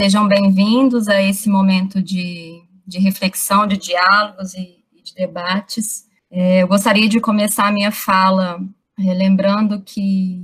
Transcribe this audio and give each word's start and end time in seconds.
Sejam 0.00 0.26
bem-vindos 0.26 1.08
a 1.08 1.22
esse 1.22 1.46
momento 1.50 2.00
de, 2.00 2.62
de 2.86 2.98
reflexão, 2.98 3.66
de 3.66 3.76
diálogos 3.76 4.54
e, 4.54 4.82
de 5.04 5.14
debates. 5.14 6.06
É, 6.30 6.62
eu 6.62 6.68
gostaria 6.68 7.06
de 7.06 7.20
começar 7.20 7.66
a 7.66 7.70
minha 7.70 7.92
fala 7.92 8.58
é, 8.98 9.12
lembrando 9.12 9.82
que 9.82 10.42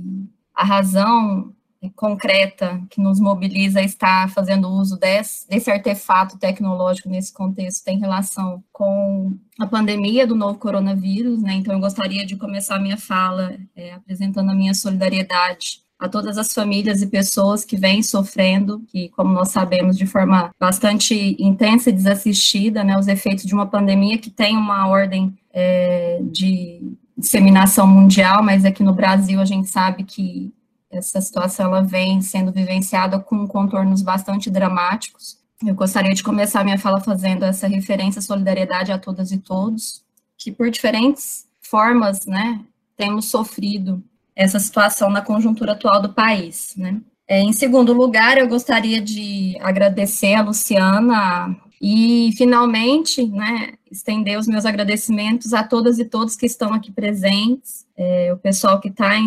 a 0.53 0.63
razão 0.63 1.55
concreta 1.95 2.79
que 2.87 3.01
nos 3.01 3.19
mobiliza 3.19 3.79
a 3.79 3.83
estar 3.83 4.29
fazendo 4.29 4.69
uso 4.69 4.95
desse, 4.95 5.49
desse 5.49 5.71
artefato 5.71 6.37
tecnológico 6.37 7.09
nesse 7.09 7.33
contexto 7.33 7.83
tem 7.83 7.97
relação 7.97 8.63
com 8.71 9.35
a 9.59 9.65
pandemia 9.65 10.27
do 10.27 10.35
novo 10.35 10.59
coronavírus, 10.59 11.41
né? 11.41 11.53
Então, 11.53 11.73
eu 11.73 11.79
gostaria 11.79 12.23
de 12.23 12.35
começar 12.35 12.75
a 12.75 12.79
minha 12.79 12.97
fala 12.97 13.57
é, 13.75 13.93
apresentando 13.93 14.51
a 14.51 14.55
minha 14.55 14.75
solidariedade 14.75 15.86
a 15.99 16.07
todas 16.07 16.37
as 16.37 16.53
famílias 16.53 17.01
e 17.01 17.07
pessoas 17.07 17.65
que 17.65 17.75
vêm 17.75 18.03
sofrendo, 18.03 18.83
que, 18.87 19.09
como 19.09 19.33
nós 19.33 19.49
sabemos, 19.49 19.97
de 19.97 20.05
forma 20.05 20.53
bastante 20.59 21.35
intensa 21.39 21.89
e 21.89 21.93
desassistida, 21.93 22.83
né, 22.83 22.97
os 22.97 23.07
efeitos 23.07 23.45
de 23.45 23.53
uma 23.53 23.65
pandemia 23.65 24.17
que 24.17 24.29
tem 24.29 24.55
uma 24.55 24.87
ordem 24.87 25.37
é, 25.51 26.19
de 26.23 26.95
disseminação 27.17 27.87
mundial, 27.87 28.43
mas 28.43 28.63
aqui 28.63 28.83
no 28.83 28.93
Brasil 28.93 29.39
a 29.41 29.45
gente 29.45 29.69
sabe 29.69 30.03
que 30.03 30.53
essa 30.89 31.19
situação 31.19 31.65
ela 31.65 31.81
vem 31.81 32.21
sendo 32.21 32.51
vivenciada 32.51 33.19
com 33.19 33.47
contornos 33.47 34.03
bastante 34.03 34.51
dramáticos. 34.51 35.37
Eu 35.65 35.73
gostaria 35.73 36.13
de 36.13 36.23
começar 36.23 36.63
minha 36.63 36.77
fala 36.77 37.01
fazendo 37.01 37.43
essa 37.43 37.67
referência 37.67 38.19
à 38.19 38.21
solidariedade 38.21 38.91
a 38.91 38.99
todas 38.99 39.31
e 39.31 39.39
todos, 39.39 40.03
que 40.37 40.51
por 40.51 40.69
diferentes 40.69 41.47
formas, 41.59 42.27
né, 42.27 42.61
temos 42.95 43.25
sofrido 43.25 44.03
essa 44.37 44.59
situação 44.59 45.09
na 45.09 45.21
conjuntura 45.21 45.71
atual 45.71 45.99
do 45.99 46.13
país, 46.13 46.75
né. 46.77 47.01
É, 47.27 47.41
em 47.41 47.51
segundo 47.51 47.91
lugar, 47.91 48.37
eu 48.37 48.47
gostaria 48.47 49.01
de 49.01 49.57
agradecer 49.59 50.33
a 50.35 50.41
Luciana 50.41 51.57
e, 51.81 52.31
finalmente, 52.37 53.27
né, 53.27 53.73
estender 53.91 54.39
os 54.39 54.47
meus 54.47 54.65
agradecimentos 54.65 55.53
a 55.53 55.61
todas 55.61 55.99
e 55.99 56.05
todos 56.05 56.37
que 56.37 56.45
estão 56.45 56.73
aqui 56.73 56.89
presentes, 56.89 57.85
é, 57.97 58.31
o 58.31 58.37
pessoal 58.37 58.79
que 58.79 58.87
está 58.87 59.17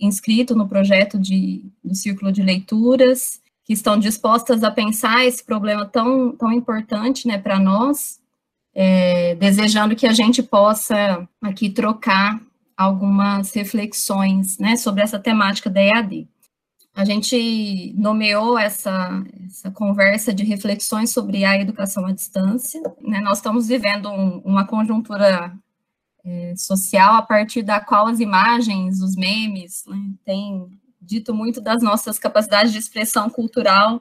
inscrito 0.00 0.54
no 0.54 0.68
projeto 0.68 1.18
de, 1.18 1.64
do 1.82 1.94
Círculo 1.94 2.30
de 2.30 2.42
Leituras, 2.42 3.40
que 3.64 3.72
estão 3.72 3.98
dispostas 3.98 4.62
a 4.62 4.70
pensar 4.70 5.24
esse 5.24 5.42
problema 5.42 5.86
tão, 5.86 6.32
tão 6.36 6.52
importante 6.52 7.26
né, 7.26 7.38
para 7.38 7.58
nós, 7.58 8.20
é, 8.74 9.34
desejando 9.36 9.96
que 9.96 10.06
a 10.06 10.12
gente 10.12 10.42
possa 10.42 11.26
aqui 11.40 11.70
trocar 11.70 12.38
algumas 12.76 13.52
reflexões 13.52 14.58
né, 14.58 14.76
sobre 14.76 15.02
essa 15.02 15.18
temática 15.18 15.70
da 15.70 15.80
EAD. 15.80 16.28
A 16.94 17.04
gente 17.04 17.92
nomeou 17.96 18.58
essa, 18.58 19.22
essa 19.46 19.70
conversa 19.70 20.32
de 20.32 20.44
reflexões 20.44 21.10
sobre 21.10 21.44
a 21.44 21.58
educação 21.58 22.06
à 22.06 22.12
distância. 22.12 22.80
Né? 23.00 23.20
Nós 23.20 23.38
estamos 23.38 23.68
vivendo 23.68 24.08
um, 24.10 24.38
uma 24.38 24.66
conjuntura 24.66 25.54
é, 26.24 26.54
social 26.56 27.16
a 27.16 27.22
partir 27.22 27.62
da 27.62 27.80
qual 27.80 28.06
as 28.06 28.18
imagens, 28.18 29.00
os 29.00 29.14
memes, 29.14 29.84
né, 29.86 30.14
têm 30.24 30.66
dito 31.00 31.34
muito 31.34 31.60
das 31.60 31.82
nossas 31.82 32.18
capacidades 32.18 32.72
de 32.72 32.78
expressão 32.78 33.30
cultural 33.30 34.00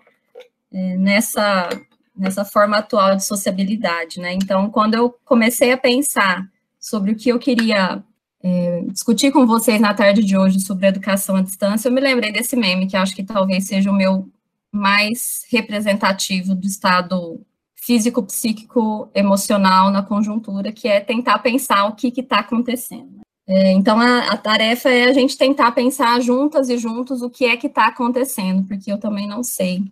é, 0.71 0.97
nessa, 0.97 1.69
nessa 2.15 2.43
forma 2.43 2.77
atual 2.77 3.15
de 3.15 3.25
sociabilidade. 3.25 4.19
Né? 4.19 4.33
Então, 4.33 4.69
quando 4.69 4.95
eu 4.95 5.15
comecei 5.23 5.71
a 5.71 5.77
pensar 5.77 6.49
sobre 6.79 7.11
o 7.11 7.15
que 7.15 7.29
eu 7.29 7.39
queria 7.39 8.03
é, 8.47 8.81
discutir 8.91 9.31
com 9.31 9.47
vocês 9.47 9.81
na 9.81 9.91
tarde 9.91 10.23
de 10.23 10.37
hoje 10.37 10.59
sobre 10.59 10.85
educação 10.85 11.35
à 11.35 11.41
distância, 11.41 11.87
eu 11.87 11.91
me 11.91 11.99
lembrei 11.99 12.31
desse 12.31 12.55
meme, 12.55 12.85
que 12.85 12.95
acho 12.95 13.15
que 13.15 13.23
talvez 13.23 13.65
seja 13.65 13.89
o 13.89 13.95
meu 13.95 14.29
mais 14.71 15.43
representativo 15.49 16.53
do 16.53 16.67
estado 16.67 17.41
físico, 17.73 18.21
psíquico, 18.21 19.09
emocional 19.15 19.89
na 19.89 20.03
conjuntura, 20.03 20.71
que 20.71 20.87
é 20.87 20.99
tentar 20.99 21.39
pensar 21.39 21.85
o 21.85 21.95
que 21.95 22.13
está 22.15 22.41
acontecendo. 22.41 23.21
É, 23.47 23.71
então, 23.71 23.99
a, 23.99 24.27
a, 24.27 24.37
tarefa 24.37 24.89
é 24.89 25.05
a 25.05 25.13
gente 25.13 25.35
tentar 25.35 25.71
pensar 25.71 26.21
juntas 26.21 26.69
e 26.69 26.77
juntos 26.77 27.23
o 27.23 27.31
que 27.31 27.45
é 27.45 27.57
que 27.57 27.65
está 27.65 27.87
acontecendo, 27.87 28.63
porque 28.67 28.91
eu 28.91 28.99
também 28.99 29.27
não 29.27 29.43
sei, 29.43 29.83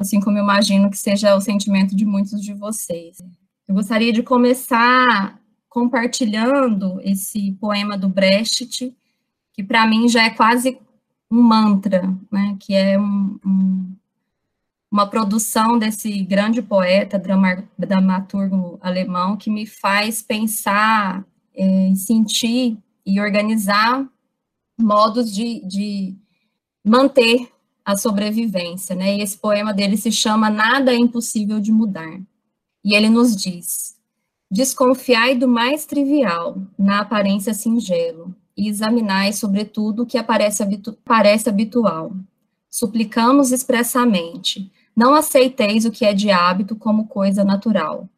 assim 0.00 0.18
como 0.18 0.36
eu 0.36 0.42
imagino 0.42 0.90
que 0.90 0.98
seja 0.98 1.36
o 1.36 1.40
sentimento 1.40 1.94
de 1.94 2.04
muitos 2.04 2.42
de 2.42 2.54
vocês. 2.54 3.18
Eu 3.68 3.74
gostaria 3.76 4.12
de 4.12 4.22
começar 4.22 5.38
compartilhando 5.74 7.00
esse 7.02 7.50
poema 7.60 7.98
do 7.98 8.08
Brecht, 8.08 8.94
que 9.52 9.64
para 9.64 9.84
mim 9.88 10.08
já 10.08 10.22
é 10.22 10.30
quase 10.30 10.78
um 11.28 11.42
mantra, 11.42 12.16
né, 12.30 12.56
que 12.60 12.72
é 12.72 12.96
um, 12.96 13.40
um, 13.44 13.96
uma 14.88 15.04
produção 15.04 15.76
desse 15.76 16.22
grande 16.22 16.62
poeta, 16.62 17.20
dramaturgo 17.76 18.78
alemão, 18.80 19.36
que 19.36 19.50
me 19.50 19.66
faz 19.66 20.22
pensar, 20.22 21.26
é, 21.52 21.92
sentir 21.96 22.78
e 23.04 23.20
organizar 23.20 24.08
modos 24.78 25.34
de, 25.34 25.60
de 25.66 26.16
manter 26.84 27.50
a 27.84 27.96
sobrevivência, 27.96 28.94
né? 28.94 29.16
E 29.16 29.20
esse 29.20 29.36
poema 29.36 29.74
dele 29.74 29.96
se 29.96 30.12
chama 30.12 30.48
Nada 30.48 30.92
é 30.92 30.96
impossível 30.96 31.58
de 31.60 31.72
mudar. 31.72 32.20
E 32.84 32.94
ele 32.94 33.08
nos 33.08 33.36
diz: 33.36 33.93
Desconfiai 34.54 35.34
do 35.34 35.48
mais 35.48 35.84
trivial, 35.84 36.56
na 36.78 37.00
aparência 37.00 37.52
singelo, 37.52 38.32
e 38.56 38.68
examinai, 38.68 39.32
sobretudo, 39.32 40.04
o 40.04 40.06
que 40.06 40.16
aparece 40.16 40.62
habitu 40.62 40.96
parece 41.04 41.48
habitual. 41.48 42.12
Suplicamos 42.70 43.50
expressamente, 43.50 44.70
não 44.94 45.12
aceiteis 45.12 45.84
o 45.84 45.90
que 45.90 46.04
é 46.04 46.14
de 46.14 46.30
hábito 46.30 46.76
como 46.76 47.08
coisa 47.08 47.42
natural, 47.42 48.08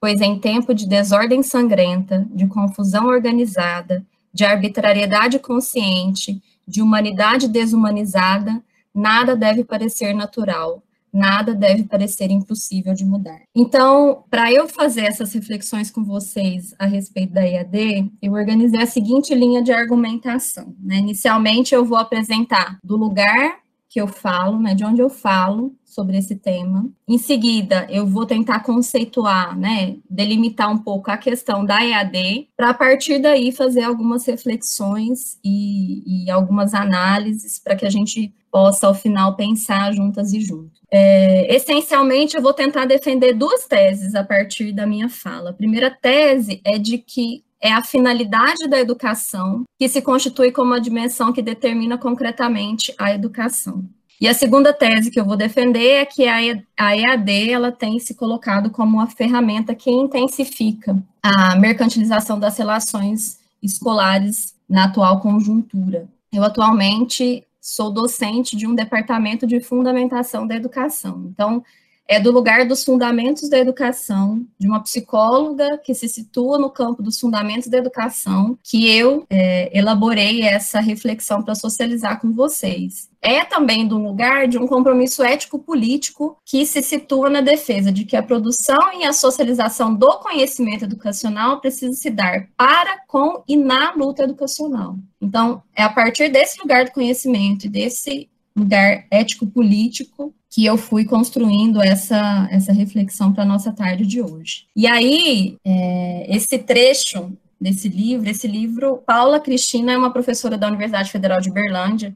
pois 0.00 0.20
em 0.20 0.36
tempo 0.36 0.74
de 0.74 0.88
desordem 0.88 1.44
sangrenta, 1.44 2.26
de 2.34 2.48
confusão 2.48 3.06
organizada, 3.06 4.04
de 4.32 4.44
arbitrariedade 4.44 5.38
consciente, 5.38 6.42
de 6.66 6.82
humanidade 6.82 7.46
desumanizada, 7.46 8.60
nada 8.92 9.36
deve 9.36 9.62
parecer 9.62 10.12
natural, 10.12 10.82
nada 11.14 11.54
deve 11.54 11.84
parecer 11.84 12.30
impossível 12.30 12.92
de 12.92 13.04
mudar. 13.04 13.40
Então, 13.54 14.24
para 14.28 14.52
eu 14.52 14.68
fazer 14.68 15.02
essas 15.02 15.32
reflexões 15.32 15.90
com 15.90 16.04
vocês 16.04 16.74
a 16.78 16.86
respeito 16.86 17.32
da 17.32 17.46
EAD, 17.46 18.10
eu 18.20 18.32
organizei 18.32 18.82
a 18.82 18.86
seguinte 18.86 19.34
linha 19.34 19.62
de 19.62 19.72
argumentação. 19.72 20.74
Né? 20.80 20.96
Inicialmente, 20.96 21.74
eu 21.74 21.84
vou 21.84 21.98
apresentar 21.98 22.78
do 22.82 22.96
lugar 22.96 23.64
que 23.94 24.00
eu 24.00 24.08
falo, 24.08 24.58
né, 24.58 24.74
de 24.74 24.84
onde 24.84 25.00
eu 25.00 25.08
falo 25.08 25.72
sobre 25.84 26.18
esse 26.18 26.34
tema. 26.34 26.90
Em 27.06 27.16
seguida, 27.16 27.86
eu 27.88 28.04
vou 28.04 28.26
tentar 28.26 28.58
conceituar, 28.64 29.56
né, 29.56 29.98
delimitar 30.10 30.68
um 30.68 30.78
pouco 30.78 31.12
a 31.12 31.16
questão 31.16 31.64
da 31.64 31.80
EAD, 31.80 32.48
para 32.56 32.70
a 32.70 32.74
partir 32.74 33.20
daí 33.20 33.52
fazer 33.52 33.84
algumas 33.84 34.26
reflexões 34.26 35.38
e, 35.44 36.24
e 36.24 36.28
algumas 36.28 36.74
análises 36.74 37.60
para 37.60 37.76
que 37.76 37.86
a 37.86 37.90
gente 37.90 38.34
possa, 38.54 38.86
ao 38.86 38.94
final, 38.94 39.34
pensar 39.34 39.92
juntas 39.92 40.32
e 40.32 40.40
juntos. 40.40 40.80
É, 40.88 41.52
essencialmente, 41.52 42.36
eu 42.36 42.40
vou 42.40 42.54
tentar 42.54 42.84
defender 42.84 43.32
duas 43.32 43.66
teses 43.66 44.14
a 44.14 44.22
partir 44.22 44.70
da 44.70 44.86
minha 44.86 45.08
fala. 45.08 45.50
A 45.50 45.52
primeira 45.52 45.90
tese 45.90 46.60
é 46.64 46.78
de 46.78 46.98
que 46.98 47.42
é 47.60 47.72
a 47.72 47.82
finalidade 47.82 48.68
da 48.68 48.78
educação 48.78 49.64
que 49.76 49.88
se 49.88 50.00
constitui 50.00 50.52
como 50.52 50.72
a 50.72 50.78
dimensão 50.78 51.32
que 51.32 51.42
determina 51.42 51.98
concretamente 51.98 52.94
a 52.96 53.12
educação. 53.12 53.84
E 54.20 54.28
a 54.28 54.34
segunda 54.34 54.72
tese 54.72 55.10
que 55.10 55.18
eu 55.18 55.24
vou 55.24 55.36
defender 55.36 56.02
é 56.02 56.06
que 56.06 56.24
a 56.28 56.96
EAD 56.96 57.50
ela 57.50 57.72
tem 57.72 57.98
se 57.98 58.14
colocado 58.14 58.70
como 58.70 58.98
uma 58.98 59.08
ferramenta 59.08 59.74
que 59.74 59.90
intensifica 59.90 60.96
a 61.20 61.56
mercantilização 61.56 62.38
das 62.38 62.56
relações 62.56 63.40
escolares 63.60 64.54
na 64.68 64.84
atual 64.84 65.18
conjuntura. 65.18 66.06
Eu 66.32 66.44
atualmente 66.44 67.44
sou 67.64 67.90
docente 67.90 68.54
de 68.54 68.66
um 68.66 68.74
departamento 68.74 69.46
de 69.46 69.58
fundamentação 69.58 70.46
da 70.46 70.54
educação. 70.54 71.24
Então, 71.32 71.64
é 72.06 72.20
do 72.20 72.30
lugar 72.30 72.66
dos 72.66 72.84
fundamentos 72.84 73.48
da 73.48 73.58
educação, 73.58 74.44
de 74.58 74.66
uma 74.66 74.82
psicóloga 74.82 75.78
que 75.78 75.94
se 75.94 76.08
situa 76.08 76.58
no 76.58 76.70
campo 76.70 77.02
dos 77.02 77.18
fundamentos 77.18 77.68
da 77.68 77.78
educação, 77.78 78.58
que 78.62 78.88
eu 78.88 79.26
é, 79.30 79.76
elaborei 79.76 80.42
essa 80.42 80.80
reflexão 80.80 81.42
para 81.42 81.54
socializar 81.54 82.20
com 82.20 82.32
vocês. 82.32 83.08
É 83.22 83.42
também 83.42 83.88
do 83.88 83.96
lugar 83.96 84.46
de 84.46 84.58
um 84.58 84.66
compromisso 84.66 85.22
ético-político 85.22 86.36
que 86.44 86.66
se 86.66 86.82
situa 86.82 87.30
na 87.30 87.40
defesa 87.40 87.90
de 87.90 88.04
que 88.04 88.16
a 88.16 88.22
produção 88.22 89.00
e 89.00 89.04
a 89.04 89.14
socialização 89.14 89.94
do 89.94 90.18
conhecimento 90.18 90.84
educacional 90.84 91.58
precisa 91.58 91.94
se 91.94 92.10
dar 92.10 92.48
para, 92.54 92.98
com 93.06 93.42
e 93.48 93.56
na 93.56 93.94
luta 93.94 94.24
educacional. 94.24 94.98
Então, 95.22 95.62
é 95.74 95.82
a 95.82 95.88
partir 95.88 96.28
desse 96.28 96.60
lugar 96.60 96.84
do 96.84 96.92
conhecimento 96.92 97.64
e 97.64 97.70
desse 97.70 98.28
lugar 98.56 99.06
ético-político 99.10 100.34
que 100.50 100.64
eu 100.64 100.76
fui 100.76 101.04
construindo 101.04 101.82
essa, 101.82 102.48
essa 102.50 102.72
reflexão 102.72 103.32
para 103.32 103.42
a 103.42 103.46
nossa 103.46 103.72
tarde 103.72 104.06
de 104.06 104.22
hoje. 104.22 104.66
E 104.76 104.86
aí, 104.86 105.56
é, 105.64 106.26
esse 106.36 106.58
trecho 106.58 107.32
desse 107.64 107.88
livro. 107.88 108.28
Esse 108.28 108.46
livro, 108.46 108.98
Paula 109.06 109.40
Cristina 109.40 109.92
é 109.92 109.96
uma 109.96 110.12
professora 110.12 110.58
da 110.58 110.68
Universidade 110.68 111.10
Federal 111.10 111.40
de 111.40 111.50
Berlândia, 111.50 112.14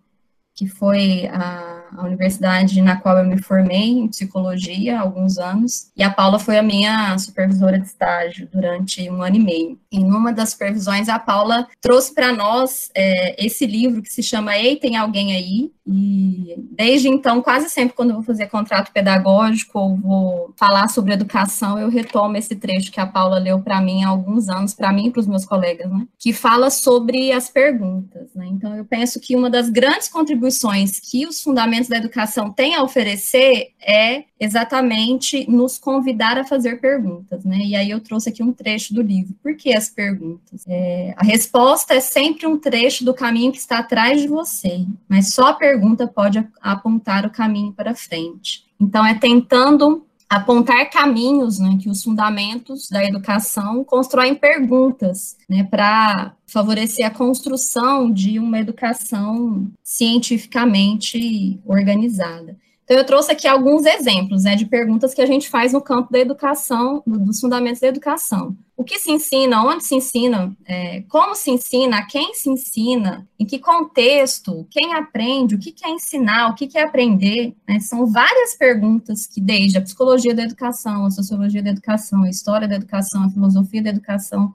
que 0.55 0.67
foi 0.67 1.27
a 1.29 1.78
a 1.97 2.05
universidade 2.05 2.81
na 2.83 2.97
qual 2.97 3.19
eu 3.19 3.25
me 3.25 3.41
formei 3.43 3.91
em 3.91 4.09
psicologia 4.09 4.99
há 4.99 5.01
alguns 5.01 5.39
anos, 5.39 5.91
e 5.97 6.03
a 6.03 6.11
Paula 6.11 6.39
foi 6.39 6.59
a 6.59 6.63
minha 6.63 7.17
supervisora 7.19 7.79
de 7.79 7.87
estágio 7.87 8.49
durante 8.53 9.09
um 9.11 9.23
ano 9.23 9.37
e 9.37 9.41
meio. 9.41 9.79
Em 9.91 10.05
uma 10.05 10.33
das 10.33 10.51
supervisões, 10.51 11.09
a 11.09 11.19
Paula 11.19 11.67
trouxe 11.81 12.15
para 12.15 12.33
nós 12.33 12.91
é, 12.95 13.45
esse 13.45 13.67
livro 13.67 14.03
que 14.03 14.13
se 14.13 14.23
chama 14.23 14.57
Ei, 14.57 14.77
tem 14.77 14.97
alguém 14.97 15.35
aí? 15.35 15.71
E 15.91 16.55
desde 16.73 17.09
então, 17.09 17.41
quase 17.41 17.71
sempre 17.71 17.95
quando 17.95 18.11
eu 18.11 18.17
vou 18.17 18.25
fazer 18.25 18.47
contrato 18.49 18.93
pedagógico 18.93 19.79
ou 19.79 19.97
vou 19.97 20.55
falar 20.55 20.89
sobre 20.89 21.15
educação, 21.15 21.79
eu 21.79 21.89
retomo 21.89 22.37
esse 22.37 22.55
trecho 22.57 22.93
que 22.93 23.01
a 23.01 23.07
Paula 23.07 23.39
leu 23.39 23.61
para 23.61 23.81
mim 23.81 24.05
há 24.05 24.09
alguns 24.09 24.51
anos, 24.51 24.75
para 24.75 24.93
mim 24.93 25.07
e 25.07 25.11
para 25.11 25.21
os 25.21 25.27
meus 25.27 25.47
colegas, 25.47 25.91
né? 25.91 26.07
Que 26.19 26.33
fala 26.33 26.69
sobre 26.69 27.33
as 27.33 27.49
perguntas, 27.49 28.29
né? 28.35 28.47
Então, 28.51 28.77
eu 28.77 28.85
penso 28.85 29.19
que 29.19 29.35
uma 29.35 29.49
das 29.49 29.71
grandes 29.71 30.09
contribuições 30.09 31.01
que 31.01 31.27
os 31.27 31.41
fundamentos 31.41 31.78
da 31.87 31.99
educação 31.99 32.51
tem 32.51 32.75
a 32.75 32.83
oferecer 32.83 33.73
é 33.81 34.25
exatamente 34.41 35.49
nos 35.49 35.79
convidar 35.79 36.39
a 36.39 36.45
fazer 36.45 36.81
perguntas, 36.81 37.45
né? 37.45 37.59
E 37.59 37.77
aí 37.77 37.91
eu 37.91 38.01
trouxe 38.01 38.31
aqui 38.31 38.43
um 38.43 38.53
trecho 38.53 38.95
do 38.95 39.03
livro. 39.03 39.35
Por 39.43 39.55
que 39.55 39.75
as 39.75 39.89
perguntas? 39.89 40.65
É, 40.67 41.15
a 41.17 41.25
resposta 41.25 41.95
é 41.95 42.01
sempre 42.01 42.47
um 42.47 42.59
trecho 42.59 43.05
do 43.05 43.15
caminho 43.15 43.53
que 43.53 43.59
está 43.59 43.79
atrás 43.79 44.21
de 44.21 44.27
você, 44.27 44.87
mas 45.07 45.35
só 45.35 45.49
a 45.49 45.55
pergunta 45.55 46.07
pode 46.07 46.45
apontar 46.61 47.27
o 47.27 47.31
caminho 47.31 47.73
para 47.73 47.95
frente. 47.95 48.67
Então, 48.81 49.05
é 49.05 49.15
tentando 49.15 50.07
apontar 50.29 50.91
caminhos, 50.91 51.59
né, 51.59 51.79
que 51.81 51.89
os 51.89 52.03
fundamentos 52.03 52.89
da 52.89 53.05
educação 53.05 53.83
constroem 53.83 54.35
perguntas, 54.35 55.37
né, 55.49 55.65
para 55.65 56.35
favorecer 56.47 57.07
a 57.07 57.11
construção 57.11 58.11
de 58.11 58.39
uma 58.39 58.59
educação 58.59 59.71
cientificamente 59.83 61.59
organizada. 61.65 62.57
Então, 62.89 62.97
eu 62.97 63.05
trouxe 63.05 63.31
aqui 63.31 63.47
alguns 63.47 63.85
exemplos 63.85 64.45
né, 64.45 64.57
de 64.57 64.65
perguntas 64.65 65.13
que 65.13 65.21
a 65.21 65.27
gente 65.27 65.51
faz 65.51 65.75
no 65.75 65.81
campo 65.83 66.11
da 66.11 66.19
educação, 66.19 67.03
dos 67.07 67.39
fundamentos 67.39 67.83
da 67.83 67.87
educação. 67.87 68.57
O 68.75 68.83
que 68.83 68.99
se 68.99 69.11
ensina, 69.11 69.63
onde 69.63 69.85
se 69.85 69.95
ensina, 69.95 70.57
é, 70.65 71.03
como 71.03 71.35
se 71.35 71.51
ensina, 71.51 71.99
a 71.99 72.07
quem 72.07 72.33
se 72.33 72.49
ensina, 72.49 73.29
em 73.39 73.45
que 73.45 73.59
contexto, 73.59 74.67
quem 74.71 74.95
aprende, 74.95 75.55
o 75.55 75.59
que, 75.59 75.75
é 75.85 75.91
ensinar, 75.91 76.49
o 76.49 76.55
que, 76.55 76.79
é 76.79 76.83
aprender. 76.83 77.55
Né, 77.69 77.79
são 77.79 78.07
várias 78.07 78.57
perguntas 78.57 79.27
que, 79.27 79.39
desde 79.39 79.77
a 79.77 79.83
psicologia 79.83 80.35
da 80.35 80.45
educação, 80.45 81.05
a 81.05 81.11
sociologia 81.11 81.63
da 81.63 81.69
educação, 81.69 82.23
a 82.23 82.31
história 82.31 82.67
da 82.67 82.77
educação, 82.77 83.25
a 83.25 83.31
filosofia 83.31 83.83
da 83.83 83.91
educação, 83.91 84.55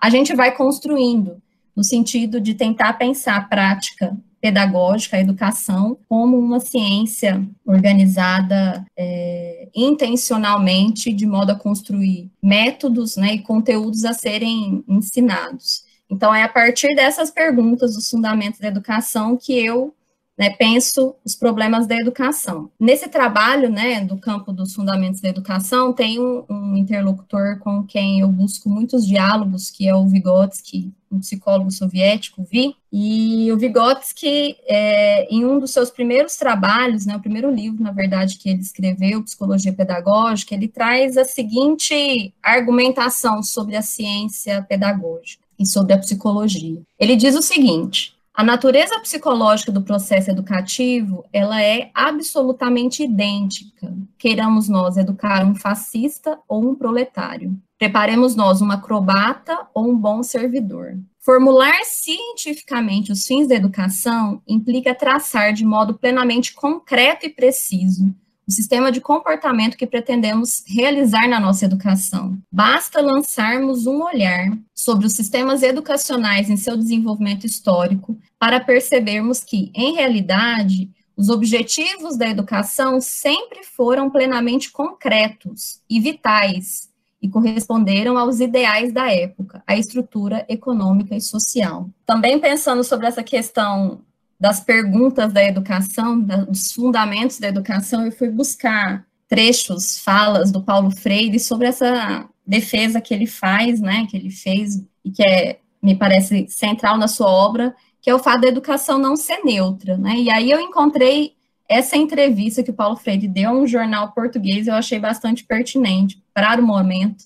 a 0.00 0.08
gente 0.08 0.34
vai 0.34 0.56
construindo 0.56 1.36
no 1.76 1.84
sentido 1.84 2.40
de 2.40 2.54
tentar 2.54 2.94
pensar 2.94 3.36
a 3.36 3.42
prática 3.42 4.16
pedagógica, 4.44 5.16
a 5.16 5.20
educação, 5.20 5.96
como 6.06 6.38
uma 6.38 6.60
ciência 6.60 7.42
organizada 7.64 8.84
é, 8.94 9.70
intencionalmente, 9.74 11.14
de 11.14 11.24
modo 11.24 11.52
a 11.52 11.54
construir 11.54 12.30
métodos 12.42 13.16
né, 13.16 13.36
e 13.36 13.38
conteúdos 13.38 14.04
a 14.04 14.12
serem 14.12 14.84
ensinados. 14.86 15.84
Então, 16.10 16.34
é 16.34 16.42
a 16.42 16.48
partir 16.50 16.94
dessas 16.94 17.30
perguntas, 17.30 17.94
dos 17.94 18.10
fundamentos 18.10 18.60
da 18.60 18.68
educação, 18.68 19.34
que 19.34 19.58
eu 19.58 19.94
né, 20.36 20.50
penso 20.50 21.14
os 21.24 21.34
problemas 21.34 21.86
da 21.86 21.96
educação. 21.96 22.70
Nesse 22.78 23.08
trabalho, 23.08 23.70
né, 23.70 24.04
do 24.04 24.18
campo 24.18 24.52
dos 24.52 24.74
fundamentos 24.74 25.20
da 25.20 25.28
educação, 25.28 25.92
tem 25.92 26.20
um, 26.20 26.44
um 26.50 26.76
interlocutor 26.76 27.58
com 27.60 27.84
quem 27.84 28.20
eu 28.20 28.28
busco 28.28 28.68
muitos 28.68 29.06
diálogos, 29.06 29.70
que 29.70 29.88
é 29.88 29.94
o 29.94 30.06
Vygotsky, 30.06 30.92
um 31.10 31.20
psicólogo 31.20 31.70
soviético, 31.70 32.44
Vi, 32.50 32.74
e 32.92 33.50
o 33.52 33.56
Vygotsky, 33.56 34.56
é, 34.66 35.32
em 35.32 35.44
um 35.44 35.60
dos 35.60 35.70
seus 35.70 35.90
primeiros 35.90 36.36
trabalhos, 36.36 37.06
né, 37.06 37.16
o 37.16 37.20
primeiro 37.20 37.50
livro, 37.50 37.82
na 37.82 37.92
verdade, 37.92 38.36
que 38.36 38.48
ele 38.48 38.60
escreveu, 38.60 39.22
Psicologia 39.22 39.72
Pedagógica, 39.72 40.54
ele 40.54 40.66
traz 40.66 41.16
a 41.16 41.24
seguinte 41.24 42.34
argumentação 42.42 43.42
sobre 43.42 43.76
a 43.76 43.82
ciência 43.82 44.62
pedagógica 44.68 45.44
e 45.58 45.64
sobre 45.64 45.92
a 45.92 45.98
psicologia. 45.98 46.82
Ele 46.98 47.14
diz 47.14 47.36
o 47.36 47.42
seguinte: 47.42 48.13
a 48.36 48.42
natureza 48.42 48.98
psicológica 48.98 49.70
do 49.70 49.80
processo 49.80 50.28
educativo, 50.28 51.24
ela 51.32 51.62
é 51.62 51.92
absolutamente 51.94 53.04
idêntica. 53.04 53.94
Queiramos 54.18 54.68
nós 54.68 54.96
educar 54.96 55.46
um 55.46 55.54
fascista 55.54 56.36
ou 56.48 56.68
um 56.68 56.74
proletário. 56.74 57.56
Preparemos 57.78 58.34
nós 58.34 58.60
um 58.60 58.72
acrobata 58.72 59.68
ou 59.72 59.88
um 59.88 59.96
bom 59.96 60.20
servidor. 60.24 60.98
Formular 61.20 61.84
cientificamente 61.84 63.12
os 63.12 63.24
fins 63.24 63.46
da 63.46 63.54
educação 63.54 64.42
implica 64.48 64.92
traçar 64.92 65.52
de 65.52 65.64
modo 65.64 65.94
plenamente 65.94 66.54
concreto 66.54 67.26
e 67.26 67.30
preciso 67.30 68.12
o 68.46 68.52
sistema 68.52 68.92
de 68.92 69.00
comportamento 69.00 69.76
que 69.76 69.86
pretendemos 69.86 70.62
realizar 70.66 71.28
na 71.28 71.40
nossa 71.40 71.64
educação. 71.64 72.38
Basta 72.50 73.00
lançarmos 73.00 73.86
um 73.86 74.02
olhar 74.02 74.56
sobre 74.74 75.06
os 75.06 75.14
sistemas 75.14 75.62
educacionais 75.62 76.50
em 76.50 76.56
seu 76.56 76.76
desenvolvimento 76.76 77.46
histórico 77.46 78.16
para 78.38 78.60
percebermos 78.60 79.42
que, 79.42 79.70
em 79.74 79.94
realidade, 79.94 80.90
os 81.16 81.28
objetivos 81.28 82.16
da 82.16 82.28
educação 82.28 83.00
sempre 83.00 83.64
foram 83.64 84.10
plenamente 84.10 84.70
concretos 84.70 85.80
e 85.88 86.00
vitais 86.00 86.92
e 87.22 87.28
corresponderam 87.28 88.18
aos 88.18 88.40
ideais 88.40 88.92
da 88.92 89.10
época, 89.10 89.62
a 89.66 89.78
estrutura 89.78 90.44
econômica 90.46 91.16
e 91.16 91.20
social. 91.22 91.88
Também 92.04 92.38
pensando 92.38 92.84
sobre 92.84 93.06
essa 93.06 93.22
questão 93.22 94.02
das 94.44 94.60
perguntas 94.60 95.32
da 95.32 95.42
educação, 95.42 96.20
dos 96.20 96.70
fundamentos 96.70 97.38
da 97.38 97.48
educação, 97.48 98.04
eu 98.04 98.12
fui 98.12 98.28
buscar 98.28 99.02
trechos, 99.26 100.00
falas 100.00 100.52
do 100.52 100.62
Paulo 100.62 100.90
Freire 100.90 101.40
sobre 101.40 101.66
essa 101.66 102.28
defesa 102.46 103.00
que 103.00 103.14
ele 103.14 103.26
faz, 103.26 103.80
né, 103.80 104.06
que 104.06 104.14
ele 104.14 104.28
fez 104.28 104.84
e 105.02 105.10
que 105.10 105.22
é, 105.22 105.60
me 105.82 105.96
parece 105.96 106.46
central 106.50 106.98
na 106.98 107.08
sua 107.08 107.26
obra, 107.26 107.74
que 108.02 108.10
é 108.10 108.14
o 108.14 108.18
fato 108.18 108.42
da 108.42 108.48
educação 108.48 108.98
não 108.98 109.16
ser 109.16 109.42
neutra, 109.42 109.96
né? 109.96 110.14
E 110.16 110.28
aí 110.28 110.50
eu 110.50 110.60
encontrei 110.60 111.32
essa 111.66 111.96
entrevista 111.96 112.62
que 112.62 112.70
o 112.70 112.74
Paulo 112.74 112.96
Freire 112.96 113.26
deu 113.26 113.48
a 113.48 113.54
um 113.54 113.66
jornal 113.66 114.12
português, 114.12 114.66
eu 114.66 114.74
achei 114.74 114.98
bastante 114.98 115.42
pertinente 115.42 116.22
para 116.34 116.60
o 116.60 116.66
momento, 116.66 117.24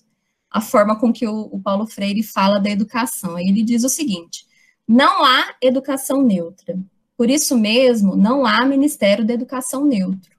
a 0.49 0.61
forma 0.61 0.97
com 0.97 1.11
que 1.11 1.27
o, 1.27 1.49
o 1.51 1.59
Paulo 1.59 1.85
Freire 1.85 2.23
fala 2.23 2.61
da 2.61 2.69
educação. 2.69 3.37
Ele 3.37 3.61
diz 3.61 3.83
o 3.83 3.89
seguinte: 3.89 4.45
não 4.87 5.21
há 5.25 5.53
educação 5.61 6.23
neutra. 6.23 6.79
Por 7.19 7.29
isso 7.29 7.57
mesmo, 7.57 8.15
não 8.15 8.45
há 8.45 8.65
Ministério 8.65 9.25
da 9.25 9.33
Educação 9.33 9.83
neutro. 9.83 10.31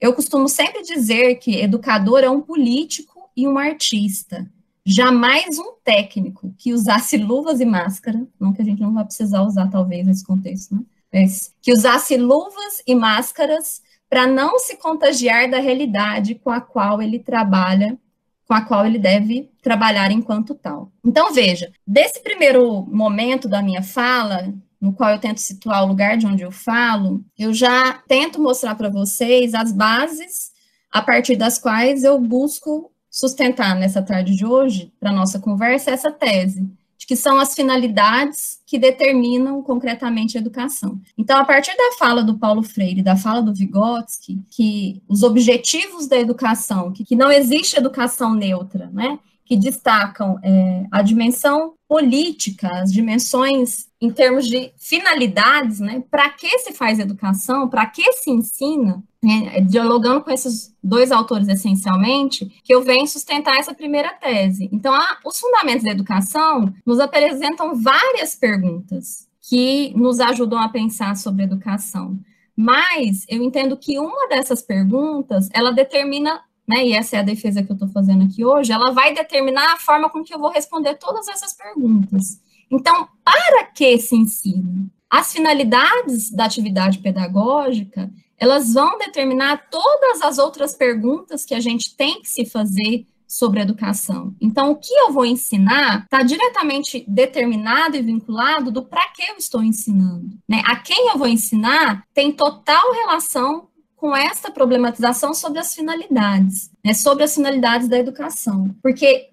Eu 0.00 0.12
costumo 0.12 0.48
sempre 0.48 0.82
dizer 0.82 1.36
que 1.36 1.60
educador 1.60 2.24
é 2.24 2.28
um 2.28 2.40
político 2.40 3.30
e 3.36 3.46
um 3.46 3.56
artista, 3.56 4.44
jamais 4.84 5.60
um 5.60 5.74
técnico 5.84 6.52
que 6.58 6.72
usasse 6.72 7.16
luvas 7.16 7.60
e 7.60 7.64
máscara, 7.64 8.26
não 8.40 8.52
que 8.52 8.60
a 8.60 8.64
gente 8.64 8.82
não 8.82 8.92
vai 8.92 9.04
precisar 9.04 9.42
usar 9.42 9.70
talvez 9.70 10.04
nesse 10.04 10.26
contexto, 10.26 10.74
né? 10.74 10.82
Mas 11.14 11.54
que 11.62 11.72
usasse 11.72 12.16
luvas 12.16 12.82
e 12.84 12.96
máscaras 12.96 13.80
para 14.10 14.26
não 14.26 14.58
se 14.58 14.76
contagiar 14.76 15.48
da 15.48 15.60
realidade 15.60 16.34
com 16.34 16.50
a 16.50 16.60
qual 16.60 17.00
ele 17.00 17.20
trabalha, 17.20 17.96
com 18.44 18.54
a 18.54 18.62
qual 18.62 18.84
ele 18.84 18.98
deve 18.98 19.48
trabalhar 19.62 20.10
enquanto 20.10 20.52
tal. 20.52 20.90
Então 21.04 21.32
veja, 21.32 21.70
desse 21.86 22.20
primeiro 22.20 22.82
momento 22.86 23.48
da 23.48 23.62
minha 23.62 23.84
fala, 23.84 24.52
no 24.80 24.92
qual 24.92 25.10
eu 25.10 25.18
tento 25.18 25.38
situar 25.38 25.84
o 25.84 25.88
lugar 25.88 26.16
de 26.16 26.26
onde 26.26 26.42
eu 26.42 26.52
falo, 26.52 27.24
eu 27.38 27.52
já 27.52 27.94
tento 28.06 28.40
mostrar 28.40 28.74
para 28.74 28.88
vocês 28.88 29.54
as 29.54 29.72
bases 29.72 30.52
a 30.90 31.02
partir 31.02 31.36
das 31.36 31.58
quais 31.58 32.04
eu 32.04 32.18
busco 32.20 32.90
sustentar 33.10 33.74
nessa 33.74 34.02
tarde 34.02 34.36
de 34.36 34.46
hoje, 34.46 34.92
para 35.00 35.12
nossa 35.12 35.38
conversa, 35.38 35.90
essa 35.90 36.10
tese, 36.10 36.70
de 36.96 37.06
que 37.06 37.16
são 37.16 37.38
as 37.38 37.54
finalidades 37.54 38.60
que 38.66 38.78
determinam 38.78 39.62
concretamente 39.62 40.36
a 40.36 40.40
educação. 40.40 41.00
Então, 41.16 41.38
a 41.38 41.44
partir 41.44 41.76
da 41.76 41.96
fala 41.98 42.22
do 42.22 42.38
Paulo 42.38 42.62
Freire, 42.62 43.02
da 43.02 43.16
fala 43.16 43.42
do 43.42 43.54
Vygotsky, 43.54 44.40
que 44.50 45.02
os 45.08 45.22
objetivos 45.22 46.06
da 46.06 46.18
educação, 46.18 46.92
que, 46.92 47.04
que 47.04 47.16
não 47.16 47.30
existe 47.30 47.76
educação 47.76 48.34
neutra, 48.34 48.90
né? 48.92 49.18
que 49.48 49.56
destacam 49.56 50.38
é, 50.42 50.86
a 50.90 51.00
dimensão 51.00 51.72
política, 51.88 52.68
as 52.82 52.92
dimensões 52.92 53.87
em 54.00 54.10
termos 54.10 54.46
de 54.46 54.72
finalidades, 54.76 55.80
né? 55.80 56.02
Para 56.10 56.30
que 56.30 56.58
se 56.60 56.72
faz 56.72 56.98
educação? 56.98 57.68
Para 57.68 57.86
que 57.86 58.12
se 58.12 58.30
ensina? 58.30 59.02
Né, 59.20 59.60
dialogando 59.62 60.20
com 60.22 60.30
esses 60.30 60.72
dois 60.80 61.10
autores 61.10 61.48
essencialmente, 61.48 62.46
que 62.62 62.72
eu 62.72 62.82
venho 62.82 63.04
sustentar 63.04 63.56
essa 63.56 63.74
primeira 63.74 64.10
tese. 64.10 64.68
Então, 64.72 64.94
a, 64.94 65.18
os 65.26 65.40
fundamentos 65.40 65.82
da 65.82 65.90
educação 65.90 66.72
nos 66.86 67.00
apresentam 67.00 67.74
várias 67.74 68.36
perguntas 68.36 69.26
que 69.42 69.92
nos 69.96 70.20
ajudam 70.20 70.60
a 70.60 70.68
pensar 70.68 71.16
sobre 71.16 71.42
educação. 71.42 72.16
Mas 72.56 73.26
eu 73.28 73.42
entendo 73.42 73.76
que 73.76 73.98
uma 73.98 74.28
dessas 74.28 74.62
perguntas, 74.62 75.48
ela 75.52 75.72
determina 75.72 76.40
né, 76.68 76.86
e 76.86 76.92
essa 76.92 77.16
é 77.16 77.20
a 77.20 77.22
defesa 77.22 77.62
que 77.62 77.72
eu 77.72 77.74
estou 77.74 77.88
fazendo 77.88 78.24
aqui 78.24 78.44
hoje, 78.44 78.70
ela 78.70 78.92
vai 78.92 79.14
determinar 79.14 79.72
a 79.72 79.78
forma 79.78 80.10
com 80.10 80.22
que 80.22 80.34
eu 80.34 80.38
vou 80.38 80.50
responder 80.50 80.94
todas 80.96 81.26
essas 81.26 81.54
perguntas. 81.54 82.40
Então, 82.70 83.08
para 83.24 83.64
que 83.64 83.98
se 83.98 84.16
ensina? 84.16 84.90
As 85.10 85.32
finalidades 85.32 86.30
da 86.30 86.44
atividade 86.44 86.98
pedagógica, 86.98 88.10
elas 88.36 88.74
vão 88.74 88.98
determinar 88.98 89.68
todas 89.70 90.22
as 90.22 90.38
outras 90.38 90.74
perguntas 90.74 91.44
que 91.44 91.54
a 91.54 91.60
gente 91.60 91.96
tem 91.96 92.20
que 92.20 92.28
se 92.28 92.44
fazer 92.44 93.06
sobre 93.28 93.60
educação. 93.60 94.34
Então, 94.40 94.70
o 94.70 94.76
que 94.76 94.92
eu 94.92 95.12
vou 95.12 95.26
ensinar 95.26 96.04
está 96.04 96.22
diretamente 96.22 97.04
determinado 97.06 97.96
e 97.96 98.02
vinculado 98.02 98.70
do 98.70 98.82
para 98.82 99.06
que 99.10 99.22
eu 99.22 99.36
estou 99.36 99.62
ensinando. 99.62 100.38
Né? 100.48 100.62
A 100.64 100.76
quem 100.76 101.08
eu 101.08 101.18
vou 101.18 101.28
ensinar 101.28 102.04
tem 102.14 102.32
total 102.32 102.92
relação 102.94 103.68
com 103.94 104.16
essa 104.16 104.50
problematização 104.50 105.34
sobre 105.34 105.58
as 105.58 105.74
finalidades, 105.74 106.70
né? 106.82 106.94
sobre 106.94 107.24
as 107.24 107.34
finalidades 107.34 107.88
da 107.88 107.98
educação. 107.98 108.74
Porque 108.82 109.28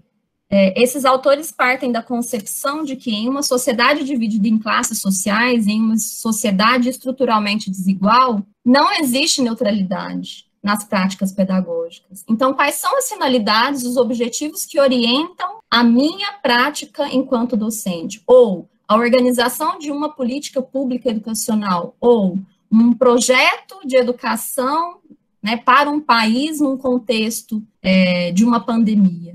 é, 0.49 0.79
esses 0.81 1.05
autores 1.05 1.51
partem 1.51 1.91
da 1.91 2.03
concepção 2.03 2.83
de 2.83 2.95
que 2.95 3.11
em 3.11 3.27
uma 3.27 3.41
sociedade 3.41 4.03
dividida 4.03 4.47
em 4.47 4.59
classes 4.59 5.01
sociais, 5.01 5.67
em 5.67 5.81
uma 5.81 5.97
sociedade 5.97 6.89
estruturalmente 6.89 7.69
desigual, 7.69 8.45
não 8.63 8.93
existe 8.93 9.41
neutralidade 9.41 10.45
nas 10.61 10.83
práticas 10.83 11.31
pedagógicas. 11.31 12.23
Então, 12.27 12.53
quais 12.53 12.75
são 12.75 12.97
as 12.97 13.09
finalidades, 13.09 13.83
os 13.83 13.97
objetivos 13.97 14.65
que 14.65 14.79
orientam 14.79 15.59
a 15.69 15.83
minha 15.83 16.33
prática 16.41 17.07
enquanto 17.13 17.57
docente? 17.57 18.21
Ou 18.25 18.67
a 18.87 18.95
organização 18.95 19.77
de 19.79 19.91
uma 19.91 20.09
política 20.09 20.61
pública 20.61 21.09
educacional, 21.09 21.95
ou 21.99 22.37
um 22.71 22.93
projeto 22.93 23.79
de 23.85 23.95
educação 23.95 24.97
né, 25.41 25.57
para 25.57 25.89
um 25.89 25.99
país 25.99 26.59
num 26.59 26.77
contexto 26.77 27.61
é, 27.81 28.31
de 28.31 28.43
uma 28.43 28.59
pandemia 28.59 29.34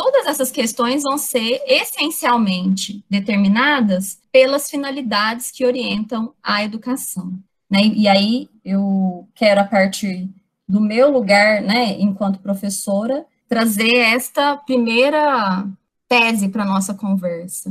todas 0.00 0.26
essas 0.26 0.50
questões 0.50 1.02
vão 1.02 1.18
ser 1.18 1.60
essencialmente 1.66 3.04
determinadas 3.10 4.18
pelas 4.32 4.70
finalidades 4.70 5.50
que 5.50 5.66
orientam 5.66 6.32
a 6.42 6.64
educação. 6.64 7.34
Né? 7.70 7.82
E 7.94 8.08
aí 8.08 8.48
eu 8.64 9.28
quero, 9.34 9.60
a 9.60 9.64
partir 9.64 10.26
do 10.66 10.80
meu 10.80 11.12
lugar, 11.12 11.60
né, 11.60 12.00
enquanto 12.00 12.38
professora, 12.40 13.26
trazer 13.46 13.94
esta 13.94 14.56
primeira 14.56 15.68
tese 16.08 16.48
para 16.48 16.62
a 16.62 16.66
nossa 16.66 16.94
conversa. 16.94 17.70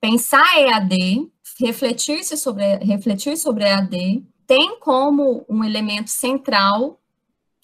Pensar 0.00 0.58
EAD, 0.58 1.30
refletir 1.60 2.24
sobre, 2.24 2.76
refletir 2.76 3.36
sobre 3.36 3.64
EAD, 3.64 4.24
tem 4.46 4.80
como 4.80 5.44
um 5.46 5.62
elemento 5.62 6.08
central 6.08 6.98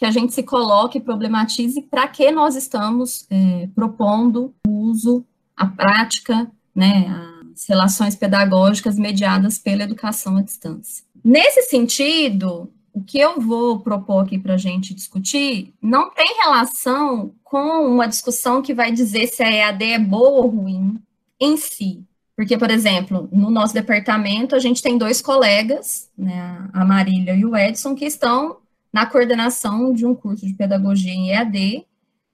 que 0.02 0.06
a 0.06 0.10
gente 0.10 0.34
se 0.34 0.42
coloque 0.42 0.98
e 0.98 1.00
problematize 1.00 1.80
para 1.80 2.08
que 2.08 2.32
nós 2.32 2.56
estamos 2.56 3.24
é, 3.30 3.68
propondo 3.72 4.52
o 4.66 4.70
uso, 4.88 5.24
a 5.56 5.64
prática, 5.64 6.50
né, 6.74 7.06
as 7.54 7.68
relações 7.68 8.16
pedagógicas 8.16 8.96
mediadas 8.96 9.60
pela 9.60 9.84
educação 9.84 10.38
à 10.38 10.42
distância. 10.42 11.04
Nesse 11.24 11.62
sentido, 11.70 12.68
o 12.92 13.00
que 13.00 13.16
eu 13.16 13.40
vou 13.40 13.78
propor 13.78 14.24
aqui 14.24 14.40
para 14.40 14.54
a 14.54 14.58
gente 14.58 14.92
discutir 14.92 15.72
não 15.80 16.10
tem 16.10 16.34
relação 16.42 17.32
com 17.44 17.86
uma 17.86 18.08
discussão 18.08 18.60
que 18.60 18.74
vai 18.74 18.90
dizer 18.90 19.28
se 19.28 19.40
a 19.44 19.52
EAD 19.52 19.84
é 19.84 19.98
boa 20.00 20.42
ou 20.42 20.48
ruim 20.48 21.00
em 21.38 21.56
si. 21.56 22.02
Porque, 22.34 22.58
por 22.58 22.72
exemplo, 22.72 23.28
no 23.30 23.52
nosso 23.52 23.72
departamento, 23.72 24.56
a 24.56 24.58
gente 24.58 24.82
tem 24.82 24.98
dois 24.98 25.22
colegas, 25.22 26.10
né, 26.18 26.68
a 26.72 26.84
Marília 26.84 27.36
e 27.36 27.44
o 27.44 27.56
Edson, 27.56 27.94
que 27.94 28.04
estão 28.04 28.61
na 28.92 29.06
coordenação 29.06 29.92
de 29.92 30.04
um 30.04 30.14
curso 30.14 30.46
de 30.46 30.54
pedagogia 30.54 31.12
em 31.12 31.30
EAD, 31.30 31.86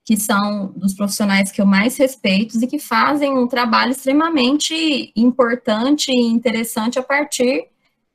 que 0.03 0.17
são 0.17 0.73
dos 0.75 0.93
profissionais 0.93 1.51
que 1.51 1.61
eu 1.61 1.65
mais 1.65 1.95
respeito 1.97 2.61
e 2.61 2.67
que 2.67 2.79
fazem 2.79 3.37
um 3.37 3.47
trabalho 3.47 3.91
extremamente 3.91 5.11
importante 5.15 6.11
e 6.11 6.19
interessante 6.19 6.97
a 6.97 7.03
partir 7.03 7.67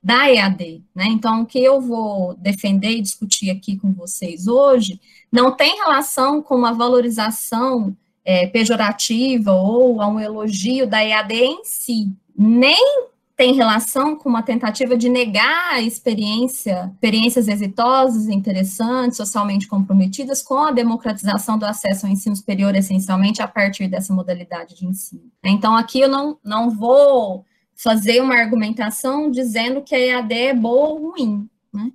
da 0.03 0.31
EAD, 0.31 0.83
né? 0.95 1.07
Então, 1.07 1.43
o 1.43 1.47
que 1.47 1.59
eu 1.59 1.81
vou 1.81 2.35
defender 2.35 2.91
e 2.91 3.01
discutir 3.01 3.49
aqui 3.49 3.79
com 3.79 3.93
vocês 3.95 4.47
hoje 4.47 5.01
não 5.33 5.51
tem 5.51 5.79
relação 5.79 6.43
com 6.43 6.57
uma 6.57 6.75
valorização 6.75 7.97
é, 8.23 8.47
pejorativa 8.47 9.53
ou 9.53 10.03
a 10.03 10.09
um 10.09 10.21
elogio 10.21 10.87
da 10.87 11.03
EAD 11.03 11.35
em 11.35 11.65
si, 11.65 12.13
nem 12.37 13.09
tem 13.37 13.53
relação 13.55 14.17
com 14.17 14.29
uma 14.29 14.43
tentativa 14.43 14.97
de 14.97 15.09
negar 15.09 15.75
a 15.75 15.81
experiência, 15.81 16.91
experiências 16.95 17.49
exitosas, 17.49 18.29
interessantes, 18.29 19.17
socialmente 19.17 19.67
comprometidas 19.67 20.41
com 20.41 20.59
a 20.59 20.71
democratização 20.71 21.59
do 21.59 21.67
acesso 21.67 22.07
ao 22.07 22.13
ensino 22.13 22.37
superior, 22.37 22.77
essencialmente 22.77 23.43
a 23.43 23.49
partir 23.49 23.89
dessa 23.89 24.15
modalidade 24.15 24.77
de 24.77 24.87
ensino. 24.87 25.33
Então, 25.43 25.75
aqui 25.75 26.01
eu 26.01 26.09
não, 26.09 26.39
não 26.45 26.71
vou 26.71 27.45
fazer 27.75 28.23
uma 28.23 28.37
argumentação 28.37 29.29
dizendo 29.29 29.83
que 29.83 29.97
a 29.97 29.99
EAD 29.99 30.33
é 30.33 30.55
boa 30.55 30.91
ou 30.91 31.11
ruim, 31.11 31.49
né? 31.73 31.91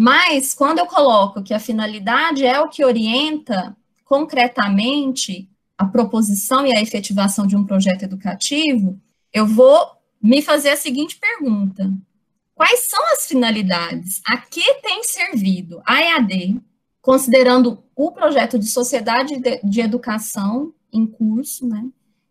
Mas, 0.00 0.54
quando 0.54 0.78
eu 0.78 0.86
coloco 0.86 1.42
que 1.42 1.52
a 1.52 1.58
finalidade 1.58 2.46
é 2.46 2.60
o 2.60 2.68
que 2.68 2.84
orienta 2.84 3.76
concretamente 4.04 5.50
a 5.76 5.84
proposição 5.84 6.64
e 6.64 6.76
a 6.76 6.80
efetivação 6.80 7.48
de 7.48 7.56
um 7.56 7.64
projeto 7.64 8.04
educativo, 8.04 8.96
eu 9.32 9.44
vou 9.44 9.97
me 10.22 10.42
fazer 10.42 10.70
a 10.70 10.76
seguinte 10.76 11.18
pergunta: 11.18 11.92
quais 12.54 12.80
são 12.88 13.00
as 13.12 13.26
finalidades? 13.26 14.20
A 14.24 14.36
que 14.36 14.74
tem 14.82 15.02
servido 15.04 15.80
a 15.86 16.02
EAD, 16.02 16.60
considerando 17.00 17.82
o 17.94 18.12
projeto 18.12 18.58
de 18.58 18.66
sociedade 18.66 19.40
de, 19.62 19.80
educação 19.80 20.72
em 20.92 21.06
curso, 21.06 21.66
né, 21.66 21.84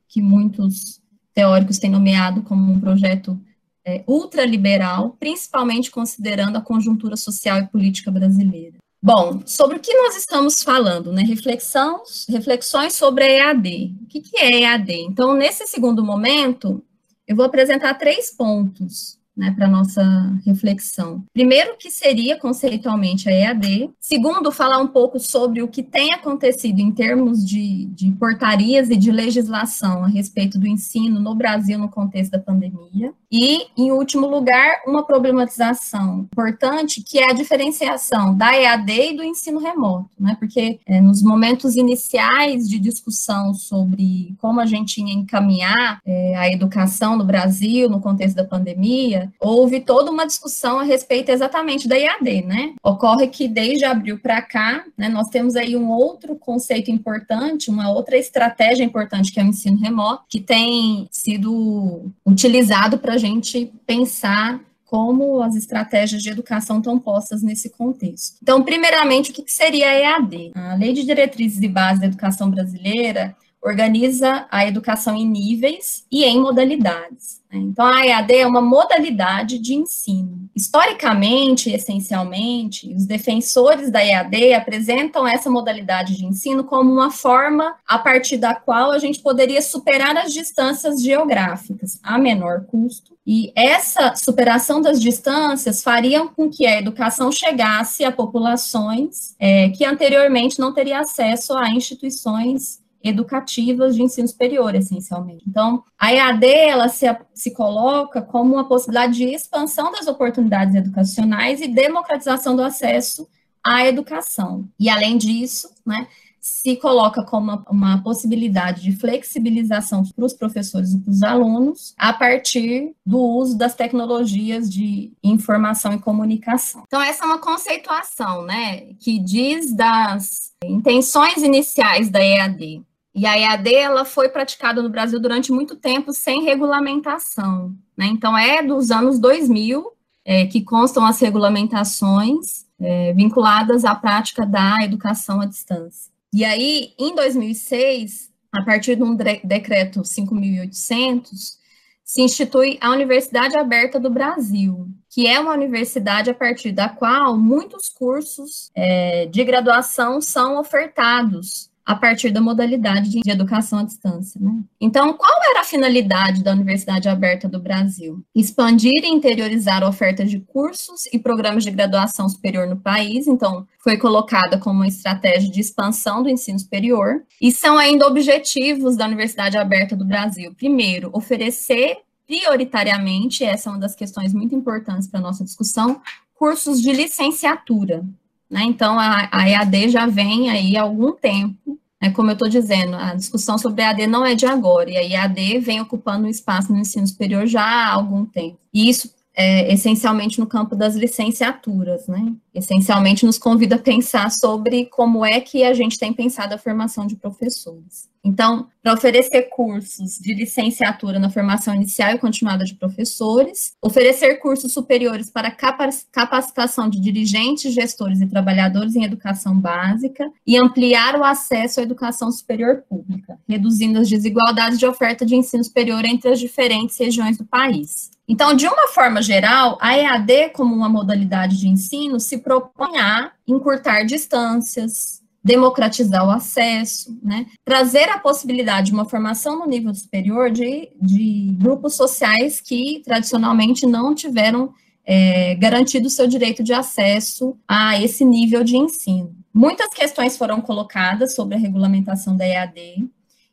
que 0.07 0.21
muitos 0.21 1.01
teóricos 1.33 1.77
têm 1.77 1.89
nomeado 1.89 2.41
como 2.43 2.71
um 2.71 2.79
projeto 2.79 3.39
é, 3.85 4.03
ultraliberal, 4.07 5.15
principalmente 5.19 5.89
considerando 5.89 6.57
a 6.57 6.61
conjuntura 6.61 7.15
social 7.15 7.59
e 7.59 7.67
política 7.67 8.11
brasileira. 8.11 8.77
Bom, 9.01 9.41
sobre 9.45 9.77
o 9.77 9.79
que 9.79 9.93
nós 9.93 10.17
estamos 10.17 10.63
falando, 10.63 11.13
né? 11.13 11.21
Reflexões, 11.21 12.25
reflexões 12.27 12.93
sobre 12.93 13.23
a 13.23 13.51
EAD. 13.51 13.95
O 14.01 14.07
que, 14.07 14.21
que 14.21 14.37
é 14.37 14.61
EAD? 14.61 14.91
Então, 14.91 15.35
nesse 15.35 15.67
segundo 15.67 16.03
momento, 16.03 16.83
eu 17.27 17.35
vou 17.35 17.45
apresentar 17.45 17.93
três 17.95 18.31
pontos 18.35 19.17
né, 19.37 19.53
para 19.55 19.67
nossa 19.67 20.03
reflexão. 20.43 21.23
Primeiro, 21.31 21.77
que 21.77 21.91
seria 21.91 22.39
conceitualmente 22.39 23.29
a 23.29 23.31
EAD. 23.31 23.91
Segundo, 23.99 24.51
falar 24.51 24.79
um 24.79 24.87
pouco 24.87 25.19
sobre 25.19 25.61
o 25.61 25.67
que 25.67 25.83
tem 25.83 26.11
acontecido 26.11 26.79
em 26.79 26.91
termos 26.91 27.45
de, 27.45 27.85
de 27.85 28.11
portarias 28.13 28.89
e 28.89 28.97
de 28.97 29.11
legislação 29.11 30.03
a 30.03 30.07
respeito 30.07 30.57
do 30.57 30.67
ensino 30.67 31.19
no 31.19 31.35
Brasil 31.35 31.77
no 31.77 31.87
contexto 31.87 32.31
da 32.31 32.39
pandemia. 32.39 33.13
E, 33.31 33.67
em 33.77 33.91
último 33.91 34.25
lugar, 34.25 34.81
uma 34.87 35.05
problematização 35.05 36.19
importante, 36.19 37.03
que 37.03 37.19
é 37.19 37.31
a 37.31 37.33
diferenciação 37.33 38.33
da 38.33 38.55
EAD 38.55 38.91
e 38.91 39.17
do 39.17 39.23
ensino 39.23 39.59
remoto, 39.59 40.09
né? 40.17 40.35
Porque 40.39 40.79
é, 40.85 41.01
nos 41.01 41.21
momentos 41.21 41.75
iniciais 41.75 42.69
de 42.69 42.79
discussão 42.79 43.53
sobre 43.53 44.35
como 44.39 44.61
a 44.61 44.65
gente 44.65 45.01
ia 45.01 45.13
encaminhar 45.13 45.99
é, 46.05 46.35
a 46.35 46.49
educação 46.49 47.17
no 47.17 47.25
Brasil 47.25 47.89
no 47.89 47.99
contexto 47.99 48.35
da 48.35 48.45
pandemia, 48.45 49.31
houve 49.39 49.81
toda 49.81 50.09
uma 50.09 50.25
discussão 50.25 50.79
a 50.79 50.83
respeito 50.83 51.29
exatamente 51.29 51.87
da 51.87 51.97
IAD, 51.97 52.43
né? 52.43 52.73
Ocorre 52.81 53.27
que 53.27 53.47
desde 53.47 53.83
abril 53.83 54.19
para 54.19 54.41
cá, 54.41 54.85
né, 54.97 55.09
nós 55.09 55.27
temos 55.27 55.55
aí 55.55 55.75
um 55.75 55.89
outro 55.89 56.35
conceito 56.35 56.89
importante, 56.89 57.69
uma 57.69 57.91
outra 57.91 58.17
estratégia 58.17 58.83
importante 58.83 59.31
que 59.31 59.39
é 59.39 59.43
o 59.43 59.47
ensino 59.47 59.77
remoto, 59.77 60.23
que 60.29 60.39
tem 60.39 61.07
sido 61.11 62.09
utilizado 62.25 62.97
para 62.97 63.16
gente 63.17 63.71
pensar 63.85 64.59
como 64.85 65.41
as 65.41 65.55
estratégias 65.55 66.23
de 66.23 66.29
educação 66.29 66.77
estão 66.77 66.97
postas 66.97 67.43
nesse 67.43 67.69
contexto. 67.69 68.37
Então, 68.41 68.63
primeiramente, 68.63 69.31
o 69.31 69.33
que 69.33 69.43
seria 69.47 69.89
a 69.89 69.93
EAD? 69.93 70.51
A 70.55 70.75
Lei 70.75 70.93
de 70.93 71.03
Diretrizes 71.03 71.61
e 71.61 71.67
Bases 71.67 71.99
da 71.99 72.07
Educação 72.07 72.49
Brasileira 72.49 73.35
organiza 73.67 74.47
a 74.49 74.65
educação 74.65 75.15
em 75.15 75.27
níveis 75.27 76.05
e 76.09 76.23
em 76.23 76.39
modalidades. 76.39 77.41
Né? 77.51 77.59
Então, 77.59 77.85
a 77.85 78.05
EAD 78.05 78.35
é 78.35 78.47
uma 78.47 78.61
modalidade 78.61 79.59
de 79.59 79.75
ensino. 79.75 80.49
Historicamente, 80.55 81.69
essencialmente, 81.69 82.93
os 82.95 83.05
defensores 83.05 83.91
da 83.91 84.03
EAD 84.03 84.53
apresentam 84.53 85.27
essa 85.27 85.49
modalidade 85.49 86.17
de 86.17 86.25
ensino 86.25 86.63
como 86.63 86.91
uma 86.91 87.11
forma 87.11 87.75
a 87.85 87.99
partir 87.99 88.37
da 88.37 88.55
qual 88.55 88.91
a 88.91 88.99
gente 88.99 89.19
poderia 89.19 89.61
superar 89.61 90.15
as 90.15 90.33
distâncias 90.33 91.01
geográficas 91.01 91.99
a 92.01 92.17
menor 92.17 92.65
custo. 92.65 93.17
E 93.25 93.51
essa 93.53 94.15
superação 94.15 94.81
das 94.81 95.01
distâncias 95.01 95.83
faria 95.83 96.25
com 96.25 96.49
que 96.49 96.65
a 96.65 96.79
educação 96.79 97.29
chegasse 97.31 98.05
a 98.05 98.11
populações 98.11 99.35
é, 99.37 99.69
que 99.69 99.83
anteriormente 99.83 100.57
não 100.57 100.73
teriam 100.73 101.01
acesso 101.01 101.53
a 101.53 101.69
instituições 101.69 102.79
educativas 103.07 103.95
de 103.95 104.03
ensino 104.03 104.27
superior, 104.27 104.75
essencialmente. 104.75 105.43
Então, 105.47 105.83
a 105.97 106.13
EAD, 106.13 106.45
ela 106.45 106.89
se, 106.89 107.05
se 107.33 107.51
coloca 107.51 108.21
como 108.21 108.53
uma 108.53 108.67
possibilidade 108.67 109.17
de 109.17 109.25
expansão 109.25 109.91
das 109.91 110.07
oportunidades 110.07 110.75
educacionais 110.75 111.61
e 111.61 111.67
democratização 111.67 112.55
do 112.55 112.63
acesso 112.63 113.27
à 113.63 113.85
educação. 113.85 114.67
E, 114.79 114.89
além 114.89 115.17
disso, 115.17 115.69
né, 115.85 116.07
se 116.47 116.77
coloca 116.77 117.23
como 117.23 117.61
uma, 117.69 118.01
possibilidade 118.01 118.81
de 118.81 118.95
flexibilização 118.95 120.01
para 120.03 120.25
os 120.25 120.33
professores 120.33 120.93
e 120.93 120.97
para 120.97 121.11
os 121.11 121.21
alunos 121.21 121.93
a 121.97 122.13
partir 122.13 122.95
do 123.05 123.19
uso 123.19 123.57
das 123.57 123.75
tecnologias 123.75 124.71
de 124.71 125.11
informação 125.21 125.93
e 125.93 125.99
comunicação. 125.99 126.83
Então, 126.87 127.01
essa 127.01 127.25
é 127.25 127.27
uma 127.27 127.39
conceituação, 127.39 128.45
né, 128.45 128.93
que 128.99 129.19
diz 129.19 129.73
das 129.73 130.53
intenções 130.63 131.43
iniciais 131.43 132.09
da 132.09 132.23
EAD. 132.23 132.81
E 133.17 133.25
a 133.25 133.35
EAD 133.35 133.73
ela 133.73 134.05
foi 134.05 134.29
praticada 134.29 134.79
no 134.79 134.89
Brasil 134.89 135.19
durante 135.19 135.51
muito 135.51 135.75
tempo 135.75 136.13
sem 136.13 136.43
regulamentação. 136.43 137.75
Né? 137.97 138.05
Então, 138.05 138.37
é 138.37 138.61
dos 138.61 138.91
anos 138.91 139.17
2000 139.17 139.91
é, 140.23 140.45
que 140.45 140.61
constam 140.61 141.03
as 141.03 141.19
regulamentações 141.19 142.67
é, 142.79 143.13
vinculadas 143.13 143.85
à 143.85 143.95
prática 143.95 144.45
da 144.45 144.83
educação 144.83 145.41
à 145.41 145.47
distância. 145.47 146.11
E 146.31 146.45
aí, 146.45 146.93
em 146.99 147.15
2006, 147.15 148.31
a 148.51 148.61
partir 148.61 148.95
de 148.95 149.01
um 149.01 149.15
decreto 149.15 150.01
5.800, 150.01 151.57
se 152.03 152.21
institui 152.21 152.77
a 152.79 152.91
Universidade 152.91 153.57
Aberta 153.57 153.99
do 153.99 154.11
Brasil, 154.11 154.87
que 155.09 155.25
é 155.25 155.39
uma 155.39 155.53
universidade 155.53 156.29
a 156.29 156.35
partir 156.35 156.71
da 156.71 156.87
qual 156.87 157.35
muitos 157.35 157.89
cursos 157.89 158.69
é, 158.75 159.25
de 159.25 159.43
graduação 159.43 160.21
são 160.21 160.59
ofertados 160.59 161.66
a 161.87 161.95
partir 161.95 162.31
da 162.31 162.41
modalidade 162.41 163.09
de 163.09 163.31
educação 163.31 163.79
à 163.79 163.83
distância. 163.83 164.41
Né? 164.41 164.61
Então, 164.79 165.13
qual 165.13 165.39
era 165.51 165.61
a 165.61 165.63
finalidade 165.63 166.43
da 166.43 166.51
Universidade 166.51 167.07
Aberta 167.07 167.47
do 167.47 167.61
Brasil? 167.61 168.21
Expandir 168.35 169.05
e 169.05 169.07
interiorizar 169.07 169.81
a 169.81 169.87
oferta 169.87 170.25
de 170.25 170.41
cursos 170.41 171.05
e 171.13 171.17
programas 171.17 171.63
de 171.63 171.71
graduação 171.71 172.27
superior 172.27 172.67
no 172.67 172.75
país, 172.75 173.25
então, 173.25 173.65
foi 173.81 173.95
colocada 173.97 174.57
como 174.57 174.81
uma 174.81 174.87
estratégia 174.87 175.49
de 175.49 175.61
expansão 175.61 176.21
do 176.21 176.29
ensino 176.29 176.59
superior, 176.59 177.23
e 177.41 177.53
são 177.53 177.77
ainda 177.77 178.05
objetivos 178.05 178.97
da 178.97 179.05
Universidade 179.05 179.57
Aberta 179.57 179.95
do 179.95 180.03
Brasil. 180.03 180.53
Primeiro, 180.55 181.09
oferecer 181.13 181.99
prioritariamente, 182.27 183.45
essa 183.45 183.69
é 183.69 183.71
uma 183.71 183.79
das 183.79 183.95
questões 183.95 184.33
muito 184.33 184.53
importantes 184.53 185.07
para 185.07 185.21
a 185.21 185.23
nossa 185.23 185.41
discussão, 185.41 186.01
cursos 186.35 186.81
de 186.81 186.91
licenciatura, 186.91 188.03
né? 188.49 188.63
Então, 188.63 188.99
a, 188.99 189.27
a, 189.31 189.49
EAD 189.49 189.89
já 189.89 190.07
vem 190.07 190.49
aí 190.49 190.77
há 190.77 190.81
algum 190.81 191.11
tempo, 191.11 191.79
né? 192.01 192.09
como 192.11 192.29
eu 192.29 192.33
estou 192.33 192.47
dizendo, 192.47 192.95
a 192.95 193.13
discussão 193.13 193.57
sobre 193.57 193.81
EAD 193.81 194.07
não 194.07 194.25
é 194.25 194.35
de 194.35 194.45
agora, 194.45 194.89
e 194.89 194.97
a 194.97 195.03
EAD 195.03 195.59
vem 195.59 195.81
ocupando 195.81 196.25
um 196.25 196.29
espaço 196.29 196.71
no 196.71 196.79
ensino 196.79 197.07
superior 197.07 197.45
já 197.45 197.63
há 197.63 197.93
algum 197.93 198.25
tempo. 198.25 198.59
E 198.73 198.89
isso 198.89 199.09
é, 199.37 199.71
essencialmente 199.71 200.39
no 200.39 200.47
campo 200.47 200.75
das 200.75 200.95
licenciaturas, 200.95 202.07
né? 202.07 202.33
Essencialmente 202.55 203.23
nos 203.23 203.37
convida 203.37 203.75
a 203.75 203.79
pensar 203.79 204.31
sobre 204.31 204.87
como 204.87 205.23
é 205.23 205.39
que 205.39 205.63
a 205.63 205.75
gente 205.75 205.99
tem 205.99 206.11
pensado 206.11 206.55
a 206.55 206.57
formação 206.57 207.05
de 207.05 207.15
professores. 207.15 208.09
Então, 208.27 208.67
para 208.83 208.93
oferecer 208.93 209.43
cursos 209.43 210.17
de 210.19 210.33
licenciatura 210.33 211.17
na 211.17 211.29
formação 211.29 211.73
inicial 211.73 212.11
e 212.11 212.17
continuada 212.17 212.65
de 212.65 212.75
professores, 212.75 213.71
oferecer 213.81 214.35
cursos 214.35 214.73
superiores 214.73 215.31
para 215.31 215.49
capacitação 215.49 216.89
de 216.89 216.99
dirigentes, 216.99 217.73
gestores 217.73 218.19
e 218.19 218.27
trabalhadores 218.27 218.97
em 218.97 219.03
educação 219.05 219.57
básica 219.57 220.29
e 220.45 220.57
ampliar 220.57 221.17
o 221.17 221.23
acesso 221.23 221.79
à 221.79 221.83
educação 221.83 222.29
superior 222.29 222.83
pública, 222.89 223.39
reduzindo 223.47 223.99
as 223.99 224.09
desigualdades 224.09 224.77
de 224.77 224.85
oferta 224.85 225.25
de 225.25 225.35
ensino 225.35 225.63
superior 225.63 226.03
entre 226.03 226.29
as 226.29 226.39
diferentes 226.39 226.97
regiões 226.97 227.37
do 227.37 227.45
país. 227.45 228.11
Então, 228.27 228.53
de 228.53 228.67
uma 228.67 228.89
forma 228.89 229.21
geral, 229.21 229.77
a 229.79 229.97
EAD, 229.97 230.49
como 230.53 230.75
uma 230.75 230.89
modalidade 230.89 231.57
de 231.57 231.69
ensino, 231.69 232.19
se 232.19 232.39
propõe 232.39 232.97
a 232.97 233.31
encurtar 233.47 234.03
distâncias, 234.03 235.25
democratizar 235.43 236.25
o 236.25 236.31
acesso, 236.31 237.17
né? 237.23 237.45
trazer 237.63 238.09
a 238.09 238.19
possibilidade 238.19 238.87
de 238.87 238.93
uma 238.93 239.07
formação 239.07 239.59
no 239.59 239.65
nível 239.65 239.93
superior 239.93 240.51
de, 240.51 240.89
de 241.01 241.55
grupos 241.57 241.95
sociais 241.95 242.59
que 242.59 243.01
tradicionalmente 243.05 243.85
não 243.85 244.13
tiveram 244.13 244.73
é, 245.05 245.55
garantido 245.55 246.07
o 246.07 246.11
seu 246.11 246.27
direito 246.27 246.61
de 246.61 246.73
acesso 246.73 247.57
a 247.67 248.01
esse 248.01 248.25
nível 248.25 248.63
de 248.63 248.75
ensino. 248.75 249.33
Muitas 249.53 249.89
questões 249.93 250.37
foram 250.37 250.59
colocadas 250.59 251.33
sobre 251.33 251.55
a 251.55 251.59
regulamentação 251.59 252.35
da 252.35 252.45
EAD, 252.45 253.07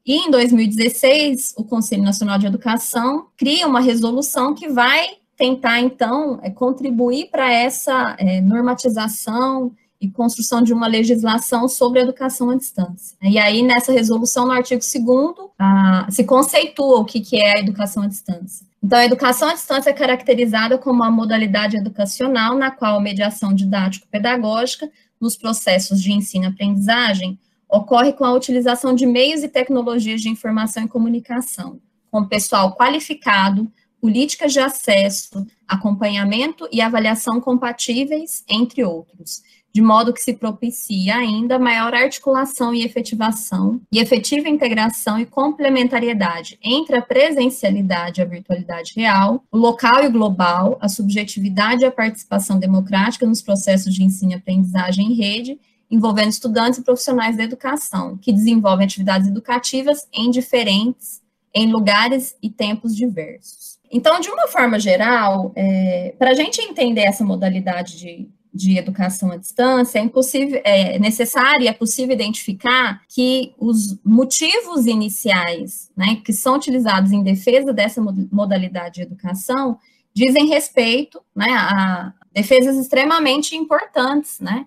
e 0.07 0.17
em 0.17 0.31
2016, 0.31 1.55
o 1.57 1.65
Conselho 1.65 2.03
Nacional 2.03 2.39
de 2.39 2.47
Educação 2.47 3.29
cria 3.39 3.67
uma 3.67 3.81
resolução 3.81 4.55
que 4.55 4.69
vai 4.69 5.07
tentar, 5.35 5.81
então, 5.81 6.39
é, 6.43 6.51
contribuir 6.51 7.31
para 7.31 7.51
essa 7.51 8.15
é, 8.19 8.41
normatização 8.41 9.73
e 10.01 10.11
construção 10.11 10.63
de 10.63 10.73
uma 10.73 10.87
legislação 10.87 11.69
sobre 11.69 12.01
educação 12.01 12.51
à 12.51 12.57
distância. 12.57 13.17
E 13.23 13.39
aí, 13.39 13.63
nessa 13.63 13.93
resolução, 13.93 14.47
no 14.47 14.53
artigo 14.53 14.81
2 14.81 15.51
ah, 15.59 16.07
se 16.11 16.25
conceitua 16.25 17.01
o 17.01 17.05
que, 17.05 17.21
que 17.21 17.37
é 17.37 17.57
a 17.57 17.61
educação 17.61 18.03
à 18.03 18.07
distância. 18.07 18.67
Então, 18.83 18.99
a 18.99 19.05
educação 19.05 19.49
à 19.49 19.55
distância 19.55 19.91
é 19.91 19.95
caracterizada 19.95 20.77
como 20.77 21.03
uma 21.03 21.11
modalidade 21.11 21.77
educacional 21.77 22.55
na 22.55 22.71
qual 22.71 22.99
a 22.99 23.03
mediação 23.03 23.55
didático-pedagógica 23.55 24.91
nos 25.21 25.37
processos 25.37 26.03
de 26.03 26.13
ensino-aprendizagem 26.13 27.39
ocorre 27.69 28.13
com 28.13 28.25
a 28.25 28.33
utilização 28.33 28.95
de 28.95 29.07
meios 29.07 29.43
e 29.43 29.49
tecnologias 29.49 30.21
de 30.21 30.29
informação 30.29 30.85
e 30.85 30.89
comunicação, 30.89 31.81
com 32.11 32.27
pessoal 32.27 32.77
qualificado, 32.77 33.71
políticas 34.01 34.53
de 34.53 34.61
acesso, 34.61 35.47
acompanhamento 35.67 36.69
e 36.71 36.83
avaliação 36.83 37.41
compatíveis, 37.41 38.45
entre 38.47 38.85
outros, 38.85 39.43
de 39.75 39.83
modo 39.83 40.13
que 40.13 40.23
se 40.23 40.35
propicia 40.35 41.17
ainda 41.17 41.59
maior 41.59 41.93
articulação 41.93 42.73
e 42.73 42.85
efetivação, 42.85 43.81
e 43.91 43.99
efetiva 43.99 44.49
integração 44.49 45.19
e 45.19 45.27
complementariedade 45.27 46.57
entre 46.63 46.97
a 46.97 47.03
presencialidade 47.03 48.21
e 48.21 48.23
a 48.23 48.27
virtualidade 48.27 48.93
real, 48.95 49.43
o 49.51 49.59
local 49.59 50.05
e 50.05 50.07
o 50.07 50.13
global, 50.13 50.79
a 50.81 50.89
subjetividade 50.89 51.83
e 51.83 51.87
a 51.87 51.91
participação 51.91 52.57
democrática 52.57 53.27
nos 53.27 53.43
processos 53.43 53.93
de 53.93 54.05
ensino 54.05 54.31
e 54.31 54.37
aprendizagem 54.37 55.11
em 55.11 55.15
rede, 55.15 55.59
envolvendo 55.91 56.31
estudantes 56.31 56.79
e 56.79 56.85
profissionais 56.85 57.37
da 57.37 57.43
educação, 57.43 58.17
que 58.17 58.33
desenvolvem 58.33 58.87
atividades 58.87 59.27
educativas 59.27 60.07
em 60.13 60.31
diferentes, 60.31 61.21
em 61.53 61.73
lugares 61.73 62.37
e 62.41 62.49
tempos 62.49 62.95
diversos. 62.95 63.75
Então, 63.91 64.21
de 64.21 64.29
uma 64.29 64.47
forma 64.47 64.79
geral, 64.79 65.53
é, 65.57 66.15
para 66.17 66.31
a 66.31 66.35
gente 66.35 66.61
entender 66.61 67.03
essa 67.03 67.25
modalidade 67.25 67.99
de 67.99 68.29
de 68.55 68.79
educação 68.79 69.33
à 69.33 69.37
distância, 69.37 69.99
é, 69.99 70.03
impossível, 70.03 70.61
é 70.65 70.99
necessário 70.99 71.63
e 71.63 71.69
é 71.69 71.73
possível 71.73 72.15
identificar 72.15 73.03
que 73.09 73.53
os 73.59 73.99
motivos 74.05 74.87
iniciais, 74.87 75.91
né, 75.97 76.21
que 76.25 76.33
são 76.33 76.55
utilizados 76.55 77.11
em 77.11 77.23
defesa 77.23 77.73
dessa 77.73 78.01
modalidade 78.31 78.97
de 78.97 79.03
educação, 79.03 79.77
dizem 80.15 80.47
respeito, 80.47 81.21
né, 81.35 81.51
a 81.51 82.13
defesas 82.33 82.77
extremamente 82.77 83.57
importantes, 83.57 84.39
né, 84.39 84.67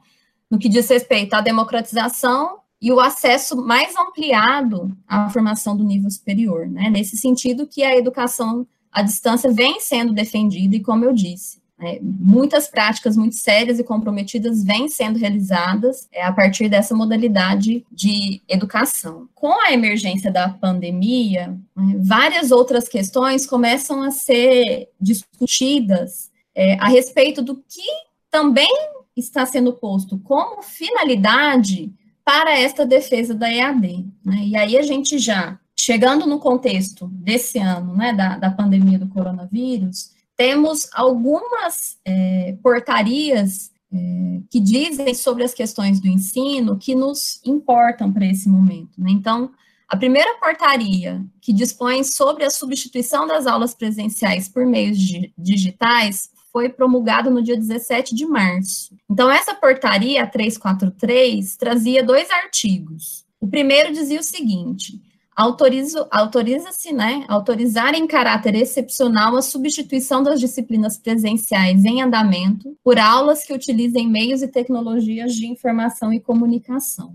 no 0.52 0.60
que 0.60 0.68
diz 0.68 0.90
respeito 0.90 1.34
à 1.34 1.42
democratização 1.42 2.60
e 2.82 2.92
o 2.92 3.00
acesso 3.00 3.56
mais 3.56 3.96
ampliado 3.96 4.96
à 5.08 5.30
formação 5.30 5.76
do 5.78 5.84
nível 5.84 6.12
superior, 6.12 6.68
né, 6.68 6.90
nesse 6.90 7.16
sentido 7.16 7.66
que 7.66 7.84
a 7.84 7.96
educação 7.96 8.68
à 8.92 9.02
distância 9.02 9.52
vem 9.52 9.80
sendo 9.80 10.14
defendida 10.14 10.76
e, 10.76 10.82
como 10.82 11.06
eu 11.06 11.14
disse, 11.14 11.62
é, 11.80 12.00
muitas 12.02 12.68
práticas 12.68 13.16
muito 13.16 13.36
sérias 13.36 13.78
e 13.78 13.84
comprometidas 13.84 14.64
vêm 14.64 14.88
sendo 14.88 15.20
realizadas 15.20 16.08
é, 16.12 16.24
a 16.24 16.32
partir 16.32 16.70
dessa 16.70 16.96
modalidade 16.96 17.86
de 17.92 18.42
educação. 18.48 19.30
Com 19.36 19.54
a 19.62 19.72
emergência 19.72 20.32
da 20.32 20.50
pandemia, 20.50 21.56
né, 21.76 21.96
várias 22.00 22.52
outras 22.52 22.88
questões 22.88 23.46
começam 23.46 24.02
a 24.02 24.10
ser 24.10 24.90
discutidas 25.00 26.32
é, 26.56 26.74
a 26.80 26.88
respeito 26.88 27.44
do 27.44 27.56
que 27.56 27.86
também 28.32 28.72
está 29.16 29.46
sendo 29.46 29.74
posto 29.74 30.18
como 30.20 30.64
finalidade 30.64 31.94
para 32.26 32.58
esta 32.58 32.86
defesa 32.86 33.36
da 33.36 33.52
EAD. 33.52 34.06
Né? 34.26 34.38
E 34.48 34.58
aí 34.58 34.78
a 34.78 34.82
gente 34.82 35.20
já, 35.20 35.60
chegando 35.80 36.26
no 36.26 36.40
contexto 36.40 37.08
desse 37.08 37.60
ano, 37.60 37.96
né, 37.96 38.14
da, 38.14 38.38
da 38.38 38.50
pandemia 38.50 38.98
do 38.98 39.08
coronavírus, 39.08 40.17
temos 40.38 40.88
algumas 40.94 41.98
é, 42.06 42.56
portarias 42.62 43.72
é, 43.92 44.42
que 44.50 44.60
dizem 44.60 45.14
sobre 45.16 45.44
as 45.44 45.54
questões 45.54 46.00
do 46.00 46.08
ensino 46.08 46.78
que 46.78 46.94
nos 46.94 47.42
importam 47.44 48.14
para 48.14 48.28
esse 48.28 48.48
momento. 48.48 49.02
Né? 49.02 49.10
Então, 49.10 49.52
a 49.90 49.98
primeira 49.98 50.38
portaria 50.40 51.26
que 51.42 51.52
dispõe 51.52 52.04
sobre 52.04 52.44
a 52.44 52.50
substituição 52.50 53.26
das 53.26 53.48
aulas 53.48 53.74
presenciais 53.74 54.48
por 54.48 54.66
meios 54.66 54.98
digitais 55.38 56.30
foi 56.52 56.70
promulgada 56.70 57.30
no 57.30 57.42
dia 57.42 57.56
17 57.56 58.14
de 58.14 58.26
março. 58.26 58.96
Então, 59.10 59.32
essa 59.32 59.56
portaria, 59.56 60.24
a 60.24 60.28
343, 60.28 61.56
trazia 61.56 62.04
dois 62.04 62.30
artigos. 62.30 63.26
O 63.40 63.48
primeiro 63.48 63.94
dizia 63.94 64.20
o 64.20 64.24
seguinte: 64.24 65.00
autoriza-se, 65.38 66.08
autoriza 66.10 66.70
né, 66.94 67.24
autorizar 67.28 67.94
em 67.94 68.08
caráter 68.08 68.56
excepcional 68.56 69.38
a 69.38 69.42
substituição 69.44 70.24
das 70.24 70.40
disciplinas 70.40 70.98
presenciais 70.98 71.86
em 71.86 72.02
andamento 72.02 72.76
por 72.84 72.98
aulas 72.98 73.46
que 73.46 73.54
utilizem 73.54 74.10
meios 74.10 74.42
e 74.42 74.48
tecnologias 74.48 75.36
de 75.36 75.46
informação 75.46 76.12
e 76.12 76.20
comunicação. 76.20 77.14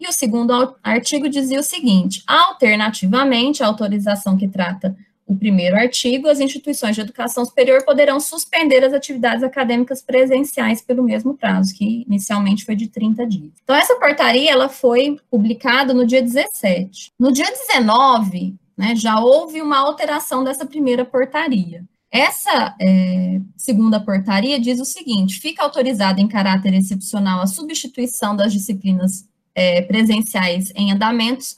E 0.00 0.08
o 0.08 0.12
segundo 0.12 0.74
artigo 0.82 1.28
dizia 1.28 1.60
o 1.60 1.62
seguinte: 1.62 2.24
alternativamente, 2.26 3.62
a 3.62 3.66
autorização 3.66 4.36
que 4.36 4.48
trata 4.48 4.96
o 5.30 5.36
primeiro 5.36 5.76
artigo, 5.76 6.26
as 6.26 6.40
instituições 6.40 6.96
de 6.96 7.02
educação 7.02 7.44
superior 7.44 7.84
poderão 7.84 8.18
suspender 8.18 8.82
as 8.82 8.92
atividades 8.92 9.44
acadêmicas 9.44 10.02
presenciais 10.02 10.82
pelo 10.82 11.04
mesmo 11.04 11.36
prazo, 11.36 11.72
que 11.72 12.04
inicialmente 12.04 12.64
foi 12.64 12.74
de 12.74 12.88
30 12.88 13.24
dias. 13.28 13.52
Então, 13.62 13.76
essa 13.76 13.94
portaria 13.94 14.50
ela 14.50 14.68
foi 14.68 15.20
publicada 15.30 15.94
no 15.94 16.04
dia 16.04 16.20
17. 16.20 17.12
No 17.16 17.30
dia 17.30 17.46
19, 17.48 18.56
né, 18.76 18.96
já 18.96 19.20
houve 19.20 19.62
uma 19.62 19.78
alteração 19.78 20.42
dessa 20.42 20.66
primeira 20.66 21.04
portaria. 21.04 21.84
Essa 22.10 22.74
é, 22.80 23.40
segunda 23.56 24.00
portaria 24.00 24.58
diz 24.58 24.80
o 24.80 24.84
seguinte: 24.84 25.38
fica 25.38 25.62
autorizada 25.62 26.20
em 26.20 26.26
caráter 26.26 26.74
excepcional 26.74 27.40
a 27.40 27.46
substituição 27.46 28.34
das 28.34 28.52
disciplinas 28.52 29.28
é, 29.54 29.82
presenciais 29.82 30.72
em 30.74 30.90
andamentos 30.90 31.56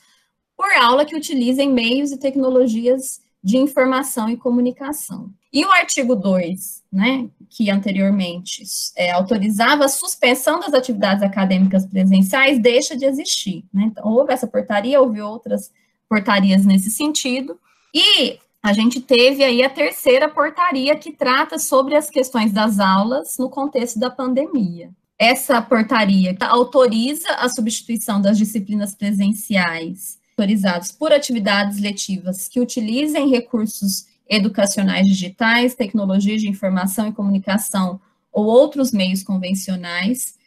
por 0.54 0.70
aula 0.72 1.06
que 1.06 1.16
utilizem 1.16 1.72
meios 1.72 2.12
e 2.12 2.18
tecnologias 2.18 3.21
de 3.42 3.56
informação 3.56 4.28
e 4.28 4.36
comunicação. 4.36 5.30
E 5.52 5.64
o 5.64 5.70
artigo 5.72 6.14
2, 6.14 6.82
né, 6.92 7.28
que 7.50 7.70
anteriormente 7.70 8.62
é, 8.96 9.10
autorizava 9.10 9.84
a 9.84 9.88
suspensão 9.88 10.60
das 10.60 10.72
atividades 10.72 11.22
acadêmicas 11.22 11.84
presenciais, 11.84 12.58
deixa 12.58 12.96
de 12.96 13.04
existir. 13.04 13.64
Né? 13.72 13.84
Então, 13.86 14.06
houve 14.06 14.32
essa 14.32 14.46
portaria, 14.46 15.00
houve 15.00 15.20
outras 15.20 15.70
portarias 16.08 16.64
nesse 16.64 16.90
sentido, 16.90 17.58
e 17.92 18.38
a 18.62 18.72
gente 18.72 19.00
teve 19.00 19.42
aí 19.42 19.62
a 19.62 19.68
terceira 19.68 20.28
portaria 20.28 20.94
que 20.96 21.12
trata 21.12 21.58
sobre 21.58 21.96
as 21.96 22.08
questões 22.08 22.52
das 22.52 22.78
aulas 22.78 23.36
no 23.36 23.50
contexto 23.50 23.98
da 23.98 24.08
pandemia. 24.08 24.90
Essa 25.18 25.60
portaria 25.60 26.36
autoriza 26.40 27.28
a 27.34 27.48
substituição 27.48 28.20
das 28.20 28.38
disciplinas 28.38 28.94
presenciais 28.94 30.21
autorizados 30.32 30.90
por 30.90 31.12
atividades 31.12 31.78
letivas 31.78 32.48
que 32.48 32.60
utilizem 32.60 33.28
recursos 33.28 34.06
educacionais 34.28 35.06
digitais, 35.06 35.74
tecnologias 35.74 36.40
de 36.40 36.48
informação 36.48 37.08
e 37.08 37.12
comunicação 37.12 38.00
ou 38.32 38.46
outros 38.46 38.92
meios 38.92 39.22
convencionais, 39.22 40.38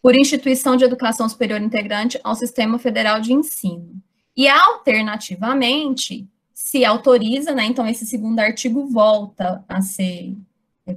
por 0.00 0.14
instituição 0.14 0.76
de 0.76 0.84
educação 0.84 1.28
superior 1.28 1.60
integrante 1.60 2.20
ao 2.22 2.34
Sistema 2.34 2.78
Federal 2.78 3.20
de 3.20 3.32
Ensino. 3.32 4.00
E, 4.36 4.46
alternativamente, 4.48 6.28
se 6.52 6.84
autoriza, 6.84 7.52
né, 7.52 7.64
então 7.64 7.86
esse 7.86 8.06
segundo 8.06 8.38
artigo 8.38 8.86
volta 8.86 9.64
a 9.68 9.80
ser 9.80 10.36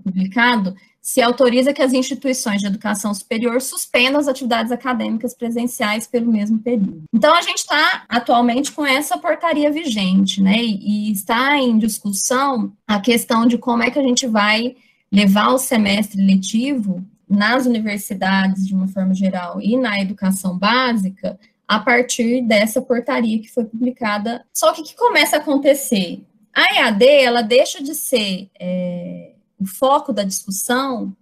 publicado, 0.04 0.76
se 1.08 1.22
autoriza 1.22 1.72
que 1.72 1.82
as 1.82 1.94
instituições 1.94 2.60
de 2.60 2.68
educação 2.68 3.14
superior 3.14 3.62
suspendam 3.62 4.20
as 4.20 4.28
atividades 4.28 4.74
acadêmicas 4.74 5.34
presenciais 5.34 6.06
pelo 6.06 6.30
mesmo 6.30 6.60
período. 6.60 7.04
Então, 7.14 7.34
a 7.34 7.42
gente 7.42 7.60
está 7.60 8.04
atualmente 8.10 8.74
com 8.74 8.86
essa 8.86 9.18
portaria 9.18 9.72
vigente, 9.72 10.44
né? 10.44 10.58
E, 10.58 11.10
está 11.10 11.58
em 11.58 11.78
discussão 11.78 12.74
a 12.86 13.00
questão 13.00 13.46
de 13.48 13.58
como 13.58 13.84
é 13.84 13.90
que 13.90 13.98
a 13.98 14.04
gente 14.04 14.28
vai 14.28 14.76
levar 15.10 15.54
o 15.54 15.58
semestre 15.58 16.22
letivo 16.22 17.02
nas 17.30 17.66
universidades, 17.66 18.68
de 18.68 18.76
uma 18.76 18.90
forma 18.90 19.14
geral, 19.14 19.62
e 19.62 19.78
na 19.78 20.02
educação 20.02 20.58
básica, 20.58 21.40
a 21.66 21.80
partir 21.80 22.42
dessa 22.42 22.82
portaria 22.82 23.40
que 23.40 23.50
foi 23.50 23.64
publicada. 23.64 24.46
Só 24.54 24.74
que 24.74 24.82
o 24.82 24.84
que 24.84 24.94
começa 24.94 25.38
a 25.38 25.40
acontecer? 25.40 26.22
A 26.54 26.82
EAD, 26.82 27.06
ela 27.06 27.42
deixa 27.44 27.82
de 27.82 27.96
ser. 27.96 28.50
É, 28.60 29.37
o 29.60 29.66
foco 29.66 30.14
da 30.14 30.24
discussão, 30.24 31.16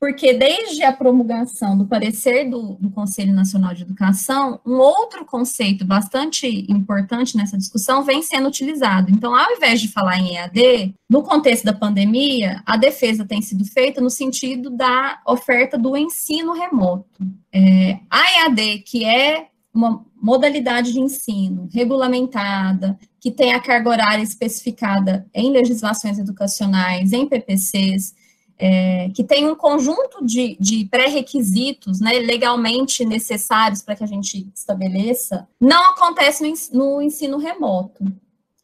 porque 0.00 0.32
desde 0.32 0.82
a 0.82 0.94
promulgação 0.94 1.76
do 1.76 1.86
parecer 1.86 2.48
do, 2.48 2.74
do, 2.80 2.90
Conselho 2.90 3.34
Nacional 3.34 3.74
de 3.74 3.82
Educação, 3.82 4.58
um 4.64 4.78
outro 4.78 5.26
conceito 5.26 5.84
bastante 5.84 6.64
importante 6.72 7.36
nessa 7.36 7.58
discussão 7.58 8.02
vem 8.02 8.22
sendo 8.22 8.48
utilizado. 8.48 9.10
Então, 9.10 9.36
ao 9.36 9.52
invés 9.52 9.78
de 9.78 9.88
falar 9.88 10.18
em 10.18 10.36
EAD, 10.36 10.94
no 11.08 11.22
contexto 11.22 11.64
da 11.64 11.74
pandemia, 11.74 12.62
a 12.64 12.78
defesa 12.78 13.26
tem 13.26 13.42
sido 13.42 13.62
feita 13.66 14.00
no 14.00 14.08
sentido 14.08 14.70
da 14.70 15.20
oferta 15.26 15.76
do 15.76 15.94
ensino 15.94 16.54
remoto. 16.54 17.20
É, 17.52 18.00
a 18.08 18.46
EAD, 18.46 18.78
que 18.86 19.04
é 19.04 19.48
uma 19.72 20.02
modalidade 20.20 20.92
de 20.92 21.00
ensino 21.00 21.68
regulamentada, 21.72 22.98
que 23.20 23.30
tem 23.30 23.52
a 23.52 23.60
carga 23.60 23.90
horária 23.90 24.22
especificada 24.22 25.26
em 25.34 25.52
legislações 25.52 26.18
educacionais, 26.18 27.12
em 27.12 27.26
PPCs, 27.26 28.14
é, 28.58 29.10
que 29.14 29.24
tem 29.24 29.48
um 29.48 29.54
conjunto 29.54 30.24
de, 30.24 30.56
de 30.60 30.84
pré-requisitos 30.86 32.00
né, 32.00 32.12
legalmente 32.18 33.04
necessários 33.04 33.82
para 33.82 33.96
que 33.96 34.04
a 34.04 34.06
gente 34.06 34.48
estabeleça, 34.54 35.48
não 35.60 35.92
acontece 35.92 36.42
no, 36.42 36.84
no 36.96 37.02
ensino 37.02 37.38
remoto. 37.38 38.04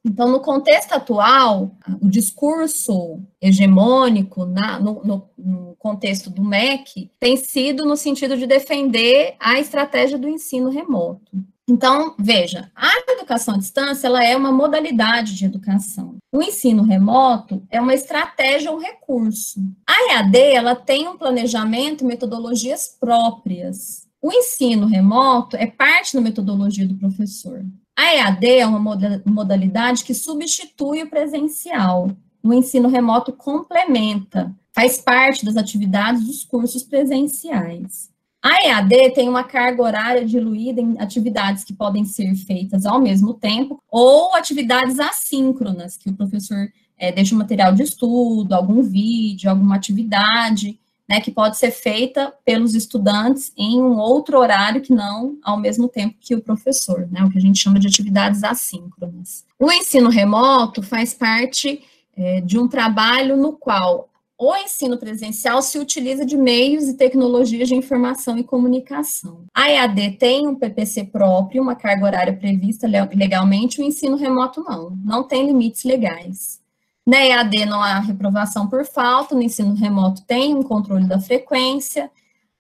Então, 0.05 0.31
no 0.31 0.39
contexto 0.39 0.93
atual, 0.93 1.75
o 2.01 2.09
discurso 2.09 3.21
hegemônico 3.41 4.47
na, 4.47 4.79
no, 4.79 5.03
no, 5.03 5.31
no, 5.37 5.77
contexto 5.79 6.31
do 6.31 6.45
MEC 6.45 7.11
tem 7.19 7.37
sido 7.37 7.85
no 7.85 7.97
sentido 7.97 8.37
de 8.37 8.47
defender 8.47 9.35
a 9.41 9.59
estratégia 9.59 10.17
do 10.17 10.29
ensino 10.29 10.71
remoto. 10.71 11.37
Então, 11.69 12.15
veja, 12.17 12.71
a 12.77 12.93
educação 13.13 13.55
à 13.55 13.59
distância 13.59 14.07
ela 14.07 14.25
é 14.25 14.37
uma 14.37 14.53
modalidade 14.53 15.35
de 15.35 15.45
educação. 15.45 16.17
O 16.33 16.41
ensino 16.41 16.85
remoto 16.85 17.61
é 17.69 17.81
uma 17.81 17.93
estratégia 17.93 18.71
ou 18.71 18.79
recurso. 18.79 19.61
A 19.85 20.13
EAD 20.13 20.39
ela 20.39 20.77
tem 20.77 21.09
um 21.09 21.19
planejamento 21.19 22.05
e 22.05 22.07
metodologias 22.07 22.97
próprias. 23.01 24.07
O 24.23 24.33
ensino 24.33 24.87
remoto 24.87 25.57
é 25.57 25.67
parte 25.67 26.15
da 26.15 26.21
metodologia 26.21 26.87
do 26.87 26.97
professor. 26.97 27.65
A 27.99 28.15
EAD 28.15 28.47
é 28.47 28.67
uma 28.67 28.99
modalidade 29.25 30.05
que 30.05 30.15
substitui 30.15 31.03
o 31.03 31.11
presencial. 31.11 32.11
O 32.43 32.53
ensino 32.53 32.89
remoto 32.89 33.33
complementa, 33.33 34.55
faz 34.73 34.99
parte 34.99 35.45
das 35.45 35.57
atividades 35.57 36.25
dos 36.25 36.45
cursos 36.45 36.85
presenciais. 36.85 38.11
A 38.49 38.65
EAD 38.65 39.11
tem 39.11 39.29
uma 39.29 39.43
carga 39.43 39.83
horária 39.83 40.25
diluída 40.25 40.81
em 40.81 40.97
atividades 41.01 41.65
que 41.65 41.73
podem 41.73 42.05
ser 42.05 42.33
feitas 42.37 42.87
ao 42.87 43.01
mesmo 43.01 43.35
tempo 43.35 43.83
ou 43.91 44.37
atividades 44.37 45.01
assíncronas, 45.01 45.97
que 45.97 46.11
o 46.11 46.15
professor 46.15 46.69
é, 46.97 47.11
deixa 47.11 47.35
um 47.35 47.39
material 47.39 47.75
de 47.75 47.83
estudo, 47.83 48.55
algum 48.55 48.83
vídeo, 48.83 49.51
alguma 49.51 49.75
atividade, 49.75 50.79
né, 51.09 51.21
que 51.21 51.33
pode 51.33 51.59
ser 51.59 51.73
feita 51.73 52.33
pelos 52.45 52.77
estudantes 52.77 53.53
em 53.57 53.83
um 53.83 53.99
outro 53.99 54.39
horário 54.39 54.81
que 54.81 54.95
não 54.95 55.37
ao 55.43 55.57
mesmo 55.57 55.89
tempo 55.89 56.15
que 56.21 56.37
o 56.37 56.41
professor, 56.41 57.09
né, 57.11 57.25
o 57.25 57.31
que 57.31 57.39
a 57.39 57.43
gente 57.43 57.59
chama 57.59 57.81
de 57.81 57.89
atividades 57.89 58.45
assíncronas. 58.45 59.45
O 59.59 59.73
ensino 59.73 60.09
remoto 60.09 60.85
faz 60.85 61.13
parte 61.13 61.83
é, 62.17 62.41
de 62.43 62.57
um 62.57 62.69
trabalho 62.69 63.37
no 63.37 63.55
qual 63.55 64.09
o 64.39 64.55
ensino 64.55 64.99
presencial 64.99 65.63
se 65.63 65.79
utiliza 65.79 66.25
de 66.25 66.37
meios 66.37 66.89
e 66.89 66.95
tecnologias 66.95 67.69
de 67.69 67.75
informação 67.75 68.37
e 68.37 68.45
comunicação. 68.45 69.45
A 69.55 69.71
EAD 69.71 70.13
tem 70.19 70.47
um 70.47 70.55
PPC 70.55 71.05
próprio, 71.05 71.63
uma 71.63 71.75
carga 71.75 72.05
horária 72.05 72.37
prevista 72.37 72.87
legalmente, 72.87 73.81
o 73.81 73.85
ensino 73.85 74.17
remoto 74.17 74.63
não, 74.63 74.91
não 75.05 75.23
tem 75.25 75.47
limites 75.47 75.85
legais. 75.85 76.61
Na 77.07 77.19
EAD 77.19 77.65
não 77.65 77.83
há 77.83 77.99
reprovação 77.99 78.69
por 78.69 78.85
falta, 78.85 79.35
no 79.35 79.43
ensino 79.43 79.75
remoto 79.75 80.23
tem 80.27 80.55
um 80.55 80.63
controle 80.63 81.07
da 81.07 81.19
frequência, 81.19 82.11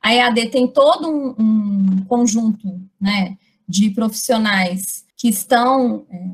a 0.00 0.14
EAD 0.14 0.48
tem 0.50 0.66
todo 0.66 1.10
um, 1.10 1.34
um 1.38 2.04
conjunto 2.06 2.80
né, 2.98 3.36
de 3.68 3.90
profissionais 3.90 5.04
que 5.16 5.28
estão 5.28 6.06
é, 6.10 6.30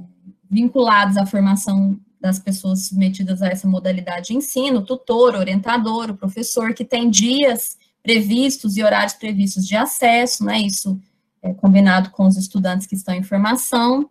vinculados 0.48 1.16
à 1.16 1.24
formação 1.24 1.98
das 2.22 2.38
pessoas 2.38 2.86
submetidas 2.86 3.42
a 3.42 3.48
essa 3.48 3.66
modalidade 3.66 4.28
de 4.28 4.34
ensino, 4.34 4.84
tutor, 4.84 5.34
orientador, 5.34 6.08
o 6.08 6.16
professor, 6.16 6.72
que 6.72 6.84
tem 6.84 7.10
dias 7.10 7.76
previstos 8.02 8.76
e 8.76 8.82
horários 8.82 9.12
previstos 9.12 9.66
de 9.66 9.76
acesso, 9.76 10.44
né, 10.44 10.60
isso 10.60 10.98
é 11.42 11.52
combinado 11.52 12.10
com 12.10 12.26
os 12.26 12.36
estudantes 12.36 12.86
que 12.86 12.94
estão 12.94 13.12
em 13.12 13.22
formação, 13.24 14.08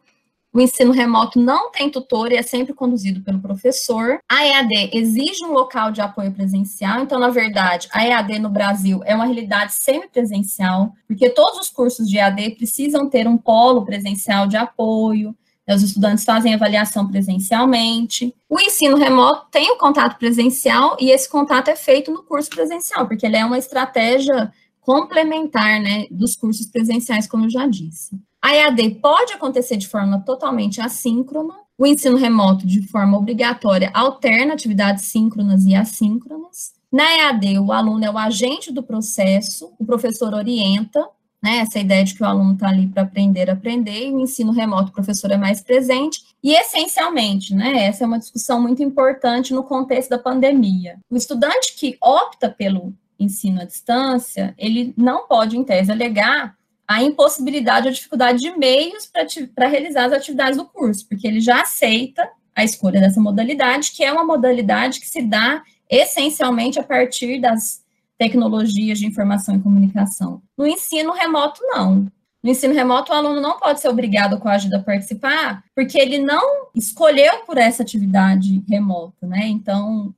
o 0.54 0.60
ensino 0.60 0.91
remoto 0.91 1.39
não 1.39 1.71
tem 1.71 1.89
tutor 1.89 2.30
e 2.30 2.36
é 2.36 2.41
sempre 2.41 2.74
conduzido 2.74 3.21
pelo 3.21 3.39
professor. 3.39 4.19
A 4.28 4.45
EAD 4.45 4.89
exige 4.91 5.45
um 5.45 5.54
local 5.54 5.93
de 5.93 6.02
apoio 6.02 6.34
presencial, 6.34 7.00
então, 7.02 7.17
na 7.17 7.30
verdade, 7.30 7.88
a 7.93 8.06
EAD 8.06 8.39
no 8.39 8.50
Brasil 8.50 9.02
é 9.06 9.15
uma 9.15 9.24
realidade 9.24 9.74
semipresencial, 9.74 10.93
porque 11.08 11.30
todos 11.30 11.58
os 11.58 11.69
cursos 11.69 12.06
de 12.06 12.17
EAD 12.17 12.56
precisam 12.58 13.10
ter 13.10 13.30
um 13.30 13.38
polo 13.38 13.86
presencial 13.86 14.45
de 14.45 14.58
apoio, 14.58 15.34
os 15.75 15.84
estudantes 15.84 16.23
fazem 16.23 16.53
avaliação 16.53 17.07
presencialmente. 17.07 18.34
O 18.49 18.60
ensino 18.60 18.97
remoto 18.97 19.47
tem 19.51 19.71
o 19.71 19.77
contato 19.77 20.17
presencial 20.17 20.97
e 20.99 21.12
esse 21.12 21.29
contato 21.29 21.69
é 21.69 21.75
feito 21.75 22.12
no 22.12 22.23
curso 22.23 22.49
presencial, 22.49 23.07
porque 23.07 23.25
ele 23.25 23.38
é 23.38 23.45
uma 23.45 23.57
estratégia 23.57 24.51
complementar 24.81 25.79
né, 25.79 26.07
dos 26.10 26.36
cursos 26.36 26.65
presenciais, 26.65 27.27
como 27.27 27.45
eu 27.45 27.49
já 27.49 27.67
disse. 27.67 28.19
A 28.41 28.55
EAD 28.55 28.95
pode 29.01 29.34
acontecer 29.34 29.77
de 29.77 29.88
forma 29.88 30.19
totalmente 30.21 30.81
assíncrona, 30.81 31.53
o 31.77 31.86
ensino 31.86 32.17
remoto 32.17 32.65
de 32.65 32.88
forma 32.88 33.17
obrigatória 33.17 33.91
alterna 33.93 34.53
atividades 34.53 35.05
síncronas 35.05 35.65
e 35.65 35.75
assíncronas. 35.75 36.73
Na 36.91 37.03
EAD, 37.17 37.60
o 37.60 37.71
aluno 37.71 38.03
é 38.03 38.12
o 38.12 38.17
agente 38.17 38.71
do 38.71 38.84
processo, 38.84 39.71
o 39.79 39.86
professor 39.86 40.34
orienta, 40.34 41.07
né, 41.41 41.58
essa 41.58 41.80
ideia 41.80 42.04
de 42.04 42.13
que 42.13 42.21
o 42.21 42.25
aluno 42.25 42.54
está 42.54 42.67
ali 42.67 42.88
para 42.88 43.04
aprender, 43.04 43.49
aprender, 43.49 44.08
e 44.08 44.12
o 44.12 44.19
ensino 44.19 44.51
remoto, 44.51 44.89
o 44.89 44.93
professor 44.93 45.32
é 45.32 45.38
mais 45.38 45.62
presente, 45.62 46.21
e 46.43 46.54
essencialmente, 46.54 47.56
né, 47.56 47.86
essa 47.86 48.04
é 48.04 48.08
uma 48.08 48.19
discussão 48.19 48.62
muito 48.62 48.84
importante 48.84 49.54
no 49.54 49.63
contexto 49.63 50.10
da 50.10 50.19
pandemia. 50.19 50.99
O 51.10 51.15
estudante 51.15 51.75
que 51.75 51.97
opta 52.01 52.49
pelo 52.49 52.93
ensino 53.19 53.62
à 53.62 53.65
distância, 53.65 54.54
ele 54.58 54.93
não 54.97 55.27
pode, 55.27 55.58
em 55.58 55.63
tese, 55.63 55.91
alegar 55.91 56.56
a 56.88 57.01
impossibilidade 57.01 57.88
ou 57.88 57.93
dificuldade 57.93 58.39
de 58.39 58.51
meios 58.58 59.10
para 59.56 59.67
realizar 59.67 60.06
as 60.06 60.13
atividades 60.13 60.58
do 60.58 60.65
curso, 60.65 61.08
porque 61.08 61.27
ele 61.27 61.39
já 61.39 61.62
aceita 61.62 62.30
a 62.56 62.63
escolha 62.63 62.99
dessa 62.99 63.21
modalidade, 63.21 63.91
que 63.91 64.04
é 64.04 64.12
uma 64.12 64.25
modalidade 64.25 64.99
que 64.99 65.08
se 65.08 65.21
dá 65.21 65.63
essencialmente 65.89 66.80
a 66.80 66.84
partir 66.84 67.39
das 67.39 67.82
tecnologias 68.21 68.99
de 68.99 69.07
informação 69.07 69.55
e 69.55 69.60
comunicação. 69.60 70.43
No 70.55 70.67
ensino 70.67 71.12
remoto, 71.12 71.60
não. 71.63 72.05
No 72.43 72.51
ensino 72.51 72.71
remoto, 72.71 73.12
o 73.12 73.15
aluno 73.15 73.41
não 73.41 73.57
pode 73.57 73.81
ser 73.81 73.88
obrigado 73.88 74.34
ou 74.34 74.39
coagido 74.39 74.75
a 74.75 74.79
participar, 74.79 75.63
porque 75.75 75.99
ele 75.99 76.19
não 76.19 76.67
escolheu 76.75 77.43
por 77.47 77.57
essa 77.57 77.81
atividade 77.81 78.63
remota, 78.69 79.25
né? 79.25 79.47
Então, 79.47 80.13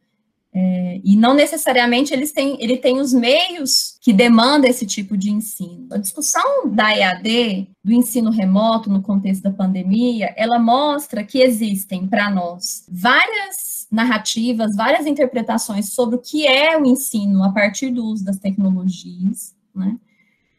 é, 0.53 0.99
e 1.01 1.15
não 1.15 1.33
necessariamente 1.33 2.13
eles 2.13 2.33
têm, 2.33 2.61
ele 2.61 2.75
tem 2.75 2.99
os 2.99 3.13
meios 3.13 3.97
que 4.01 4.11
demanda 4.11 4.67
esse 4.67 4.85
tipo 4.85 5.15
de 5.15 5.31
ensino. 5.31 5.87
A 5.89 5.97
discussão 5.97 6.69
da 6.69 6.93
EAD, 6.93 7.69
do 7.81 7.93
ensino 7.93 8.31
remoto 8.31 8.89
no 8.89 9.01
contexto 9.01 9.43
da 9.43 9.51
pandemia, 9.51 10.33
ela 10.35 10.59
mostra 10.59 11.23
que 11.23 11.41
existem 11.41 12.05
para 12.05 12.29
nós 12.29 12.85
várias 12.91 13.72
narrativas, 13.93 14.75
várias 14.75 15.05
interpretações 15.05 15.93
sobre 15.93 16.15
o 16.15 16.19
que 16.19 16.47
é 16.47 16.77
o 16.77 16.85
ensino 16.85 17.43
a 17.43 17.51
partir 17.51 17.91
do 17.91 18.03
uso 18.03 18.25
das 18.25 18.37
tecnologias, 18.39 19.55
né? 19.73 19.97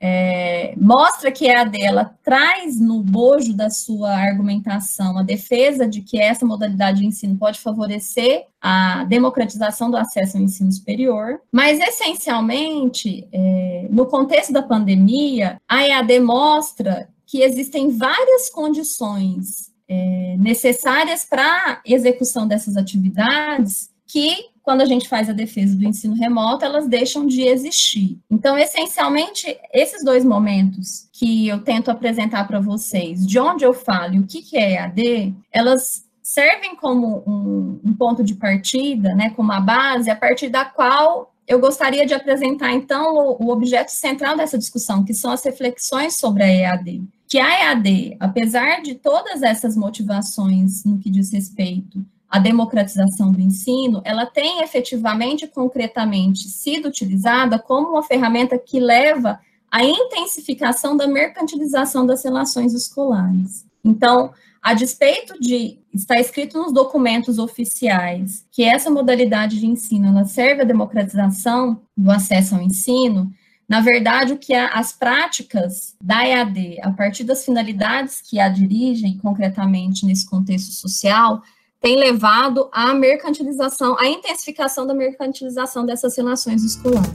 é, 0.07 0.75
mostra 0.77 1.33
que 1.33 1.49
a 1.49 1.65
dela 1.65 2.15
traz 2.23 2.79
no 2.79 3.03
bojo 3.03 3.55
da 3.55 3.71
sua 3.71 4.11
argumentação 4.11 5.17
a 5.17 5.23
defesa 5.23 5.89
de 5.89 6.03
que 6.03 6.21
essa 6.21 6.45
modalidade 6.45 7.01
de 7.01 7.07
ensino 7.07 7.39
pode 7.39 7.59
favorecer 7.59 8.45
a 8.61 9.05
democratização 9.05 9.91
do 9.91 9.97
acesso 9.97 10.37
ao 10.37 10.43
ensino 10.43 10.71
superior, 10.71 11.41
mas 11.51 11.81
essencialmente, 11.81 13.27
é, 13.33 13.89
no 13.91 14.05
contexto 14.05 14.53
da 14.53 14.63
pandemia, 14.63 15.57
a 15.67 15.89
EAD 15.89 16.21
mostra 16.21 17.09
que 17.27 17.41
existem 17.41 17.89
várias 17.89 18.51
condições 18.51 19.74
é, 19.89 20.37
necessárias 20.39 21.25
para 21.25 21.81
execução 21.85 22.47
dessas 22.47 22.77
atividades 22.77 23.91
que 24.07 24.53
quando 24.63 24.81
a 24.81 24.87
gente 24.87 25.09
faz 25.09 25.29
a 25.29 25.35
defesa 25.35 25.77
do 25.77 25.85
ensino 25.85 26.15
remoto, 26.15 26.65
elas 26.65 26.89
deixam 26.89 27.27
de 27.27 27.43
existir. 27.43 28.19
Então, 28.31 28.57
essencialmente, 28.57 29.59
esses 29.73 30.03
dois 30.03 30.25
momentos 30.25 31.07
que 31.13 31.49
eu 31.49 31.63
tento 31.63 31.91
apresentar 31.91 32.47
para 32.47 32.61
vocês, 32.61 33.27
de 33.27 33.39
onde 33.39 33.63
eu 33.63 33.75
falo 33.75 34.15
e 34.15 34.21
o 34.21 34.27
que, 34.27 34.41
que 34.41 34.57
é 34.57 34.77
EAD, 34.77 35.35
elas 35.53 36.05
servem 36.23 36.75
como 36.77 37.23
um, 37.27 37.81
um 37.85 37.95
ponto 37.95 38.25
de 38.25 38.35
partida, 38.35 39.15
né, 39.15 39.31
como 39.37 39.53
a 39.53 39.61
base, 39.61 40.11
a 40.11 40.17
partir 40.17 40.49
da 40.49 40.65
qual 40.65 41.35
eu 41.47 41.61
gostaria 41.61 42.07
de 42.07 42.15
apresentar, 42.15 42.73
então, 42.73 43.37
o, 43.39 43.51
objeto 43.51 43.91
central 43.91 44.35
dessa 44.35 44.57
discussão, 44.57 45.05
que 45.05 45.13
são 45.13 45.31
as 45.31 45.45
reflexões 45.45 46.17
sobre 46.17 46.43
a 46.43 46.49
EAD. 46.49 47.03
Que 47.35 47.41
a 47.41 47.73
EAD, 47.73 48.17
apesar 48.21 48.81
de 48.81 48.95
todas 48.95 49.43
essas 49.43 49.77
motivações 49.77 50.85
no 50.85 51.01
que 51.01 51.11
diz 51.11 51.33
respeito 51.33 52.07
a 52.31 52.39
democratização 52.39 53.33
do 53.33 53.41
ensino, 53.41 54.01
ela 54.05 54.25
tem 54.25 54.63
efetivamente, 54.63 55.49
concretamente, 55.49 56.49
sido 56.49 56.87
utilizada 56.87 57.59
como 57.59 57.89
uma 57.89 58.05
ferramenta 58.05 58.57
que 58.57 58.79
leva 58.79 59.41
à 59.69 59.83
intensificação 59.83 60.97
da 60.97 61.09
mercantilização 61.09 62.07
das 62.07 62.23
relações 62.23 62.73
escolares. 62.73 63.67
Então, 63.85 64.33
a 64.63 64.73
despeito 64.73 65.35
de 65.41 65.81
estar 65.93 66.21
escrito 66.21 66.57
nos 66.57 66.73
documentos 66.73 67.41
oficiais 67.41 68.47
que 68.53 68.63
essa 68.63 68.93
modalidade 68.93 69.59
de 69.59 69.67
ensino 69.67 70.07
ela 70.07 70.25
serve 70.25 70.63
à 70.63 70.65
democratização 70.65 71.81
do 71.97 72.13
acesso 72.13 72.55
ao 72.55 72.63
ensino, 72.63 73.33
na 73.69 73.81
verdade, 73.81 74.35
o 74.35 74.39
que 74.39 74.53
a, 74.53 74.69
as 74.69 74.93
práticas 74.93 75.97
da 76.01 76.27
EAD, 76.27 76.81
a 76.83 76.91
partir 76.91 77.25
das 77.25 77.45
finalidades 77.45 78.21
que 78.21 78.39
a 78.39 78.49
dirigem 78.49 79.17
concretamente 79.19 80.05
nesse 80.05 80.29
contexto 80.29 80.73
social, 80.73 81.43
tem 81.81 81.97
levado 81.97 82.69
à 82.73 82.95
mercantilização, 82.95 83.99
à 83.99 84.07
intensificação 84.07 84.87
da 84.87 84.95
mercantilização 84.95 85.85
dessas 85.87 86.17
relações 86.17 86.63
escolares. 86.63 87.11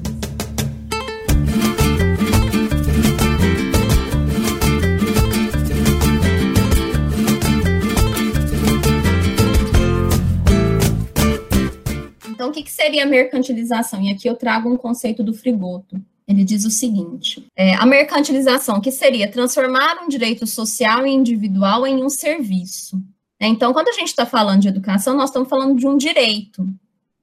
Então, 12.28 12.50
o 12.50 12.52
que, 12.52 12.72
seria 12.72 13.06
mercantilização? 13.06 14.02
E 14.02 14.12
aqui 14.12 14.28
eu 14.28 14.36
trago 14.36 14.72
um 14.72 14.78
conceito 14.78 15.24
do 15.24 15.34
Frigoto. 15.34 16.02
Ele 16.30 16.44
diz 16.44 16.64
o 16.64 16.70
seguinte: 16.70 17.48
é, 17.56 17.74
a 17.74 17.86
mercantilização, 17.88 18.80
que 18.80 18.92
seria 18.92 19.32
transformar 19.32 20.04
um 20.04 20.08
direito 20.08 20.46
social 20.46 21.08
e 21.08 21.10
individual 21.10 21.88
em 21.88 22.04
um 22.04 22.10
serviço. 22.10 22.98
Né? 23.42 23.48
Então, 23.48 23.74
quando 23.74 23.90
a 23.90 23.94
gente 23.94 24.10
está 24.10 24.28
falando 24.28 24.62
de 24.62 24.68
educação, 24.68 25.18
nós 25.18 25.32
estamos 25.32 25.50
falando 25.50 25.76
de 25.76 25.88
um 25.88 25.98
direito. 25.98 26.68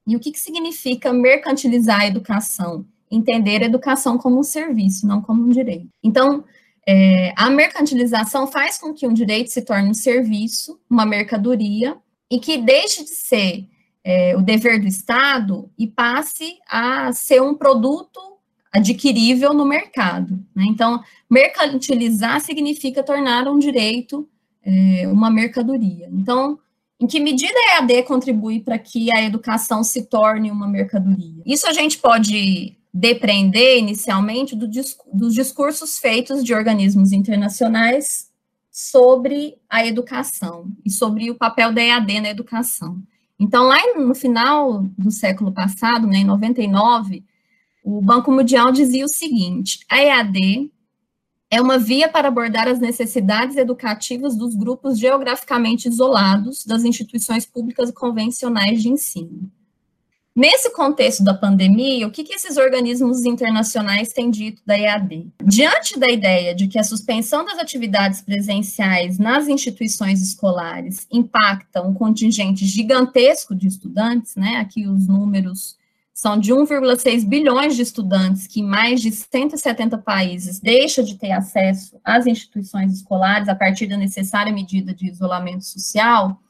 E 0.04 0.16
o 0.16 0.20
que, 0.20 0.32
que 0.32 0.40
significa 0.40 1.12
mercantilizar 1.12 2.00
a 2.00 2.06
educação? 2.06 2.84
Entender 3.08 3.62
a 3.62 3.66
educação 3.66 4.18
como 4.18 4.40
um 4.40 4.42
serviço, 4.42 5.06
não 5.06 5.22
como 5.22 5.44
um 5.44 5.50
direito. 5.50 5.88
Então, 6.02 6.44
é, 6.88 7.32
a 7.36 7.48
mercantilização 7.48 8.46
faz 8.48 8.76
com 8.76 8.92
que 8.92 9.06
um 9.06 9.12
direito 9.12 9.50
se 9.50 9.62
torne 9.62 9.88
um 9.88 9.94
serviço, 9.94 10.80
uma 10.90 11.06
mercadoria, 11.06 11.96
e 12.28 12.40
que 12.40 12.58
deixe 12.58 13.04
de 13.04 13.10
ser 13.10 13.68
é, 14.02 14.36
o 14.36 14.42
dever 14.42 14.80
do 14.80 14.86
Estado 14.86 15.70
e 15.78 15.86
passe 15.86 16.58
a 16.68 17.12
ser 17.12 17.40
um 17.40 17.54
produto 17.54 18.35
adquirível 18.76 19.54
no 19.54 19.64
mercado. 19.64 20.38
Né? 20.54 20.64
Então, 20.68 21.02
mercantilizar 21.28 22.40
significa 22.40 23.02
tornar 23.02 23.48
um 23.48 23.58
direito 23.58 24.28
é, 24.62 25.06
uma 25.08 25.30
mercadoria. 25.30 26.08
Então, 26.12 26.58
em 26.98 27.06
que 27.06 27.20
medida 27.20 27.54
a 27.54 27.76
EAD 27.76 28.02
contribui 28.04 28.60
para 28.60 28.78
que 28.78 29.14
a 29.16 29.22
educação 29.22 29.84
se 29.84 30.06
torne 30.06 30.50
uma 30.50 30.66
mercadoria? 30.66 31.42
Isso 31.44 31.66
a 31.66 31.72
gente 31.72 31.98
pode 31.98 32.76
depreender 32.92 33.78
inicialmente 33.78 34.56
do, 34.56 34.66
dos 35.12 35.34
discursos 35.34 35.98
feitos 35.98 36.42
de 36.42 36.54
organismos 36.54 37.12
internacionais 37.12 38.30
sobre 38.70 39.56
a 39.68 39.86
educação 39.86 40.66
e 40.84 40.90
sobre 40.90 41.30
o 41.30 41.34
papel 41.34 41.72
da 41.72 41.82
EAD 41.82 42.20
na 42.20 42.30
educação. 42.30 43.00
Então, 43.38 43.64
lá 43.64 43.78
no 43.96 44.14
final 44.14 44.82
do 44.96 45.10
século 45.10 45.52
passado, 45.52 46.06
né, 46.06 46.18
em 46.18 46.24
99, 46.24 47.22
o 47.86 48.02
Banco 48.02 48.32
Mundial 48.32 48.72
dizia 48.72 49.04
o 49.04 49.08
seguinte: 49.08 49.78
a 49.88 50.02
EAD 50.02 50.72
é 51.48 51.60
uma 51.60 51.78
via 51.78 52.08
para 52.08 52.26
abordar 52.26 52.66
as 52.66 52.80
necessidades 52.80 53.56
educativas 53.56 54.36
dos 54.36 54.56
grupos 54.56 54.98
geograficamente 54.98 55.88
isolados 55.88 56.64
das 56.64 56.82
instituições 56.82 57.46
públicas 57.46 57.92
convencionais 57.92 58.82
de 58.82 58.88
ensino. 58.88 59.48
Nesse 60.34 60.68
contexto 60.70 61.22
da 61.22 61.32
pandemia, 61.32 62.06
o 62.06 62.10
que, 62.10 62.24
que 62.24 62.34
esses 62.34 62.56
organismos 62.56 63.24
internacionais 63.24 64.12
têm 64.12 64.30
dito 64.30 64.60
da 64.66 64.76
EAD? 64.76 65.28
Diante 65.42 65.98
da 65.98 66.10
ideia 66.10 66.54
de 66.54 66.66
que 66.66 66.78
a 66.78 66.84
suspensão 66.84 67.44
das 67.44 67.58
atividades 67.58 68.20
presenciais 68.20 69.16
nas 69.16 69.46
instituições 69.46 70.20
escolares 70.20 71.06
impacta 71.10 71.80
um 71.80 71.94
contingente 71.94 72.66
gigantesco 72.66 73.54
de 73.54 73.68
estudantes, 73.68 74.34
né? 74.34 74.56
Aqui 74.56 74.88
os 74.88 75.06
números 75.06 75.76
são 76.16 76.38
de 76.38 76.50
1,6 76.50 77.28
bilhões 77.28 77.76
de 77.76 77.82
estudantes 77.82 78.46
que 78.46 78.60
em 78.60 78.66
mais 78.66 79.02
de 79.02 79.12
170 79.12 79.98
países 79.98 80.58
deixam 80.58 81.04
de 81.04 81.14
ter 81.14 81.30
acesso 81.30 82.00
às 82.02 82.26
instituições 82.26 82.94
escolares 82.94 83.50
a 83.50 83.54
partir 83.54 83.86
da 83.86 83.98
necessária 83.98 84.50
medida 84.50 84.94
de 84.94 85.10
isolamento 85.10 85.66
social, 85.66 86.40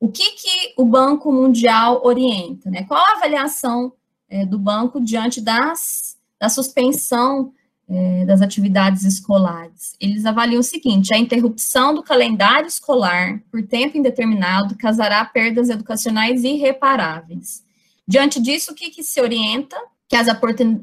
o 0.00 0.08
que, 0.08 0.32
que 0.32 0.74
o 0.76 0.84
Banco 0.84 1.30
Mundial 1.30 2.00
orienta? 2.04 2.68
Né? 2.68 2.82
Qual 2.82 3.00
a 3.00 3.12
avaliação 3.12 3.92
é, 4.28 4.44
do 4.44 4.58
banco 4.58 5.00
diante 5.00 5.40
das, 5.40 6.16
da 6.40 6.48
suspensão 6.48 7.52
é, 7.88 8.24
das 8.24 8.42
atividades 8.42 9.04
escolares? 9.04 9.94
Eles 10.00 10.26
avaliam 10.26 10.58
o 10.58 10.64
seguinte: 10.64 11.14
a 11.14 11.18
interrupção 11.18 11.94
do 11.94 12.02
calendário 12.02 12.66
escolar 12.66 13.40
por 13.52 13.62
tempo 13.62 13.96
indeterminado 13.96 14.76
causará 14.76 15.24
perdas 15.24 15.70
educacionais 15.70 16.42
irreparáveis 16.42 17.62
Diante 18.06 18.40
disso, 18.40 18.72
o 18.72 18.74
que, 18.74 18.90
que 18.90 19.02
se 19.02 19.20
orienta? 19.20 19.76
Que 20.08 20.16
as, 20.16 20.26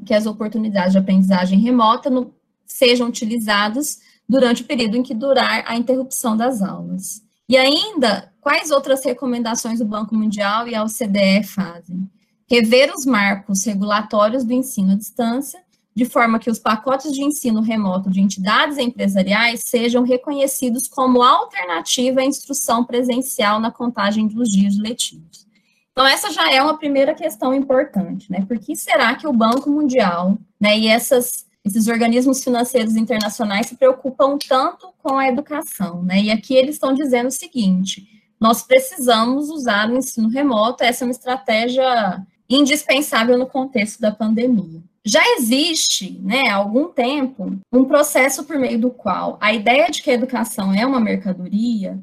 que 0.04 0.14
as 0.14 0.26
oportunidades 0.26 0.92
de 0.92 0.98
aprendizagem 0.98 1.58
remota 1.60 2.10
no, 2.10 2.34
sejam 2.66 3.08
utilizadas 3.08 4.00
durante 4.28 4.62
o 4.62 4.64
período 4.64 4.96
em 4.96 5.02
que 5.02 5.14
durar 5.14 5.64
a 5.66 5.76
interrupção 5.76 6.36
das 6.36 6.62
aulas. 6.62 7.22
E 7.48 7.56
ainda, 7.56 8.32
quais 8.40 8.70
outras 8.70 9.04
recomendações 9.04 9.80
o 9.80 9.84
Banco 9.84 10.14
Mundial 10.14 10.68
e 10.68 10.74
a 10.74 10.84
OCDE 10.84 11.42
fazem? 11.44 12.08
Rever 12.48 12.92
os 12.94 13.04
marcos 13.04 13.64
regulatórios 13.64 14.44
do 14.44 14.52
ensino 14.52 14.92
à 14.92 14.94
distância, 14.94 15.60
de 15.94 16.04
forma 16.04 16.38
que 16.38 16.48
os 16.48 16.58
pacotes 16.58 17.12
de 17.12 17.22
ensino 17.22 17.60
remoto 17.60 18.08
de 18.08 18.20
entidades 18.20 18.78
empresariais 18.78 19.62
sejam 19.66 20.04
reconhecidos 20.04 20.86
como 20.86 21.22
alternativa 21.22 22.20
à 22.20 22.24
instrução 22.24 22.84
presencial 22.84 23.58
na 23.58 23.72
contagem 23.72 24.28
dos 24.28 24.48
dias 24.48 24.78
letivos. 24.78 25.49
Então, 25.92 26.06
essa 26.06 26.30
já 26.30 26.50
é 26.50 26.62
uma 26.62 26.78
primeira 26.78 27.14
questão 27.14 27.52
importante, 27.52 28.30
né? 28.30 28.44
Por 28.46 28.58
que 28.58 28.76
será 28.76 29.14
que 29.14 29.26
o 29.26 29.32
Banco 29.32 29.68
Mundial 29.68 30.38
né, 30.60 30.78
e 30.78 30.86
essas 30.86 31.48
esses 31.64 31.88
organismos 31.88 32.42
financeiros 32.42 32.96
internacionais 32.96 33.66
se 33.66 33.76
preocupam 33.76 34.38
tanto 34.38 34.92
com 35.02 35.18
a 35.18 35.28
educação, 35.28 36.02
né? 36.02 36.22
E 36.22 36.30
aqui 36.30 36.54
eles 36.54 36.76
estão 36.76 36.94
dizendo 36.94 37.26
o 37.26 37.32
seguinte: 37.32 38.08
nós 38.40 38.62
precisamos 38.62 39.50
usar 39.50 39.90
o 39.90 39.96
ensino 39.96 40.28
remoto, 40.28 40.82
essa 40.82 41.04
é 41.04 41.06
uma 41.06 41.12
estratégia 41.12 42.24
indispensável 42.48 43.38
no 43.38 43.46
contexto 43.46 44.00
da 44.00 44.10
pandemia. 44.10 44.82
Já 45.04 45.22
existe, 45.36 46.18
né, 46.22 46.48
há 46.48 46.56
algum 46.56 46.88
tempo, 46.88 47.58
um 47.72 47.84
processo 47.84 48.44
por 48.44 48.58
meio 48.58 48.78
do 48.78 48.90
qual 48.90 49.38
a 49.40 49.52
ideia 49.52 49.90
de 49.90 50.02
que 50.02 50.10
a 50.10 50.14
educação 50.14 50.74
é 50.74 50.84
uma 50.84 51.00
mercadoria 51.00 51.98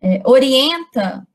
é, 0.00 0.20
orienta 0.24 1.26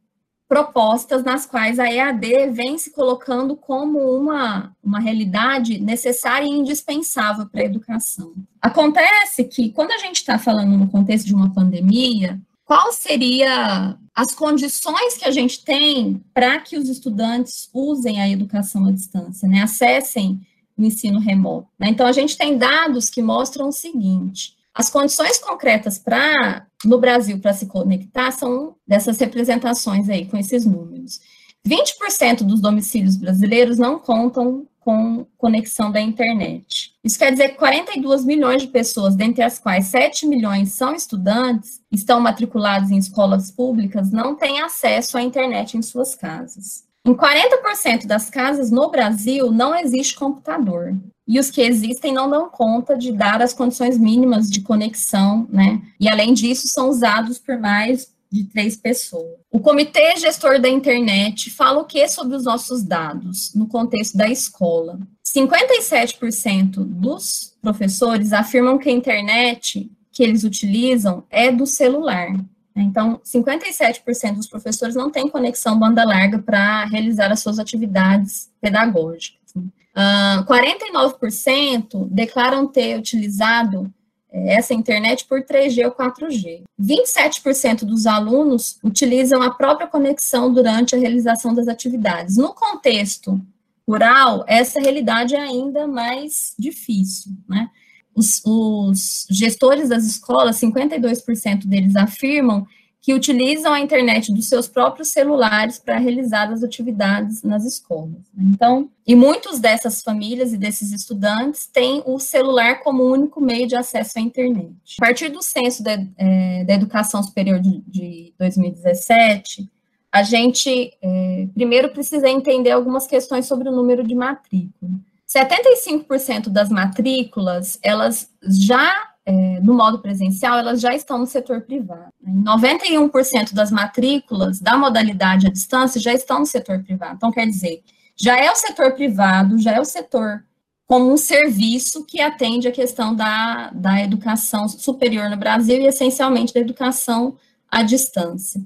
propostas 0.47 1.23
nas 1.23 1.45
quais 1.45 1.77
a 1.77 1.91
EAD 1.91 2.51
vem 2.51 2.77
se 2.77 2.91
colocando 2.91 3.55
como 3.55 3.99
uma, 3.99 4.73
uma 4.81 4.99
realidade 4.99 5.79
necessária 5.79 6.45
e 6.45 6.49
indispensável 6.49 7.47
para 7.47 7.61
a 7.61 7.65
educação. 7.65 8.33
Acontece 8.61 9.43
que, 9.43 9.69
quando 9.71 9.91
a 9.91 9.97
gente 9.97 10.17
está 10.17 10.39
falando 10.39 10.77
no 10.77 10.87
contexto 10.87 11.27
de 11.27 11.35
uma 11.35 11.53
pandemia, 11.53 12.39
qual 12.63 12.91
seria 12.91 13.97
as 14.15 14.33
condições 14.33 15.17
que 15.17 15.25
a 15.25 15.31
gente 15.31 15.63
tem 15.63 16.21
para 16.33 16.59
que 16.59 16.77
os 16.77 16.89
estudantes 16.89 17.69
usem 17.73 18.21
a 18.21 18.29
educação 18.29 18.85
à 18.85 18.91
distância, 18.91 19.47
né? 19.47 19.61
acessem 19.61 20.41
o 20.77 20.83
ensino 20.83 21.19
remoto. 21.19 21.67
Né? 21.79 21.89
Então, 21.89 22.05
a 22.05 22.11
gente 22.11 22.37
tem 22.37 22.57
dados 22.57 23.09
que 23.09 23.21
mostram 23.21 23.69
o 23.69 23.71
seguinte: 23.71 24.56
as 24.77 24.91
condições 24.91 25.39
concretas 25.39 25.97
para 25.97 26.67
no 26.85 26.99
Brasil 26.99 27.39
para 27.39 27.51
se 27.51 27.65
conectar 27.65 28.29
são 28.29 28.75
dessas 28.87 29.17
representações 29.17 30.07
aí 30.07 30.27
com 30.27 30.37
esses 30.37 30.65
números. 30.65 31.19
20% 31.67 32.43
dos 32.43 32.61
domicílios 32.61 33.17
brasileiros 33.17 33.79
não 33.79 33.97
contam 33.97 34.67
com 34.79 35.25
conexão 35.35 35.91
da 35.91 35.99
internet. 35.99 36.93
Isso 37.03 37.17
quer 37.17 37.31
dizer 37.31 37.49
que 37.49 37.57
42 37.57 38.23
milhões 38.23 38.61
de 38.61 38.67
pessoas, 38.67 39.15
dentre 39.15 39.43
as 39.43 39.57
quais 39.57 39.87
7 39.87 40.27
milhões 40.27 40.73
são 40.73 40.93
estudantes, 40.93 41.81
estão 41.91 42.21
matriculados 42.21 42.91
em 42.91 42.97
escolas 42.97 43.51
públicas, 43.51 44.11
não 44.11 44.35
têm 44.35 44.61
acesso 44.61 45.17
à 45.17 45.23
internet 45.23 45.75
em 45.75 45.81
suas 45.81 46.13
casas. 46.13 46.86
Em 47.07 47.13
40% 47.13 48.05
das 48.05 48.29
casas 48.29 48.69
no 48.69 48.91
Brasil 48.91 49.49
não 49.49 49.73
existe 49.73 50.13
computador 50.13 50.93
e 51.25 51.39
os 51.39 51.49
que 51.49 51.61
existem 51.61 52.13
não 52.13 52.29
dão 52.29 52.49
conta 52.49 52.97
de 52.97 53.13
dar 53.13 53.41
as 53.41 53.53
condições 53.53 53.97
mínimas 53.97 54.49
de 54.49 54.59
conexão, 54.59 55.47
né? 55.49 55.81
E 55.97 56.09
além 56.09 56.33
disso, 56.33 56.67
são 56.67 56.89
usados 56.89 57.39
por 57.39 57.57
mais 57.57 58.13
de 58.29 58.43
três 58.43 58.75
pessoas. 58.75 59.37
O 59.49 59.61
Comitê 59.61 60.17
Gestor 60.17 60.59
da 60.59 60.67
Internet 60.67 61.49
fala 61.49 61.79
o 61.79 61.85
que 61.85 62.05
sobre 62.09 62.35
os 62.35 62.43
nossos 62.43 62.83
dados 62.83 63.53
no 63.55 63.67
contexto 63.67 64.17
da 64.17 64.27
escola? 64.27 64.99
57% 65.25 66.83
dos 66.83 67.55
professores 67.61 68.33
afirmam 68.33 68.77
que 68.77 68.89
a 68.89 68.93
internet 68.93 69.89
que 70.11 70.23
eles 70.23 70.43
utilizam 70.43 71.23
é 71.29 71.53
do 71.53 71.65
celular. 71.65 72.33
Então, 72.81 73.19
57% 73.25 74.35
dos 74.35 74.47
professores 74.47 74.95
não 74.95 75.09
têm 75.09 75.27
conexão 75.27 75.77
banda 75.77 76.03
larga 76.03 76.39
para 76.39 76.85
realizar 76.85 77.31
as 77.31 77.39
suas 77.39 77.59
atividades 77.59 78.51
pedagógicas. 78.61 79.37
Uh, 79.55 80.45
49% 80.45 82.07
declaram 82.11 82.67
ter 82.67 82.99
utilizado 82.99 83.91
eh, 84.31 84.53
essa 84.53 84.73
internet 84.73 85.25
por 85.25 85.41
3G 85.41 85.85
ou 85.85 85.91
4G. 85.91 86.61
27% 86.79 87.79
dos 87.79 88.05
alunos 88.05 88.77
utilizam 88.83 89.41
a 89.41 89.49
própria 89.49 89.87
conexão 89.87 90.53
durante 90.53 90.95
a 90.95 90.99
realização 90.99 91.53
das 91.53 91.67
atividades. 91.67 92.37
No 92.37 92.53
contexto 92.53 93.41
rural, 93.87 94.43
essa 94.47 94.79
realidade 94.79 95.33
é 95.33 95.39
ainda 95.39 95.87
mais 95.87 96.53
difícil, 96.59 97.31
né? 97.49 97.69
Os, 98.17 98.41
os 98.43 99.27
gestores 99.29 99.89
das 99.89 100.03
escolas, 100.05 100.59
52% 100.59 101.67
deles 101.67 101.95
afirmam 101.95 102.65
que 102.99 103.13
utilizam 103.13 103.71
a 103.71 103.79
internet 103.79 104.33
dos 104.33 104.49
seus 104.49 104.67
próprios 104.67 105.09
celulares 105.09 105.79
para 105.79 105.97
realizar 105.97 106.51
as 106.51 106.63
atividades 106.63 107.43
nas 107.43 107.63
escolas. 107.63 108.19
Então, 108.37 108.89
e 109.05 109.15
muitos 109.15 109.59
dessas 109.59 110.01
famílias 110.01 110.51
e 110.51 110.57
desses 110.57 110.91
estudantes 110.91 111.67
têm 111.67 112.03
o 112.05 112.19
celular 112.19 112.81
como 112.83 113.03
único 113.03 113.39
meio 113.39 113.65
de 113.65 113.77
acesso 113.77 114.19
à 114.19 114.21
internet. 114.21 114.73
A 114.99 115.05
partir 115.05 115.29
do 115.29 115.41
censo 115.41 115.83
de, 115.83 116.09
é, 116.17 116.65
da 116.65 116.73
educação 116.73 117.21
superior 117.23 117.61
de, 117.61 117.81
de 117.87 118.33
2017, 118.37 119.69
a 120.11 120.23
gente 120.23 120.91
é, 121.01 121.47
primeiro 121.53 121.89
precisa 121.93 122.27
entender 122.27 122.71
algumas 122.71 123.05
questões 123.05 123.45
sobre 123.45 123.69
o 123.69 123.71
número 123.71 124.03
de 124.03 124.15
matrícula. 124.15 124.91
75% 125.27 126.49
das 126.49 126.69
matrículas, 126.69 127.77
elas 127.83 128.29
já 128.41 129.13
é, 129.25 129.59
no 129.59 129.73
modo 129.73 129.99
presencial, 129.99 130.57
elas 130.57 130.79
já 130.79 130.95
estão 130.95 131.17
no 131.17 131.25
setor 131.25 131.59
privado. 131.59 132.13
91% 132.25 133.53
das 133.53 133.69
matrículas 133.71 134.61
da 134.61 134.77
modalidade 134.77 135.47
à 135.47 135.49
distância 135.49 135.99
já 135.99 136.13
estão 136.13 136.39
no 136.39 136.45
setor 136.45 136.81
privado. 136.81 137.15
Então, 137.17 137.29
quer 137.29 137.45
dizer, 137.45 137.83
já 138.15 138.39
é 138.39 138.49
o 138.49 138.55
setor 138.55 138.93
privado, 138.93 139.59
já 139.59 139.73
é 139.73 139.81
o 139.81 139.85
setor 139.85 140.45
como 140.87 141.11
um 141.11 141.17
serviço 141.17 142.05
que 142.05 142.21
atende 142.21 142.69
a 142.69 142.71
questão 142.71 143.13
da, 143.13 143.69
da 143.71 144.01
educação 144.01 144.69
superior 144.69 145.29
no 145.29 145.35
Brasil 145.35 145.81
e, 145.81 145.87
essencialmente, 145.87 146.53
da 146.53 146.61
educação 146.61 147.35
à 147.69 147.83
distância. 147.83 148.61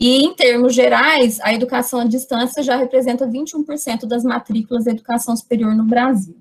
E, 0.00 0.24
em 0.24 0.34
termos 0.34 0.74
gerais, 0.74 1.38
a 1.40 1.52
educação 1.52 2.00
à 2.00 2.04
distância 2.06 2.62
já 2.62 2.74
representa 2.74 3.28
21% 3.28 4.06
das 4.06 4.24
matrículas 4.24 4.84
da 4.84 4.92
educação 4.92 5.36
superior 5.36 5.76
no 5.76 5.84
Brasil. 5.84 6.38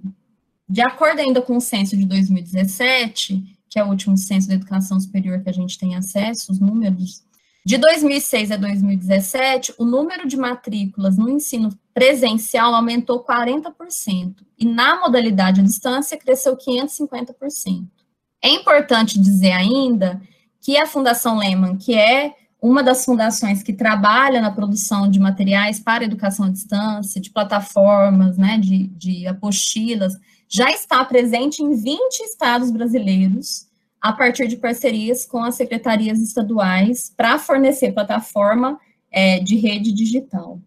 De 0.67 0.81
acordo 0.81 1.19
ainda 1.19 1.41
com 1.41 1.57
o 1.57 1.61
censo 1.61 1.97
de 1.97 2.05
2017, 2.05 3.43
que 3.69 3.77
é 3.77 3.83
o 3.83 3.89
último 3.89 4.17
censo 4.17 4.47
da 4.47 4.53
educação 4.53 4.97
superior 4.97 5.41
que 5.41 5.49
a 5.49 5.53
gente 5.53 5.77
tem 5.77 5.95
acesso, 5.95 6.53
os 6.53 6.59
números, 6.59 7.21
de 7.65 7.77
2006 7.77 8.51
a 8.51 8.55
2017, 8.55 9.73
o 9.77 9.83
número 9.83 10.25
de 10.25 10.37
matrículas 10.37 11.17
no 11.17 11.29
ensino 11.29 11.69
presencial 11.93 12.73
aumentou 12.73 13.25
40%, 13.25 14.35
e 14.57 14.65
na 14.65 15.01
modalidade 15.01 15.59
à 15.59 15.63
distância 15.63 16.17
cresceu 16.17 16.55
550%. 16.55 17.85
É 18.41 18.49
importante 18.49 19.19
dizer 19.19 19.51
ainda 19.51 20.21
que 20.61 20.77
a 20.77 20.87
Fundação 20.87 21.37
Lehman, 21.37 21.77
que 21.77 21.93
é 21.93 22.33
uma 22.61 22.83
das 22.83 23.05
fundações 23.05 23.63
que 23.63 23.71
trabalha 23.71 24.41
na 24.41 24.51
produção 24.51 25.09
de 25.09 25.19
materiais 25.19 25.79
para 25.79 26.03
educação 26.03 26.45
à 26.45 26.49
distância, 26.49 27.21
de 27.21 27.29
plataformas, 27.29 28.37
né, 28.37 28.57
de, 28.57 28.87
de 28.87 29.27
apostilas, 29.27 30.13
já 30.47 30.69
está 30.71 31.03
presente 31.05 31.63
em 31.63 31.73
20 31.73 32.19
estados 32.21 32.71
brasileiros, 32.71 33.67
a 34.01 34.11
partir 34.11 34.47
de 34.47 34.57
parcerias 34.57 35.25
com 35.25 35.43
as 35.43 35.55
secretarias 35.55 36.19
estaduais, 36.19 37.13
para 37.15 37.37
fornecer 37.37 37.93
plataforma 37.93 38.79
é, 39.11 39.39
de 39.39 39.55
rede 39.57 39.91
digital. 39.91 40.59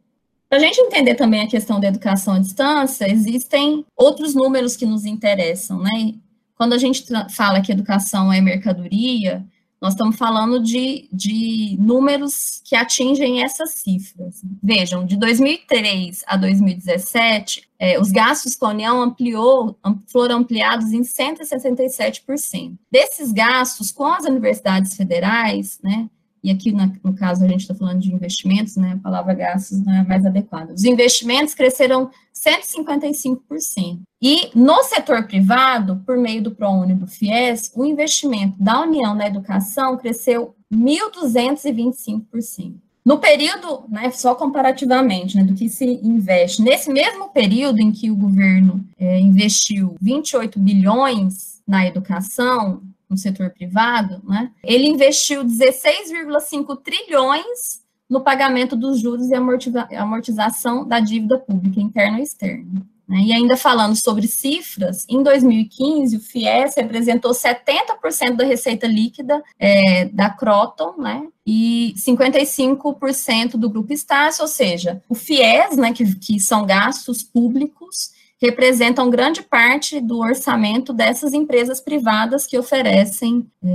Para 0.48 0.58
a 0.58 0.60
gente 0.60 0.80
entender 0.80 1.14
também 1.14 1.40
a 1.40 1.48
questão 1.48 1.80
da 1.80 1.88
educação 1.88 2.34
à 2.34 2.38
distância, 2.38 3.10
existem 3.10 3.84
outros 3.96 4.34
números 4.34 4.76
que 4.76 4.84
nos 4.84 5.06
interessam, 5.06 5.78
né? 5.78 6.14
Quando 6.54 6.74
a 6.74 6.78
gente 6.78 7.04
fala 7.30 7.60
que 7.60 7.72
educação 7.72 8.32
é 8.32 8.40
mercadoria, 8.40 9.44
nós 9.82 9.94
estamos 9.94 10.16
falando 10.16 10.62
de, 10.62 11.08
de 11.12 11.76
números 11.80 12.62
que 12.64 12.76
atingem 12.76 13.42
essas 13.42 13.70
cifras. 13.70 14.40
Vejam, 14.62 15.04
de 15.04 15.16
2003 15.16 16.22
a 16.24 16.36
2017, 16.36 17.68
é, 17.80 18.00
os 18.00 18.12
gastos 18.12 18.54
com 18.54 18.66
a 18.66 18.70
União 18.70 19.02
ampliou, 19.02 19.76
foram 20.06 20.38
ampliados 20.38 20.92
em 20.92 21.02
167%. 21.02 22.78
Desses 22.92 23.32
gastos 23.32 23.90
com 23.90 24.06
as 24.06 24.24
universidades 24.24 24.94
federais, 24.94 25.80
né, 25.82 26.08
e 26.42 26.50
aqui 26.50 26.72
na, 26.72 26.90
no 27.04 27.14
caso 27.14 27.44
a 27.44 27.48
gente 27.48 27.60
está 27.60 27.74
falando 27.74 28.00
de 28.00 28.12
investimentos, 28.12 28.76
né, 28.76 28.94
a 28.94 28.98
palavra 28.98 29.34
gastos 29.34 29.78
não 29.84 29.94
é 29.94 30.04
mais 30.04 30.26
adequada. 30.26 30.72
Os 30.72 30.84
investimentos 30.84 31.54
cresceram 31.54 32.10
155%. 32.34 34.00
E 34.20 34.50
no 34.54 34.82
setor 34.84 35.26
privado, 35.26 36.02
por 36.04 36.16
meio 36.16 36.42
do 36.42 36.50
ProUni 36.50 36.94
do 36.94 37.06
FIES, 37.06 37.70
o 37.74 37.84
investimento 37.84 38.56
da 38.58 38.80
União 38.80 39.14
na 39.14 39.26
educação 39.26 39.96
cresceu 39.96 40.54
1.225%. 40.72 42.74
No 43.04 43.18
período, 43.18 43.84
né, 43.88 44.12
só 44.12 44.34
comparativamente, 44.34 45.36
né, 45.36 45.42
do 45.42 45.54
que 45.54 45.68
se 45.68 45.84
investe, 45.84 46.62
nesse 46.62 46.90
mesmo 46.90 47.30
período 47.30 47.80
em 47.80 47.90
que 47.90 48.10
o 48.10 48.16
governo 48.16 48.84
é, 48.98 49.18
investiu 49.18 49.96
28 50.00 50.58
bilhões 50.60 51.60
na 51.66 51.84
educação, 51.84 52.80
no 53.12 53.18
setor 53.18 53.50
privado, 53.50 54.20
né, 54.24 54.50
ele 54.64 54.88
investiu 54.88 55.44
16,5 55.44 56.76
trilhões 56.82 57.82
no 58.10 58.20
pagamento 58.22 58.74
dos 58.74 59.00
juros 59.00 59.30
e 59.30 59.34
amortiza 59.34 59.88
amortização 59.96 60.86
da 60.86 61.00
dívida 61.00 61.38
pública 61.38 61.80
interna 61.80 62.20
e 62.20 62.22
externa. 62.22 62.82
Né? 63.08 63.18
E 63.26 63.32
ainda 63.32 63.56
falando 63.56 63.96
sobre 63.96 64.26
cifras, 64.26 65.04
em 65.08 65.22
2015, 65.22 66.16
o 66.16 66.20
FIES 66.20 66.74
representou 66.76 67.32
70% 67.32 68.36
da 68.36 68.44
receita 68.44 68.86
líquida 68.86 69.42
é, 69.58 70.06
da 70.06 70.30
Croton, 70.30 70.94
né? 70.98 71.26
E 71.46 71.94
55% 71.96 73.52
do 73.56 73.68
grupo 73.68 73.92
Estácio, 73.92 74.42
ou 74.42 74.48
seja, 74.48 75.02
o 75.08 75.14
FIES, 75.14 75.76
né, 75.76 75.92
que, 75.92 76.14
que 76.14 76.38
são 76.38 76.64
gastos 76.64 77.22
públicos, 77.22 78.12
representam 78.42 79.08
grande 79.08 79.42
parte 79.42 80.00
do 80.00 80.18
orçamento 80.18 80.92
dessas 80.92 81.32
empresas 81.32 81.80
privadas 81.80 82.46
que 82.46 82.58
oferecem 82.58 83.46
é, 83.64 83.68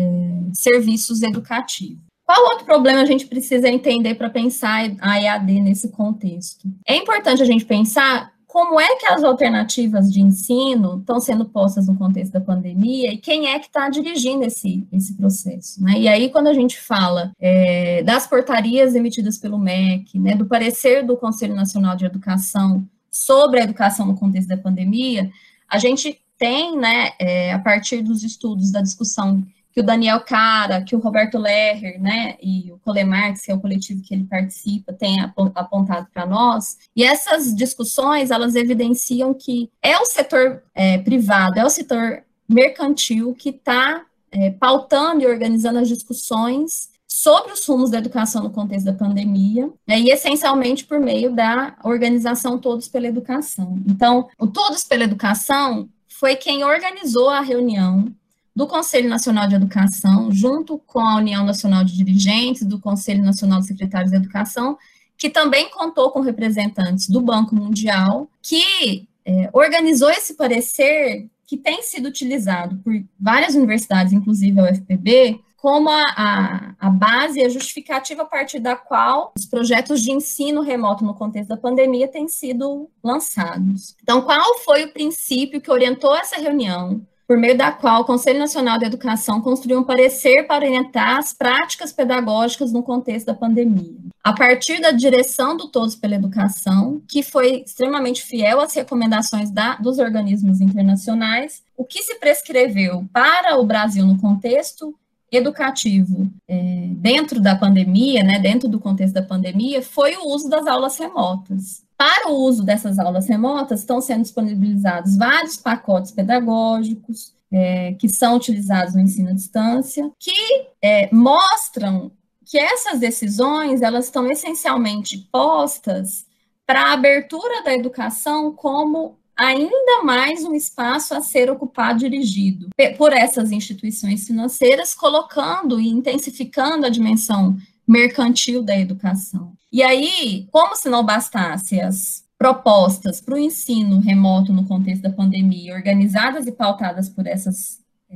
serviços 0.54 1.24
educativos. 1.24 2.06
Qual 2.26 2.50
outro 2.50 2.66
problema 2.66 3.02
a 3.02 3.06
gente 3.06 3.26
precisa 3.26 3.70
entender 3.70 4.16
para 4.16 4.30
pensar 4.30 4.92
a 5.00 5.22
EAD 5.22 5.62
nesse 5.62 5.90
contexto? 5.90 6.68
É 6.86 6.98
importante 6.98 7.42
a 7.42 7.46
gente 7.46 7.64
pensar 7.64 8.34
como 8.46 8.80
é 8.80 8.96
que 8.98 9.06
as 9.06 9.24
alternativas 9.24 10.12
de 10.12 10.22
ensino 10.22 10.98
estão 11.00 11.20
sendo 11.22 11.46
postas 11.46 11.88
no 11.88 11.98
contexto 11.98 12.34
da 12.34 12.42
pandemia 12.42 13.14
e 13.14 13.18
quem 13.18 13.48
é 13.48 13.60
que 13.60 13.68
está 13.68 13.88
dirigindo 13.88 14.44
esse, 14.44 14.86
esse 14.92 15.16
processo. 15.16 15.82
Né? 15.82 16.00
E 16.00 16.08
aí, 16.08 16.30
quando 16.30 16.48
a 16.48 16.54
gente 16.54 16.78
fala 16.78 17.32
é, 17.40 18.04
das 18.04 18.28
portarias 18.28 18.96
emitidas 18.96 19.38
pelo 19.38 19.58
MEC, 19.58 20.20
né, 20.20 20.36
do 20.36 20.46
parecer 20.46 21.06
do 21.06 21.16
Conselho 21.16 21.56
Nacional 21.56 21.96
de 21.96 22.06
Educação 22.06 22.86
sobre 23.26 23.60
a 23.60 23.64
educação 23.64 24.06
no 24.06 24.16
contexto 24.16 24.48
da 24.48 24.58
pandemia, 24.58 25.30
a 25.68 25.78
gente 25.78 26.22
tem, 26.38 26.78
né, 26.78 27.12
é, 27.20 27.54
a 27.54 27.60
partir 27.60 28.02
dos 28.02 28.24
estudos 28.24 28.72
da 28.72 28.82
discussão 28.82 29.44
que 29.72 29.82
o 29.82 29.86
Daniel 29.86 30.22
Cara, 30.22 30.82
que 30.82 30.96
o 30.96 31.00
Roberto 31.00 31.38
Lerrer, 31.38 32.02
né, 32.02 32.36
e 32.42 32.72
o 32.72 32.80
Colemarx, 32.80 33.46
que 33.46 33.52
é 33.52 33.56
o 33.56 33.60
coletivo 33.60 34.02
que 34.02 34.14
ele 34.14 34.24
participa, 34.24 34.92
tem 34.92 35.20
apontado 35.54 36.08
para 36.12 36.26
nós. 36.26 36.78
E 36.96 37.04
essas 37.04 37.56
discussões, 37.56 38.32
elas 38.32 38.56
evidenciam 38.56 39.34
que 39.34 39.70
é 39.82 39.98
o 40.00 40.06
setor 40.06 40.64
é, 40.74 40.98
privado, 40.98 41.60
é 41.60 41.66
o 41.66 41.70
setor 41.70 42.24
mercantil 42.50 43.36
que 43.36 43.50
está 43.50 44.04
é, 44.32 44.50
pautando 44.52 45.22
e 45.22 45.28
organizando 45.28 45.80
as 45.80 45.88
discussões 45.88 46.90
sobre 47.20 47.52
os 47.52 47.66
rumos 47.66 47.90
da 47.90 47.98
educação 47.98 48.44
no 48.44 48.52
contexto 48.52 48.86
da 48.86 48.94
pandemia, 48.94 49.72
né, 49.88 50.00
e 50.00 50.12
essencialmente 50.12 50.86
por 50.86 51.00
meio 51.00 51.34
da 51.34 51.76
organização 51.84 52.60
Todos 52.60 52.88
pela 52.88 53.08
Educação. 53.08 53.82
Então, 53.88 54.30
o 54.38 54.46
Todos 54.46 54.84
pela 54.84 55.04
Educação 55.04 55.90
foi 56.08 56.36
quem 56.36 56.64
organizou 56.64 57.28
a 57.28 57.42
reunião 57.42 58.14
do 58.56 58.68
Conselho 58.68 59.10
Nacional 59.10 59.48
de 59.48 59.56
Educação, 59.56 60.32
junto 60.32 60.78
com 60.86 61.00
a 61.00 61.16
União 61.16 61.44
Nacional 61.44 61.84
de 61.84 61.98
Dirigentes, 61.98 62.64
do 62.64 62.80
Conselho 62.80 63.24
Nacional 63.24 63.62
de 63.62 63.66
Secretários 63.66 64.12
de 64.12 64.18
Educação, 64.18 64.78
que 65.18 65.28
também 65.28 65.72
contou 65.72 66.12
com 66.12 66.22
representantes 66.22 67.10
do 67.10 67.20
Banco 67.20 67.56
Mundial, 67.56 68.30
que 68.44 69.08
é, 69.26 69.50
organizou 69.54 70.12
esse 70.12 70.36
parecer 70.36 71.28
que 71.48 71.58
tem 71.58 71.82
sido 71.82 72.08
utilizado 72.10 72.78
por 72.84 72.94
várias 73.20 73.56
universidades, 73.56 74.14
inclusive 74.14 74.60
a 74.60 74.66
UFPB, 74.66 75.47
como 75.58 75.90
a, 75.90 76.04
a, 76.16 76.76
a, 76.80 76.90
base 76.90 77.40
e 77.40 77.44
a 77.44 77.50
justificativa 77.50 78.22
a 78.22 78.26
partir 78.26 78.60
da 78.60 78.76
qual 78.76 79.34
os 79.38 79.46
projetos 79.46 80.02
de 80.02 80.12
ensino 80.12 80.62
remoto 80.62 81.04
no 81.04 81.16
contexto 81.16 81.50
da 81.50 81.58
pandemia 81.58 82.08
têm 82.08 82.28
sido 82.28 82.90
lançados. 83.04 83.96
Então, 84.02 84.22
qual 84.22 84.60
foi 84.60 84.86
o 84.86 84.94
princípio 84.94 85.60
que 85.60 85.72
orientou 85.72 86.16
essa 86.16 86.40
reunião? 86.40 87.06
por 87.28 87.38
meio 87.38 87.58
da 87.58 87.74
qual 87.74 88.02
o 88.02 88.06
Conselho 88.06 88.40
Nacional 88.40 88.80
de 88.80 88.86
Educação 88.86 89.42
construiu 89.42 89.80
um 89.80 89.84
parecer 89.84 90.48
para 90.48 90.66
orientar 90.66 91.18
as 91.18 91.34
práticas 91.34 91.92
pedagógicas 91.92 92.72
no 92.72 92.82
contexto 92.82 93.26
da 93.28 93.34
pandemia. 93.34 93.98
A 94.24 94.32
partir 94.32 94.80
da 94.80 94.92
direção 94.92 95.58
do 95.58 95.68
Todos 95.68 95.94
pela 95.94 96.16
Educação, 96.16 97.02
que 97.06 97.22
foi 97.22 97.64
extremamente 97.66 98.24
fiel 98.24 98.62
às 98.62 98.74
recomendações 98.74 99.52
da, 99.52 99.76
dos 99.76 100.00
organismos 100.00 100.62
internacionais, 100.62 101.62
o 101.76 101.84
que 101.84 102.02
se 102.02 102.16
prescreveu 102.16 103.06
para 103.12 103.58
o 103.58 103.66
Brasil 103.66 104.06
no 104.06 104.18
contexto 104.18 104.96
educativo 105.32 106.32
é, 106.48 106.88
dentro 106.92 107.42
da 107.42 107.56
pandemia, 107.56 108.24
né, 108.24 108.40
dentro 108.40 108.70
do 108.70 108.80
contexto 108.80 109.14
da 109.14 109.22
pandemia, 109.22 109.82
foi 109.82 110.16
o 110.16 110.28
uso 110.28 110.50
das 110.50 110.66
aulas 110.66 110.98
remotas. 110.98 111.84
Para 111.98 112.30
o 112.30 112.36
uso 112.36 112.64
dessas 112.64 113.00
aulas 113.00 113.28
remotas, 113.28 113.82
estão 113.82 114.00
sendo 114.00 114.22
disponibilizados 114.22 115.18
vários 115.18 115.58
pacotes 115.58 116.12
pedagógicos 116.12 117.34
é, 117.52 117.94
que 117.94 118.08
são 118.08 118.36
utilizados 118.36 118.94
no 118.94 119.02
ensino 119.02 119.30
à 119.30 119.34
distância, 119.34 120.10
que 120.20 120.68
é, 120.82 121.14
mostram 121.14 122.12
que 122.46 122.58
essas 122.58 123.00
decisões 123.00 123.82
elas 123.82 124.06
estão 124.06 124.30
essencialmente 124.30 125.18
postas 125.32 126.26
para 126.66 126.84
a 126.84 126.94
abertura 126.94 127.64
da 127.64 127.74
educação 127.74 128.54
como 128.54 129.18
ainda 129.38 130.04
mais 130.04 130.44
um 130.44 130.56
espaço 130.56 131.14
a 131.14 131.22
ser 131.22 131.50
ocupado 131.50 132.00
dirigido 132.00 132.70
por 132.98 133.14
essas 133.14 133.52
instituições 133.52 134.26
financeiras, 134.26 134.96
colocando 134.96 135.80
e 135.80 135.88
intensificando 135.88 136.86
a 136.86 136.90
dimensão 136.90 137.56
mercantil 137.88 138.64
da 138.64 138.78
educação. 138.78 139.54
E 139.72 139.84
aí, 139.84 140.48
como 140.52 140.76
se 140.76 140.90
não 140.90 141.06
bastasse 141.06 141.80
as 141.80 142.26
propostas 142.38 143.22
para 143.22 143.36
o 143.36 143.38
ensino 143.38 144.00
remoto 144.00 144.52
no 144.54 144.66
contexto 144.66 145.04
da 145.04 145.10
pandemia, 145.10 145.74
organizadas 145.74 146.46
e 146.46 146.52
pautadas 146.52 147.10
por 147.10 147.26
essas 147.26 147.80
é, 148.10 148.16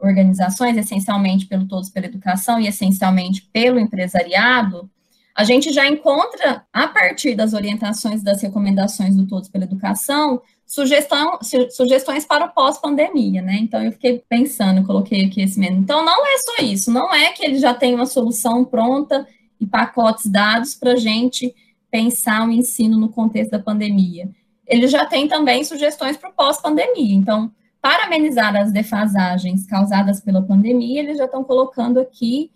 organizações, 0.00 0.76
essencialmente 0.76 1.46
pelo 1.46 1.66
Todos 1.66 1.90
pela 1.90 2.06
Educação 2.06 2.60
e 2.60 2.66
essencialmente 2.66 3.48
pelo 3.52 3.78
empresariado, 3.78 4.90
a 5.34 5.44
gente 5.44 5.72
já 5.72 5.86
encontra, 5.88 6.64
a 6.72 6.88
partir 6.88 7.34
das 7.34 7.54
orientações 7.54 8.22
das 8.22 8.42
recomendações 8.42 9.16
do 9.16 9.26
Todos 9.26 9.48
pela 9.48 9.64
Educação, 9.64 10.42
sugestão, 10.66 11.38
sugestões 11.70 12.24
para 12.24 12.46
o 12.46 12.52
pós-pandemia, 12.52 13.42
né? 13.42 13.58
Então, 13.60 13.82
eu 13.82 13.92
fiquei 13.92 14.22
pensando, 14.28 14.86
coloquei 14.86 15.26
aqui 15.26 15.42
esse 15.42 15.58
menu. 15.58 15.78
Então, 15.78 16.04
não 16.04 16.26
é 16.26 16.38
só 16.38 16.62
isso, 16.62 16.90
não 16.90 17.12
é 17.12 17.30
que 17.32 17.44
ele 17.44 17.58
já 17.58 17.74
tem 17.74 17.94
uma 17.94 18.06
solução 18.06 18.64
pronta 18.64 19.26
e 19.60 19.66
pacotes 19.66 20.26
dados 20.26 20.74
para 20.74 20.92
a 20.92 20.96
gente 20.96 21.54
pensar 21.90 22.48
o 22.48 22.50
ensino 22.50 22.98
no 22.98 23.10
contexto 23.10 23.50
da 23.50 23.58
pandemia. 23.58 24.30
Ele 24.66 24.88
já 24.88 25.04
tem 25.04 25.28
também 25.28 25.62
sugestões 25.62 26.16
para 26.16 26.30
o 26.30 26.32
pós-pandemia. 26.32 27.14
Então, 27.14 27.52
para 27.80 28.04
amenizar 28.04 28.56
as 28.56 28.72
defasagens 28.72 29.66
causadas 29.66 30.20
pela 30.20 30.40
pandemia, 30.40 31.00
eles 31.00 31.18
já 31.18 31.26
estão 31.26 31.44
colocando 31.44 32.00
aqui 32.00 32.50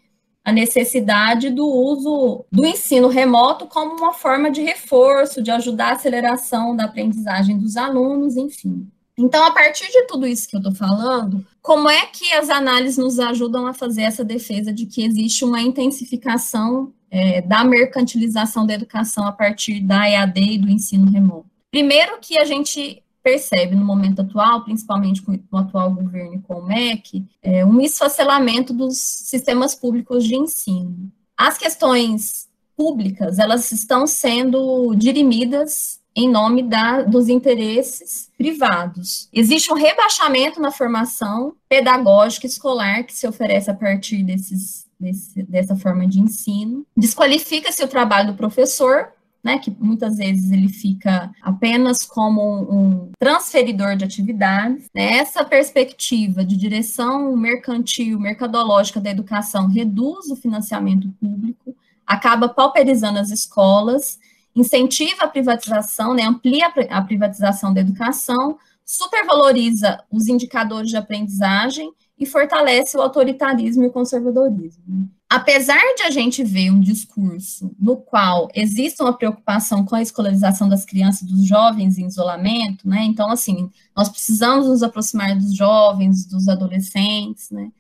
a 0.47 0.53
necessidade 0.53 1.51
do 1.51 1.67
uso 1.67 2.45
do 2.53 2.65
ensino 2.65 3.09
remoto 3.09 3.67
como 3.67 3.97
uma 3.97 4.13
forma 4.13 4.49
de 4.49 4.63
reforço, 4.63 5.43
de 5.43 5.51
ajudar 5.51 5.89
a 5.89 5.93
aceleração 5.95 6.77
da 6.77 6.85
aprendizagem 6.85 7.59
dos 7.59 7.77
alunos, 7.77 8.37
enfim. 8.37 8.87
Então, 9.19 9.45
a 9.45 9.51
partir 9.51 9.91
de 9.91 10.07
tudo 10.07 10.25
isso 10.25 10.49
que 10.49 10.55
eu 10.55 10.61
estou 10.61 10.73
falando, 10.73 11.45
como 11.61 11.91
é 11.91 12.07
que 12.07 12.33
as 12.33 12.49
análises 12.49 12.97
nos 12.97 13.19
ajudam 13.19 13.67
a 13.67 13.75
fazer 13.75 14.03
essa 14.03 14.25
defesa 14.25 14.73
de 14.73 14.87
que 14.87 15.05
existe 15.05 15.45
uma 15.45 15.61
intensificação 15.61 16.93
é, 17.11 17.43
da 17.43 17.65
mercantilização 17.65 18.65
da 18.65 18.75
educação 18.75 19.27
a 19.27 19.33
partir 19.33 19.81
da 19.81 20.09
EAD 20.09 20.41
e 20.41 20.59
do 20.59 20.71
ensino 20.71 21.11
remoto? 21.11 21.47
Primeiro 21.73 22.19
que 22.21 22.39
a 22.39 22.45
gente 22.45 23.03
percebe 23.27 23.75
no 23.75 23.85
momento 23.85 24.23
atual, 24.23 24.63
principalmente 24.63 25.21
com 25.21 25.37
o 25.51 25.57
atual 25.57 25.91
governo 25.91 26.37
e 26.37 26.39
com 26.43 26.61
o 26.61 26.65
MEC, 26.65 27.27
é 27.43 27.67
um 27.67 27.81
esfacelamento 27.81 28.73
dos 28.73 28.97
sistemas 28.99 29.75
públicos 29.75 30.23
de 30.23 30.37
ensino. 30.37 31.11
As 31.37 31.59
questões 31.59 32.49
públicas, 32.77 33.41
elas 33.41 33.73
estão 33.73 34.07
sendo 34.07 34.95
dirimidas 34.95 35.99
em 36.15 36.31
nome 36.31 36.63
da, 36.63 37.03
dos 37.03 37.29
interesses 37.29 38.31
privados. 38.39 39.29
Existe 39.33 39.73
um 39.73 39.77
rebaixamento 39.77 40.61
na 40.61 40.71
formação 40.71 41.57
pedagógica 41.69 42.47
escolar 42.47 43.03
que 43.03 43.13
se 43.13 43.27
oferece 43.27 43.69
a 43.69 43.75
partir 43.75 44.23
desses, 44.23 44.87
desse, 45.01 45.43
dessa 45.43 45.75
forma 45.75 46.07
de 46.07 46.21
ensino. 46.21 46.87
Desqualifica-se 46.97 47.83
o 47.83 47.89
trabalho 47.89 48.31
do 48.31 48.37
professor, 48.37 49.09
né, 49.47 49.61
que 49.61 49.71
muitas 49.79 50.17
vezes 50.17 50.51
ele 50.51 50.69
fica 50.69 51.31
apenas 51.41 52.05
como 52.05 52.43
um 52.69 53.13
transferidor 53.17 53.95
de 53.97 54.05
atividades. 54.05 54.87
Né? 54.93 55.19
Essa 55.19 55.45
perspectiva 55.45 56.45
de 56.45 56.57
direção 56.57 57.37
mercantil, 57.37 58.19
mercadológica 58.19 59.01
da 59.01 59.09
educação 59.09 59.69
reduz 59.69 60.29
o 60.33 60.37
financiamento 60.37 61.09
público, 61.21 61.77
acaba 62.05 62.49
pauperizando 62.49 63.21
as 63.21 63.31
escolas, 63.31 64.19
incentiva 64.55 65.23
a 65.23 65.29
privatização, 65.29 66.13
né, 66.13 66.25
amplia 66.25 66.67
a 66.91 67.03
privatização 67.03 67.73
da 67.73 67.81
educação, 67.81 68.59
supervaloriza 68.85 70.03
os 70.11 70.27
indicadores 70.27 70.91
de 70.91 70.97
aprendizagem 70.97 71.93
e 72.19 72.27
fortalece 72.27 72.97
o 72.97 73.01
autoritarismo 73.01 73.85
e 73.85 73.87
o 73.87 73.93
conservadorismo 73.93 75.09
apesar 75.29 75.81
de 75.97 76.03
a 76.03 76.11
gente 76.11 76.45
ver 76.45 76.71
um 76.71 76.81
discurso 76.81 77.75
no 77.79 77.97
qual 77.97 78.49
existe 78.55 79.03
uma 79.03 79.17
preocupação 79.17 79.85
com 79.85 79.97
a 79.97 80.03
escolarização 80.03 80.69
das 80.69 80.85
crianças 80.85 81.23
e 81.23 81.27
dos 81.27 81.45
jovens 81.45 81.99
em 81.99 82.07
isolamento, 82.07 82.89
né? 82.89 83.03
Então, 83.05 83.31
assim, 83.31 83.71
nós 83.97 84.09
precisamos 84.09 84.69
nos 84.69 84.83
aproximar 84.83 85.37
dos 85.37 85.55
jovens, 85.55 86.27
dos 86.27 86.49
adolescentes, 86.49 87.51
né? 87.51 87.71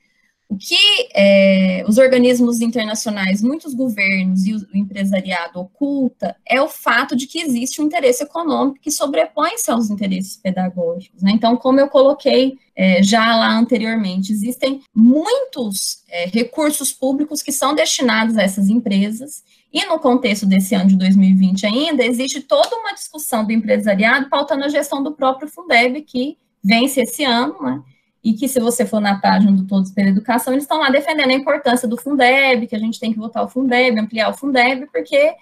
O 0.48 0.56
que 0.56 1.08
é, 1.12 1.84
os 1.88 1.98
organismos 1.98 2.60
internacionais, 2.60 3.42
muitos 3.42 3.74
governos 3.74 4.46
e 4.46 4.54
o 4.54 4.64
empresariado 4.74 5.58
oculta 5.58 6.36
é 6.46 6.62
o 6.62 6.68
fato 6.68 7.16
de 7.16 7.26
que 7.26 7.40
existe 7.40 7.82
um 7.82 7.86
interesse 7.86 8.22
econômico 8.22 8.80
que 8.80 8.90
sobrepõe-se 8.90 9.70
aos 9.70 9.90
interesses 9.90 10.36
pedagógicos. 10.36 11.20
Né? 11.20 11.32
Então, 11.32 11.56
como 11.56 11.80
eu 11.80 11.88
coloquei 11.88 12.58
é, 12.76 13.02
já 13.02 13.36
lá 13.36 13.58
anteriormente, 13.58 14.32
existem 14.32 14.82
muitos 14.94 16.04
é, 16.08 16.26
recursos 16.26 16.92
públicos 16.92 17.42
que 17.42 17.50
são 17.50 17.74
destinados 17.74 18.36
a 18.36 18.42
essas 18.42 18.68
empresas, 18.68 19.42
e 19.72 19.84
no 19.84 19.98
contexto 19.98 20.46
desse 20.46 20.74
ano 20.74 20.86
de 20.86 20.96
2020 20.96 21.66
ainda, 21.66 22.04
existe 22.04 22.40
toda 22.40 22.76
uma 22.76 22.94
discussão 22.94 23.44
do 23.44 23.52
empresariado 23.52 24.30
pautando 24.30 24.64
a 24.64 24.68
gestão 24.68 25.02
do 25.02 25.12
próprio 25.12 25.48
Fundeb, 25.48 26.02
que 26.02 26.38
vence 26.62 27.00
esse 27.00 27.24
ano, 27.24 27.60
né? 27.60 27.82
E 28.26 28.34
que 28.34 28.48
se 28.48 28.58
você 28.58 28.84
for 28.84 29.00
na 29.00 29.20
página 29.20 29.52
do 29.52 29.68
Todos 29.68 29.92
pela 29.92 30.08
Educação, 30.08 30.52
eles 30.52 30.64
estão 30.64 30.80
lá 30.80 30.90
defendendo 30.90 31.30
a 31.30 31.34
importância 31.34 31.86
do 31.86 31.96
Fundeb, 31.96 32.66
que 32.66 32.74
a 32.74 32.78
gente 32.80 32.98
tem 32.98 33.12
que 33.12 33.18
votar 33.20 33.44
o 33.44 33.48
Fundeb, 33.48 34.00
ampliar 34.00 34.30
o 34.30 34.34
Fundeb, 34.34 34.88
porque 34.90 35.32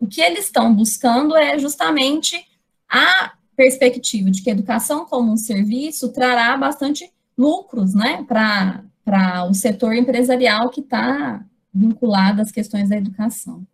o 0.00 0.08
que 0.08 0.20
eles 0.20 0.46
estão 0.46 0.74
buscando 0.74 1.36
é 1.36 1.56
justamente 1.60 2.44
a 2.90 3.34
perspectiva 3.54 4.32
de 4.32 4.42
que 4.42 4.50
a 4.50 4.52
educação 4.52 5.04
como 5.04 5.30
um 5.30 5.36
serviço 5.36 6.12
trará 6.12 6.56
bastante 6.56 7.08
lucros, 7.38 7.94
né, 7.94 8.24
para 8.26 9.44
o 9.48 9.54
setor 9.54 9.94
empresarial 9.94 10.70
que 10.70 10.80
está 10.80 11.40
vinculado 11.72 12.42
às 12.42 12.50
questões 12.50 12.88
da 12.88 12.96
educação. 12.96 13.64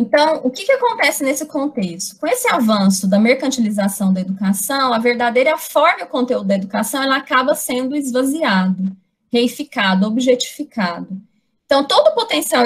Então, 0.00 0.40
o 0.42 0.50
que, 0.50 0.64
que 0.64 0.72
acontece 0.72 1.22
nesse 1.22 1.44
contexto? 1.44 2.18
Com 2.18 2.26
esse 2.26 2.48
avanço 2.48 3.06
da 3.06 3.20
mercantilização 3.20 4.14
da 4.14 4.22
educação, 4.22 4.94
a 4.94 4.98
verdadeira 4.98 5.58
forma 5.58 6.00
e 6.00 6.04
o 6.04 6.08
conteúdo 6.08 6.46
da 6.46 6.54
educação, 6.54 7.02
ela 7.02 7.18
acaba 7.18 7.54
sendo 7.54 7.94
esvaziado, 7.94 8.96
reificado, 9.30 10.06
objetificado. 10.06 11.20
Então, 11.66 11.84
todo 11.84 12.08
o 12.08 12.14
potencial 12.14 12.64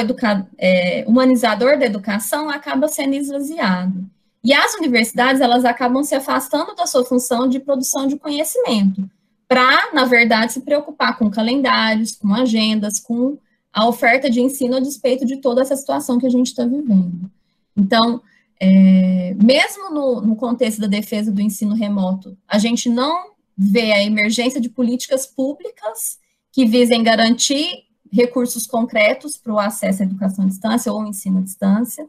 é, 0.56 1.04
humanizador 1.08 1.76
da 1.76 1.86
educação 1.86 2.48
acaba 2.48 2.86
sendo 2.86 3.14
esvaziado. 3.14 4.08
E 4.44 4.54
as 4.54 4.74
universidades, 4.74 5.40
elas 5.40 5.64
acabam 5.64 6.04
se 6.04 6.14
afastando 6.14 6.76
da 6.76 6.86
sua 6.86 7.04
função 7.04 7.48
de 7.48 7.58
produção 7.58 8.06
de 8.06 8.16
conhecimento, 8.16 9.10
para, 9.48 9.92
na 9.92 10.04
verdade, 10.04 10.52
se 10.52 10.60
preocupar 10.60 11.18
com 11.18 11.28
calendários, 11.28 12.12
com 12.12 12.32
agendas, 12.32 13.00
com 13.00 13.36
a 13.74 13.88
oferta 13.88 14.30
de 14.30 14.40
ensino 14.40 14.76
a 14.76 14.80
despeito 14.80 15.26
de 15.26 15.38
toda 15.38 15.60
essa 15.60 15.74
situação 15.74 16.16
que 16.16 16.26
a 16.26 16.30
gente 16.30 16.46
está 16.46 16.64
vivendo. 16.64 17.28
Então, 17.76 18.22
é, 18.60 19.34
mesmo 19.34 19.90
no, 19.90 20.20
no, 20.20 20.36
contexto 20.36 20.80
da 20.80 20.86
defesa 20.86 21.32
do 21.32 21.40
ensino 21.40 21.74
remoto, 21.74 22.38
a 22.46 22.56
gente 22.56 22.88
não 22.88 23.32
vê 23.58 23.90
a 23.90 24.02
emergência 24.02 24.60
de 24.60 24.68
políticas 24.68 25.26
públicas 25.26 26.18
que 26.52 26.64
visem 26.64 27.02
garantir 27.02 27.84
recursos 28.12 28.64
concretos 28.64 29.36
para 29.36 29.52
o 29.52 29.58
acesso 29.58 30.02
à 30.02 30.06
educação 30.06 30.44
à 30.44 30.48
distância 30.48 30.92
ou 30.92 31.04
ensino 31.04 31.38
à 31.38 31.42
distância. 31.42 32.06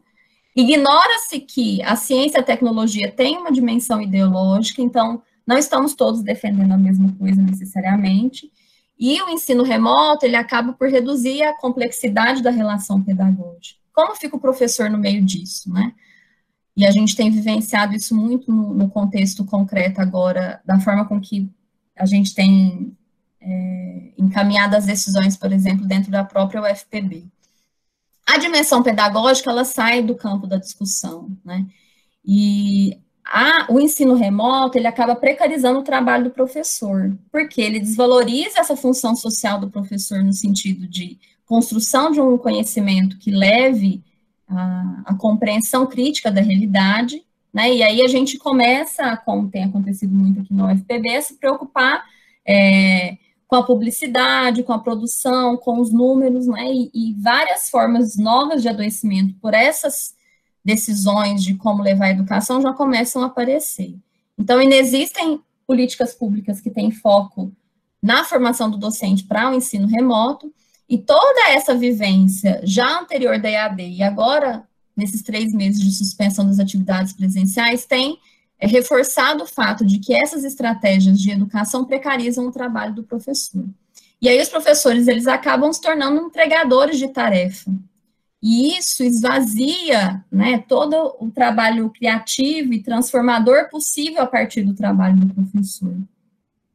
Ignora-se 0.54 1.40
que 1.40 1.82
a 1.82 1.96
ciência 1.96 2.38
e 2.38 2.40
a 2.40 2.44
tecnologia 2.44 3.10
têm 3.10 3.38
uma 3.38 3.50
dimensão 3.50 4.00
ideológica, 4.00 4.80
então 4.80 5.20
não 5.44 5.58
estamos 5.58 5.94
todos 5.94 6.22
defendendo 6.22 6.72
a 6.72 6.78
mesma 6.78 7.12
coisa 7.18 7.42
necessariamente, 7.42 8.52
e 8.98 9.20
o 9.22 9.28
ensino 9.28 9.62
remoto, 9.62 10.24
ele 10.24 10.36
acaba 10.36 10.72
por 10.72 10.88
reduzir 10.88 11.42
a 11.42 11.56
complexidade 11.56 12.42
da 12.42 12.50
relação 12.50 13.02
pedagógica. 13.02 13.78
Como 13.92 14.14
fica 14.14 14.36
o 14.36 14.40
professor 14.40 14.88
no 14.88 14.98
meio 14.98 15.22
disso, 15.22 15.72
né? 15.72 15.92
E 16.76 16.84
a 16.84 16.90
gente 16.90 17.16
tem 17.16 17.30
vivenciado 17.30 17.94
isso 17.94 18.14
muito 18.14 18.52
no, 18.52 18.74
no 18.74 18.88
contexto 18.88 19.44
concreto 19.44 20.00
agora, 20.00 20.60
da 20.64 20.78
forma 20.80 21.06
com 21.06 21.20
que 21.20 21.50
a 21.96 22.04
gente 22.04 22.34
tem 22.34 22.94
é, 23.40 24.12
encaminhado 24.18 24.76
as 24.76 24.84
decisões, 24.84 25.36
por 25.36 25.52
exemplo, 25.52 25.86
dentro 25.86 26.10
da 26.10 26.24
própria 26.24 26.62
UFPB. 26.62 27.24
A 28.26 28.38
dimensão 28.38 28.82
pedagógica, 28.82 29.50
ela 29.50 29.64
sai 29.64 30.02
do 30.02 30.14
campo 30.14 30.46
da 30.46 30.56
discussão, 30.56 31.30
né? 31.44 31.66
E 32.24 32.98
a, 33.26 33.66
o 33.68 33.80
ensino 33.80 34.14
remoto 34.14 34.78
ele 34.78 34.86
acaba 34.86 35.16
precarizando 35.16 35.80
o 35.80 35.84
trabalho 35.84 36.24
do 36.24 36.30
professor, 36.30 37.16
porque 37.32 37.60
ele 37.60 37.80
desvaloriza 37.80 38.60
essa 38.60 38.76
função 38.76 39.16
social 39.16 39.58
do 39.58 39.68
professor 39.68 40.22
no 40.22 40.32
sentido 40.32 40.86
de 40.86 41.18
construção 41.44 42.10
de 42.10 42.20
um 42.20 42.38
conhecimento 42.38 43.18
que 43.18 43.30
leve 43.30 44.02
a, 44.48 45.02
a 45.06 45.14
compreensão 45.14 45.86
crítica 45.86 46.30
da 46.30 46.40
realidade, 46.40 47.24
né? 47.52 47.74
E 47.74 47.82
aí 47.82 48.00
a 48.02 48.08
gente 48.08 48.38
começa, 48.38 49.16
como 49.18 49.50
tem 49.50 49.64
acontecido 49.64 50.14
muito 50.14 50.40
aqui 50.40 50.54
no 50.54 50.66
UFPB, 50.66 51.16
a 51.16 51.22
se 51.22 51.34
preocupar 51.34 52.04
é, 52.46 53.16
com 53.48 53.56
a 53.56 53.62
publicidade, 53.64 54.62
com 54.62 54.72
a 54.72 54.78
produção, 54.78 55.56
com 55.56 55.80
os 55.80 55.92
números, 55.92 56.46
né? 56.46 56.72
E, 56.72 56.90
e 56.94 57.14
várias 57.14 57.68
formas 57.70 58.16
novas 58.16 58.62
de 58.62 58.68
adoecimento 58.68 59.34
por 59.40 59.52
essas 59.52 60.15
decisões 60.66 61.44
de 61.44 61.54
como 61.54 61.82
levar 61.82 62.06
a 62.06 62.10
educação 62.10 62.60
já 62.60 62.72
começam 62.72 63.22
a 63.22 63.26
aparecer. 63.26 63.94
Então, 64.36 64.58
ainda 64.58 64.74
existem 64.74 65.40
políticas 65.64 66.12
públicas 66.12 66.60
que 66.60 66.70
têm 66.70 66.90
foco 66.90 67.52
na 68.02 68.24
formação 68.24 68.68
do 68.68 68.76
docente 68.76 69.24
para 69.24 69.50
o 69.50 69.54
ensino 69.54 69.86
remoto, 69.86 70.52
e 70.88 70.98
toda 70.98 71.50
essa 71.50 71.74
vivência 71.74 72.60
já 72.62 73.00
anterior 73.00 73.40
da 73.40 73.50
EAD 73.50 73.82
e 73.82 74.02
agora, 74.02 74.64
nesses 74.96 75.22
três 75.22 75.52
meses 75.52 75.80
de 75.80 75.90
suspensão 75.92 76.46
das 76.46 76.60
atividades 76.60 77.12
presenciais, 77.12 77.84
tem 77.84 78.18
é, 78.58 78.66
reforçado 78.68 79.42
o 79.42 79.46
fato 79.46 79.84
de 79.84 79.98
que 79.98 80.14
essas 80.14 80.44
estratégias 80.44 81.18
de 81.18 81.30
educação 81.30 81.84
precarizam 81.84 82.46
o 82.46 82.52
trabalho 82.52 82.94
do 82.94 83.02
professor. 83.02 83.64
E 84.22 84.28
aí 84.28 84.40
os 84.40 84.48
professores, 84.48 85.08
eles 85.08 85.26
acabam 85.26 85.72
se 85.72 85.80
tornando 85.80 86.26
entregadores 86.26 86.98
de 86.98 87.08
tarefa, 87.08 87.72
e 88.48 88.78
isso 88.78 89.02
esvazia 89.02 90.24
né, 90.30 90.58
todo 90.68 91.16
o 91.18 91.28
trabalho 91.32 91.90
criativo 91.90 92.72
e 92.72 92.80
transformador 92.80 93.68
possível 93.68 94.22
a 94.22 94.26
partir 94.26 94.62
do 94.62 94.72
trabalho 94.72 95.16
do 95.16 95.34
professor. 95.34 95.96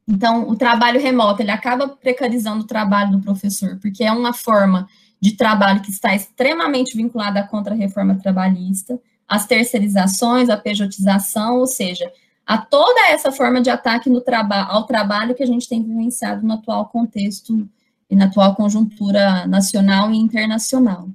Então, 0.06 0.46
o 0.50 0.54
trabalho 0.54 1.00
remoto, 1.00 1.40
ele 1.40 1.50
acaba 1.50 1.88
precarizando 1.88 2.64
o 2.64 2.66
trabalho 2.66 3.12
do 3.12 3.20
professor, 3.20 3.78
porque 3.80 4.04
é 4.04 4.12
uma 4.12 4.34
forma 4.34 4.86
de 5.18 5.32
trabalho 5.32 5.80
que 5.80 5.90
está 5.90 6.14
extremamente 6.14 6.94
vinculada 6.94 7.40
à 7.40 7.48
contra-reforma 7.48 8.16
trabalhista, 8.16 9.00
às 9.26 9.46
terceirizações, 9.46 10.50
à 10.50 10.58
pejotização, 10.58 11.56
ou 11.56 11.66
seja, 11.66 12.12
a 12.46 12.58
toda 12.58 13.08
essa 13.08 13.32
forma 13.32 13.62
de 13.62 13.70
ataque 13.70 14.10
no 14.10 14.20
traba 14.20 14.64
ao 14.64 14.84
trabalho 14.84 15.34
que 15.34 15.42
a 15.42 15.46
gente 15.46 15.66
tem 15.66 15.82
vivenciado 15.82 16.46
no 16.46 16.52
atual 16.52 16.84
contexto 16.90 17.66
e 18.10 18.14
na 18.14 18.26
atual 18.26 18.54
conjuntura 18.54 19.46
nacional 19.46 20.12
e 20.12 20.18
internacional. 20.18 21.08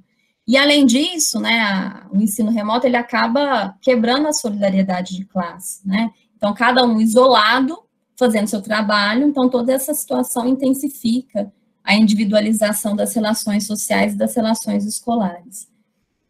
E 0.48 0.56
além 0.56 0.86
disso, 0.86 1.38
né, 1.38 2.00
o 2.10 2.16
ensino 2.16 2.50
remoto 2.50 2.86
ele 2.86 2.96
acaba 2.96 3.76
quebrando 3.82 4.28
a 4.28 4.32
solidariedade 4.32 5.14
de 5.14 5.26
classe, 5.26 5.86
né? 5.86 6.10
Então 6.38 6.54
cada 6.54 6.82
um 6.86 6.98
isolado 6.98 7.78
fazendo 8.16 8.48
seu 8.48 8.62
trabalho, 8.62 9.28
então 9.28 9.50
toda 9.50 9.74
essa 9.74 9.92
situação 9.92 10.48
intensifica 10.48 11.52
a 11.84 11.94
individualização 11.94 12.96
das 12.96 13.14
relações 13.14 13.66
sociais 13.66 14.14
e 14.14 14.16
das 14.16 14.34
relações 14.34 14.86
escolares. 14.86 15.68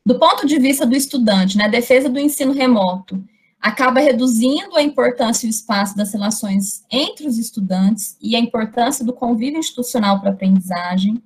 Do 0.05 0.19
ponto 0.19 0.47
de 0.47 0.59
vista 0.59 0.85
do 0.85 0.97
estudante, 0.97 1.57
né, 1.57 1.67
a 1.67 1.69
defesa 1.69 2.09
do 2.09 2.19
ensino 2.19 2.53
remoto 2.53 3.23
acaba 3.61 4.01
reduzindo 4.01 4.77
a 4.77 4.83
importância 4.83 5.47
e 5.47 5.49
o 5.49 5.51
espaço 5.51 5.97
das 5.97 6.13
relações 6.13 6.85
entre 6.91 7.27
os 7.27 7.39
estudantes 7.39 8.17
e 8.21 8.35
a 8.35 8.41
importância 8.41 9.05
do 9.05 9.13
convívio 9.13 9.61
institucional 9.61 10.19
para 10.19 10.31
a 10.31 10.33
aprendizagem, 10.33 11.23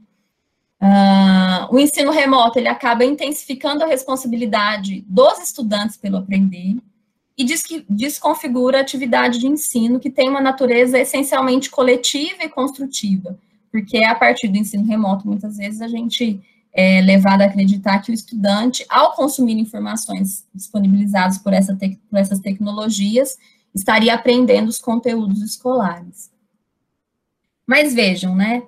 Uh, 0.83 1.73
o 1.73 1.79
ensino 1.79 2.11
remoto 2.11 2.59
ele 2.59 2.67
acaba 2.67 3.05
intensificando 3.05 3.85
a 3.85 3.87
responsabilidade 3.87 5.05
dos 5.07 5.39
estudantes 5.39 5.97
pelo 5.97 6.17
aprender 6.17 6.77
e 7.39 7.45
diz 7.45 7.63
que 7.63 7.87
desconfigura 7.89 8.79
a 8.79 8.81
atividade 8.81 9.39
de 9.39 9.47
ensino 9.47 10.01
que 10.01 10.11
tem 10.11 10.29
uma 10.29 10.41
natureza 10.41 10.99
essencialmente 10.99 11.71
coletiva 11.71 12.43
e 12.43 12.49
construtiva, 12.49 13.39
porque 13.71 13.99
é 13.99 14.09
a 14.09 14.15
partir 14.17 14.49
do 14.49 14.59
ensino 14.59 14.85
remoto 14.85 15.29
muitas 15.29 15.57
vezes 15.57 15.81
a 15.81 15.87
gente 15.87 16.43
é 16.73 17.01
levado 17.01 17.43
a 17.43 17.45
acreditar 17.45 18.01
que 18.01 18.11
o 18.11 18.15
estudante, 18.15 18.85
ao 18.89 19.15
consumir 19.15 19.59
informações 19.59 20.45
disponibilizadas 20.53 21.39
por, 21.39 21.53
essa 21.53 21.77
por 21.77 22.19
essas 22.19 22.41
tecnologias, 22.41 23.37
estaria 23.73 24.15
aprendendo 24.15 24.69
os 24.69 24.79
conteúdos 24.79 25.43
escolares. 25.43 26.31
Mas 27.65 27.95
vejam, 27.95 28.35
né? 28.35 28.65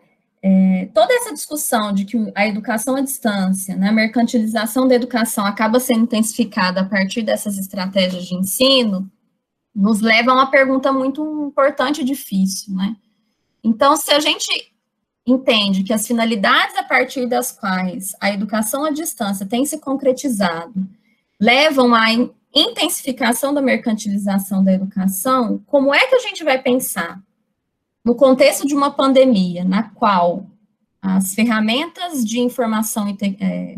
É, 0.46 0.90
toda 0.92 1.14
essa 1.14 1.32
discussão 1.32 1.90
de 1.90 2.04
que 2.04 2.18
a 2.34 2.46
educação 2.46 2.96
à 2.96 3.00
distância, 3.00 3.74
né, 3.76 3.88
a 3.88 3.92
mercantilização 3.92 4.86
da 4.86 4.94
educação 4.94 5.46
acaba 5.46 5.80
sendo 5.80 6.02
intensificada 6.02 6.82
a 6.82 6.84
partir 6.84 7.22
dessas 7.22 7.56
estratégias 7.56 8.26
de 8.26 8.34
ensino, 8.34 9.10
nos 9.74 10.02
leva 10.02 10.32
a 10.32 10.34
uma 10.34 10.50
pergunta 10.50 10.92
muito 10.92 11.46
importante 11.48 12.02
e 12.02 12.04
difícil, 12.04 12.74
né? 12.74 12.94
Então, 13.64 13.96
se 13.96 14.12
a 14.12 14.20
gente 14.20 14.46
entende 15.26 15.82
que 15.82 15.94
as 15.94 16.06
finalidades 16.06 16.76
a 16.76 16.82
partir 16.82 17.26
das 17.26 17.50
quais 17.50 18.14
a 18.20 18.30
educação 18.30 18.84
à 18.84 18.90
distância 18.90 19.46
tem 19.46 19.64
se 19.64 19.78
concretizado 19.78 20.86
levam 21.40 21.94
à 21.94 22.08
intensificação 22.54 23.54
da 23.54 23.62
mercantilização 23.62 24.62
da 24.62 24.74
educação, 24.74 25.62
como 25.66 25.94
é 25.94 26.06
que 26.06 26.16
a 26.16 26.20
gente 26.20 26.44
vai 26.44 26.60
pensar 26.60 27.18
no 28.04 28.14
contexto 28.14 28.66
de 28.66 28.74
uma 28.74 28.90
pandemia, 28.90 29.64
na 29.64 29.84
qual 29.90 30.46
as 31.00 31.34
ferramentas 31.34 32.24
de 32.24 32.40
informação 32.40 33.08
e 33.08 33.16
te, 33.16 33.36
é, 33.40 33.76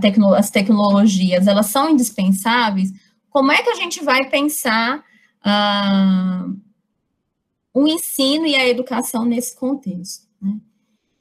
tecno, 0.00 0.34
as 0.34 0.50
tecnologias, 0.50 1.46
elas 1.46 1.66
são 1.66 1.90
indispensáveis, 1.90 2.92
como 3.30 3.50
é 3.50 3.62
que 3.62 3.70
a 3.70 3.74
gente 3.74 4.04
vai 4.04 4.28
pensar 4.28 5.02
ah, 5.42 6.46
o 7.72 7.86
ensino 7.86 8.46
e 8.46 8.54
a 8.54 8.68
educação 8.68 9.24
nesse 9.24 9.56
contexto? 9.56 10.28
Né? 10.40 10.56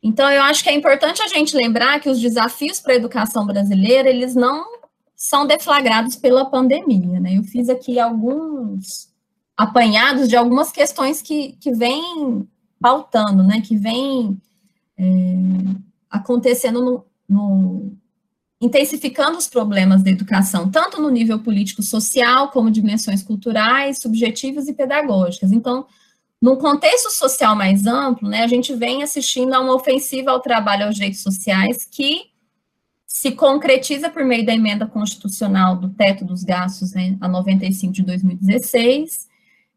Então, 0.03 0.30
eu 0.30 0.41
acho 0.43 0.63
que 0.63 0.69
é 0.69 0.74
importante 0.74 1.22
a 1.22 1.28
gente 1.28 1.55
lembrar 1.55 1.99
que 1.99 2.09
os 2.09 2.19
desafios 2.19 2.80
para 2.80 2.93
a 2.93 2.97
educação 2.97 3.45
brasileira, 3.45 4.09
eles 4.09 4.36
não 4.36 4.65
são 5.15 5.45
deflagrados 5.45 6.15
pela 6.15 6.45
pandemia, 6.45 7.19
né? 7.19 7.38
Eu 7.38 7.43
fiz 7.43 7.69
aqui 7.69 7.99
alguns 7.99 9.11
apanhados 9.56 10.28
de 10.28 10.36
algumas 10.36 10.72
questões 10.72 11.22
que, 11.22 11.54
que 11.54 11.72
vêm 11.72 12.47
pautando, 12.80 13.43
né? 13.43 13.62
Que 13.62 13.78
vêm 13.78 14.41
é, 14.97 15.04
acontecendo 16.10 16.82
no, 16.82 17.06
no, 17.28 17.97
intensificando 18.60 19.38
os 19.38 19.47
problemas 19.47 20.04
da 20.04 20.12
educação, 20.12 20.70
tanto 20.70 21.02
no 21.02 21.10
nível 21.10 21.39
político-social, 21.39 22.49
como 22.49 22.70
dimensões 22.70 23.24
culturais, 23.24 23.99
subjetivas 23.99 24.68
e 24.68 24.74
pedagógicas. 24.74 25.52
Então, 25.52 25.86
num 26.41 26.56
contexto 26.56 27.12
social 27.12 27.56
mais 27.56 27.86
amplo, 27.86 28.28
né, 28.28 28.43
a 28.43 28.47
gente 28.47 28.74
vem 28.76 29.04
assistindo 29.04 29.54
a 29.54 29.60
uma 29.60 29.76
ofensiva 29.76 30.32
ao 30.32 30.39
trabalho 30.39 30.86
aos 30.86 30.95
direitos 30.95 31.22
sociais 31.22 31.86
que 31.89 32.32
se 33.06 33.32
concretiza 33.32 34.10
por 34.10 34.24
meio 34.24 34.45
da 34.45 34.54
emenda 34.54 34.88
constitucional 34.88 35.76
do 35.76 35.89
teto 35.89 36.26
dos 36.26 36.43
gastos 36.43 36.93
né, 36.93 37.18
a 37.22 37.28
95 37.28 37.93
de 37.93 38.04
2016. 38.04 39.28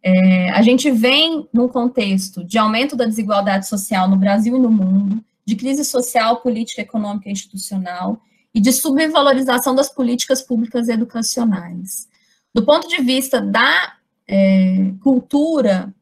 É, 0.07 0.51
a 0.51 0.61
gente 0.61 0.91
vem 0.91 1.49
num 1.53 1.67
contexto 1.67 2.45
de 2.45 2.59
aumento 2.59 2.95
da 2.95 3.07
desigualdade 3.07 3.67
social 3.67 4.09
no 4.09 4.17
Brasil 4.17 4.55
e 4.57 4.61
no 4.61 4.71
mundo, 4.71 5.25
de 5.47 5.57
crise 5.57 5.85
social, 5.85 6.43
política, 6.43 6.83
econômica 6.83 7.29
e 7.29 7.33
institucional, 7.33 8.21
e 8.55 8.61
de 8.61 8.71
subvalorização 8.71 9.75
das 9.75 9.89
políticas 9.89 10.43
públicas 10.43 10.89
educacionais. 10.89 12.07
Do 12.55 12.65
ponto 12.65 12.87
de 12.87 13.03
vista 13.03 13.41
da 13.41 13.95
é, 14.29 14.93
cultura 15.03 15.93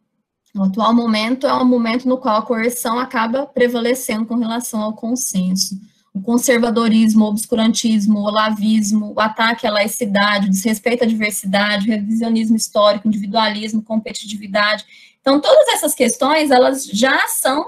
o 0.55 0.65
atual 0.65 0.95
momento 0.95 1.47
é 1.47 1.55
um 1.55 1.65
momento 1.65 2.07
no 2.07 2.19
qual 2.19 2.37
a 2.37 2.43
coerção 2.43 2.99
acaba 2.99 3.47
prevalecendo 3.47 4.27
com 4.27 4.37
relação 4.37 4.83
ao 4.83 4.93
consenso. 4.93 5.81
O 6.15 6.21
conservadorismo, 6.21 7.25
o 7.25 7.29
obscurantismo, 7.29 8.19
o 8.19 8.25
olavismo, 8.25 9.13
o 9.17 9.21
ataque 9.21 9.67
à 9.67 9.71
laicidade, 9.71 10.47
o 10.47 10.51
desrespeito 10.51 11.05
à 11.05 11.07
diversidade, 11.07 11.89
o 11.89 11.91
revisionismo 11.91 12.57
histórico, 12.57 13.09
individualismo, 13.09 13.83
competitividade. 13.83 14.85
Então, 15.21 15.41
todas 15.41 15.69
essas 15.69 15.95
questões, 15.95 16.51
elas 16.51 16.85
já 16.85 17.27
são 17.29 17.65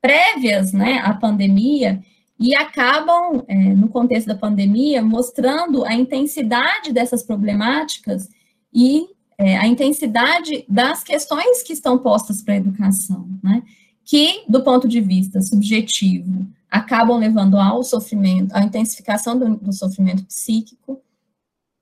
prévias 0.00 0.72
né, 0.72 1.00
à 1.04 1.14
pandemia 1.14 2.02
e 2.38 2.54
acabam, 2.54 3.44
é, 3.46 3.54
no 3.54 3.88
contexto 3.88 4.26
da 4.26 4.34
pandemia, 4.34 5.02
mostrando 5.02 5.84
a 5.84 5.94
intensidade 5.94 6.92
dessas 6.92 7.22
problemáticas 7.22 8.28
e 8.74 9.06
é, 9.38 9.56
a 9.56 9.66
intensidade 9.66 10.64
das 10.68 11.02
questões 11.02 11.62
que 11.62 11.72
estão 11.72 11.98
postas 11.98 12.42
para 12.42 12.54
a 12.54 12.56
educação, 12.56 13.28
né? 13.42 13.62
Que, 14.04 14.44
do 14.48 14.62
ponto 14.62 14.88
de 14.88 15.00
vista 15.00 15.40
subjetivo, 15.40 16.46
acabam 16.70 17.18
levando 17.18 17.58
ao 17.58 17.82
sofrimento, 17.82 18.52
à 18.52 18.62
intensificação 18.62 19.38
do, 19.38 19.56
do 19.56 19.72
sofrimento 19.72 20.24
psíquico, 20.24 21.00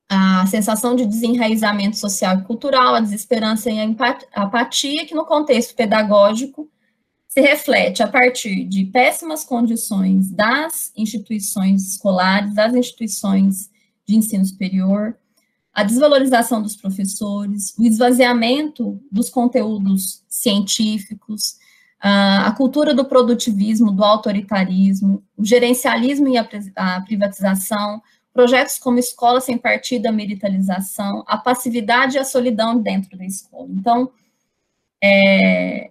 a 0.09 0.45
sensação 0.49 0.97
de 0.97 1.07
desenraizamento 1.07 1.97
social 1.97 2.41
e 2.41 2.43
cultural, 2.43 2.97
a 2.97 3.01
desesperança 3.01 3.71
e 3.71 3.79
a 3.79 4.43
apatia, 4.43 5.07
que 5.07 5.15
no 5.15 5.25
contexto 5.25 5.75
pedagógico 5.77 6.69
se 7.29 7.41
reflete 7.41 8.03
a 8.03 8.09
partir 8.09 8.65
de 8.65 8.87
péssimas 8.87 9.45
condições 9.45 10.29
das 10.33 10.93
instituições 10.97 11.93
escolares, 11.93 12.53
das 12.53 12.75
instituições 12.75 13.71
de 14.05 14.17
ensino 14.17 14.45
superior, 14.45 15.17
a 15.73 15.85
desvalorização 15.85 16.61
dos 16.61 16.77
professores, 16.77 17.73
o 17.79 17.85
esvaziamento 17.85 19.01
dos 19.13 19.31
conteúdos 19.31 20.25
científicos, 20.29 21.55
a 22.01 22.53
cultura 22.53 22.95
do 22.95 23.05
produtivismo, 23.05 23.93
do 23.93 24.03
autoritarismo, 24.03 25.23
o 25.37 25.45
gerencialismo 25.45 26.29
e 26.29 26.39
a 26.39 27.01
privatização, 27.05 28.01
projetos 28.33 28.79
como 28.79 28.99
escola 28.99 29.41
sem 29.41 29.59
partida, 29.59 30.11
militarização, 30.11 31.23
a 31.27 31.37
passividade 31.37 32.17
e 32.17 32.19
a 32.19 32.25
solidão 32.25 32.81
dentro 32.81 33.19
da 33.19 33.25
escola. 33.25 33.69
Então, 33.71 34.11
é, 35.03 35.91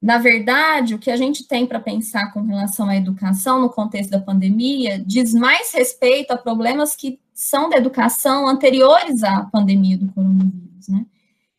na 0.00 0.18
verdade, 0.18 0.94
o 0.94 0.98
que 0.98 1.10
a 1.10 1.16
gente 1.16 1.46
tem 1.46 1.66
para 1.66 1.80
pensar 1.80 2.32
com 2.32 2.42
relação 2.42 2.88
à 2.88 2.96
educação 2.96 3.60
no 3.60 3.68
contexto 3.68 4.10
da 4.10 4.20
pandemia 4.20 4.98
diz 4.98 5.34
mais 5.34 5.72
respeito 5.72 6.30
a 6.30 6.38
problemas 6.38 6.94
que 6.94 7.18
são 7.34 7.68
da 7.68 7.76
educação 7.76 8.46
anteriores 8.46 9.22
à 9.22 9.44
pandemia 9.44 9.98
do 9.98 10.10
coronavírus, 10.12 10.88
né? 10.88 11.04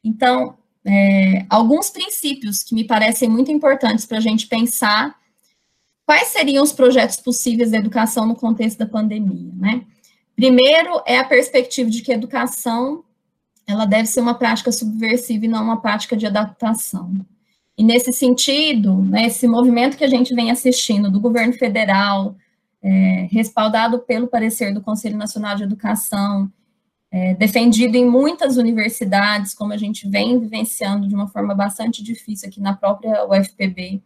Então, 0.04 0.58
é, 0.86 1.46
alguns 1.50 1.90
princípios 1.90 2.64
que 2.64 2.74
me 2.74 2.84
parecem 2.84 3.30
muito 3.30 3.52
importantes 3.52 4.06
para 4.06 4.18
a 4.18 4.22
gente 4.22 4.48
pensar 4.48 5.16
quais 6.06 6.30
seriam 6.30 6.64
os 6.64 6.74
projetos 6.74 7.18
possíveis 7.18 7.72
da 7.72 7.78
educação 7.78 8.26
no 8.26 8.36
contexto 8.36 8.80
da 8.80 8.86
pandemia, 8.86 9.52
né? 9.56 9.86
Primeiro 10.36 11.02
é 11.06 11.20
a 11.20 11.24
perspectiva 11.24 11.90
de 11.90 12.02
que 12.02 12.12
a 12.12 12.16
educação 12.16 13.04
ela 13.68 13.86
deve 13.86 14.08
ser 14.08 14.22
uma 14.22 14.34
prática 14.34 14.72
subversiva 14.72 15.46
e 15.46 15.48
não 15.48 15.64
uma 15.64 15.82
prática 15.82 16.18
de 16.18 16.26
adaptação. 16.26 17.14
E 17.78 17.84
nesse 17.84 18.12
sentido, 18.12 19.02
né, 19.02 19.28
esse 19.28 19.48
movimento 19.48 19.98
que 19.98 20.04
a 20.04 20.10
gente 20.10 20.34
vem 20.36 20.52
assistindo 20.52 21.10
do 21.10 21.20
governo 21.20 21.54
federal, 21.54 22.36
é, 22.82 23.28
respaldado 23.32 24.00
pelo 24.00 24.28
parecer 24.28 24.74
do 24.74 24.82
Conselho 24.82 25.18
Nacional 25.18 25.56
de 25.56 25.64
Educação, 25.64 26.52
é, 27.12 27.34
defendido 27.34 27.96
em 27.96 28.06
muitas 28.06 28.56
universidades, 28.56 29.54
como 29.54 29.74
a 29.74 29.78
gente 29.78 30.08
vem 30.08 30.40
vivenciando 30.40 31.08
de 31.08 31.14
uma 31.14 31.28
forma 31.28 31.54
bastante 31.54 32.02
difícil 32.02 32.48
aqui 32.48 32.62
na 32.62 32.74
própria 32.74 33.26
UFPB, 33.26 34.02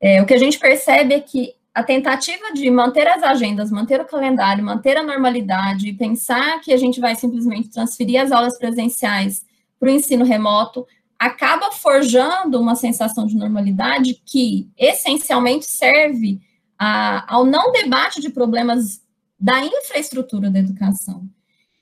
é, 0.00 0.22
o 0.22 0.26
que 0.26 0.34
a 0.34 0.38
gente 0.38 0.58
percebe 0.58 1.14
é 1.14 1.20
que 1.20 1.54
a 1.74 1.82
tentativa 1.82 2.52
de 2.52 2.70
manter 2.70 3.06
as 3.06 3.22
agendas, 3.22 3.70
manter 3.70 4.00
o 4.00 4.04
calendário, 4.04 4.64
manter 4.64 4.96
a 4.96 5.02
normalidade 5.02 5.88
e 5.88 5.94
pensar 5.94 6.60
que 6.60 6.72
a 6.72 6.76
gente 6.76 7.00
vai 7.00 7.14
simplesmente 7.14 7.70
transferir 7.70 8.20
as 8.20 8.32
aulas 8.32 8.58
presenciais 8.58 9.44
para 9.78 9.88
o 9.88 9.92
ensino 9.92 10.24
remoto 10.24 10.86
acaba 11.18 11.70
forjando 11.70 12.60
uma 12.60 12.74
sensação 12.74 13.26
de 13.26 13.36
normalidade 13.36 14.20
que 14.26 14.68
essencialmente 14.76 15.66
serve 15.66 16.40
a, 16.76 17.32
ao 17.32 17.44
não 17.44 17.70
debate 17.70 18.20
de 18.20 18.28
problemas 18.28 19.00
da 19.38 19.64
infraestrutura 19.64 20.50
da 20.50 20.58
educação. 20.58 21.24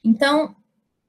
Então, 0.03 0.55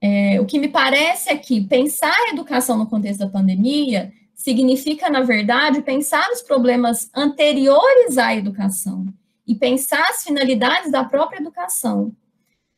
é, 0.02 0.39
o 0.42 0.46
que 0.46 0.60
me 0.60 0.68
parece 0.68 1.30
é 1.30 1.38
que 1.38 1.62
pensar 1.62 2.14
a 2.14 2.30
educação 2.32 2.78
no 2.78 2.88
contexto 2.88 3.20
da 3.20 3.30
pandemia 3.30 4.12
significa, 4.34 5.10
na 5.10 5.22
verdade, 5.22 5.82
pensar 5.82 6.28
os 6.32 6.42
problemas 6.42 7.10
anteriores 7.16 8.18
à 8.18 8.36
educação 8.36 9.06
e 9.46 9.54
pensar 9.54 10.04
as 10.10 10.24
finalidades 10.24 10.92
da 10.92 11.04
própria 11.04 11.39
educação, 11.39 12.12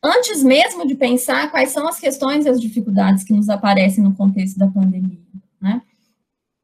antes 0.02 0.42
mesmo 0.42 0.86
de 0.86 0.94
pensar 0.94 1.50
quais 1.50 1.70
são 1.70 1.88
as 1.88 1.98
questões 1.98 2.44
e 2.44 2.48
as 2.50 2.60
dificuldades 2.60 3.24
que 3.24 3.32
nos 3.32 3.48
aparecem 3.48 4.04
no 4.04 4.14
contexto 4.14 4.58
da 4.58 4.68
pandemia. 4.68 5.18
Né? 5.60 5.80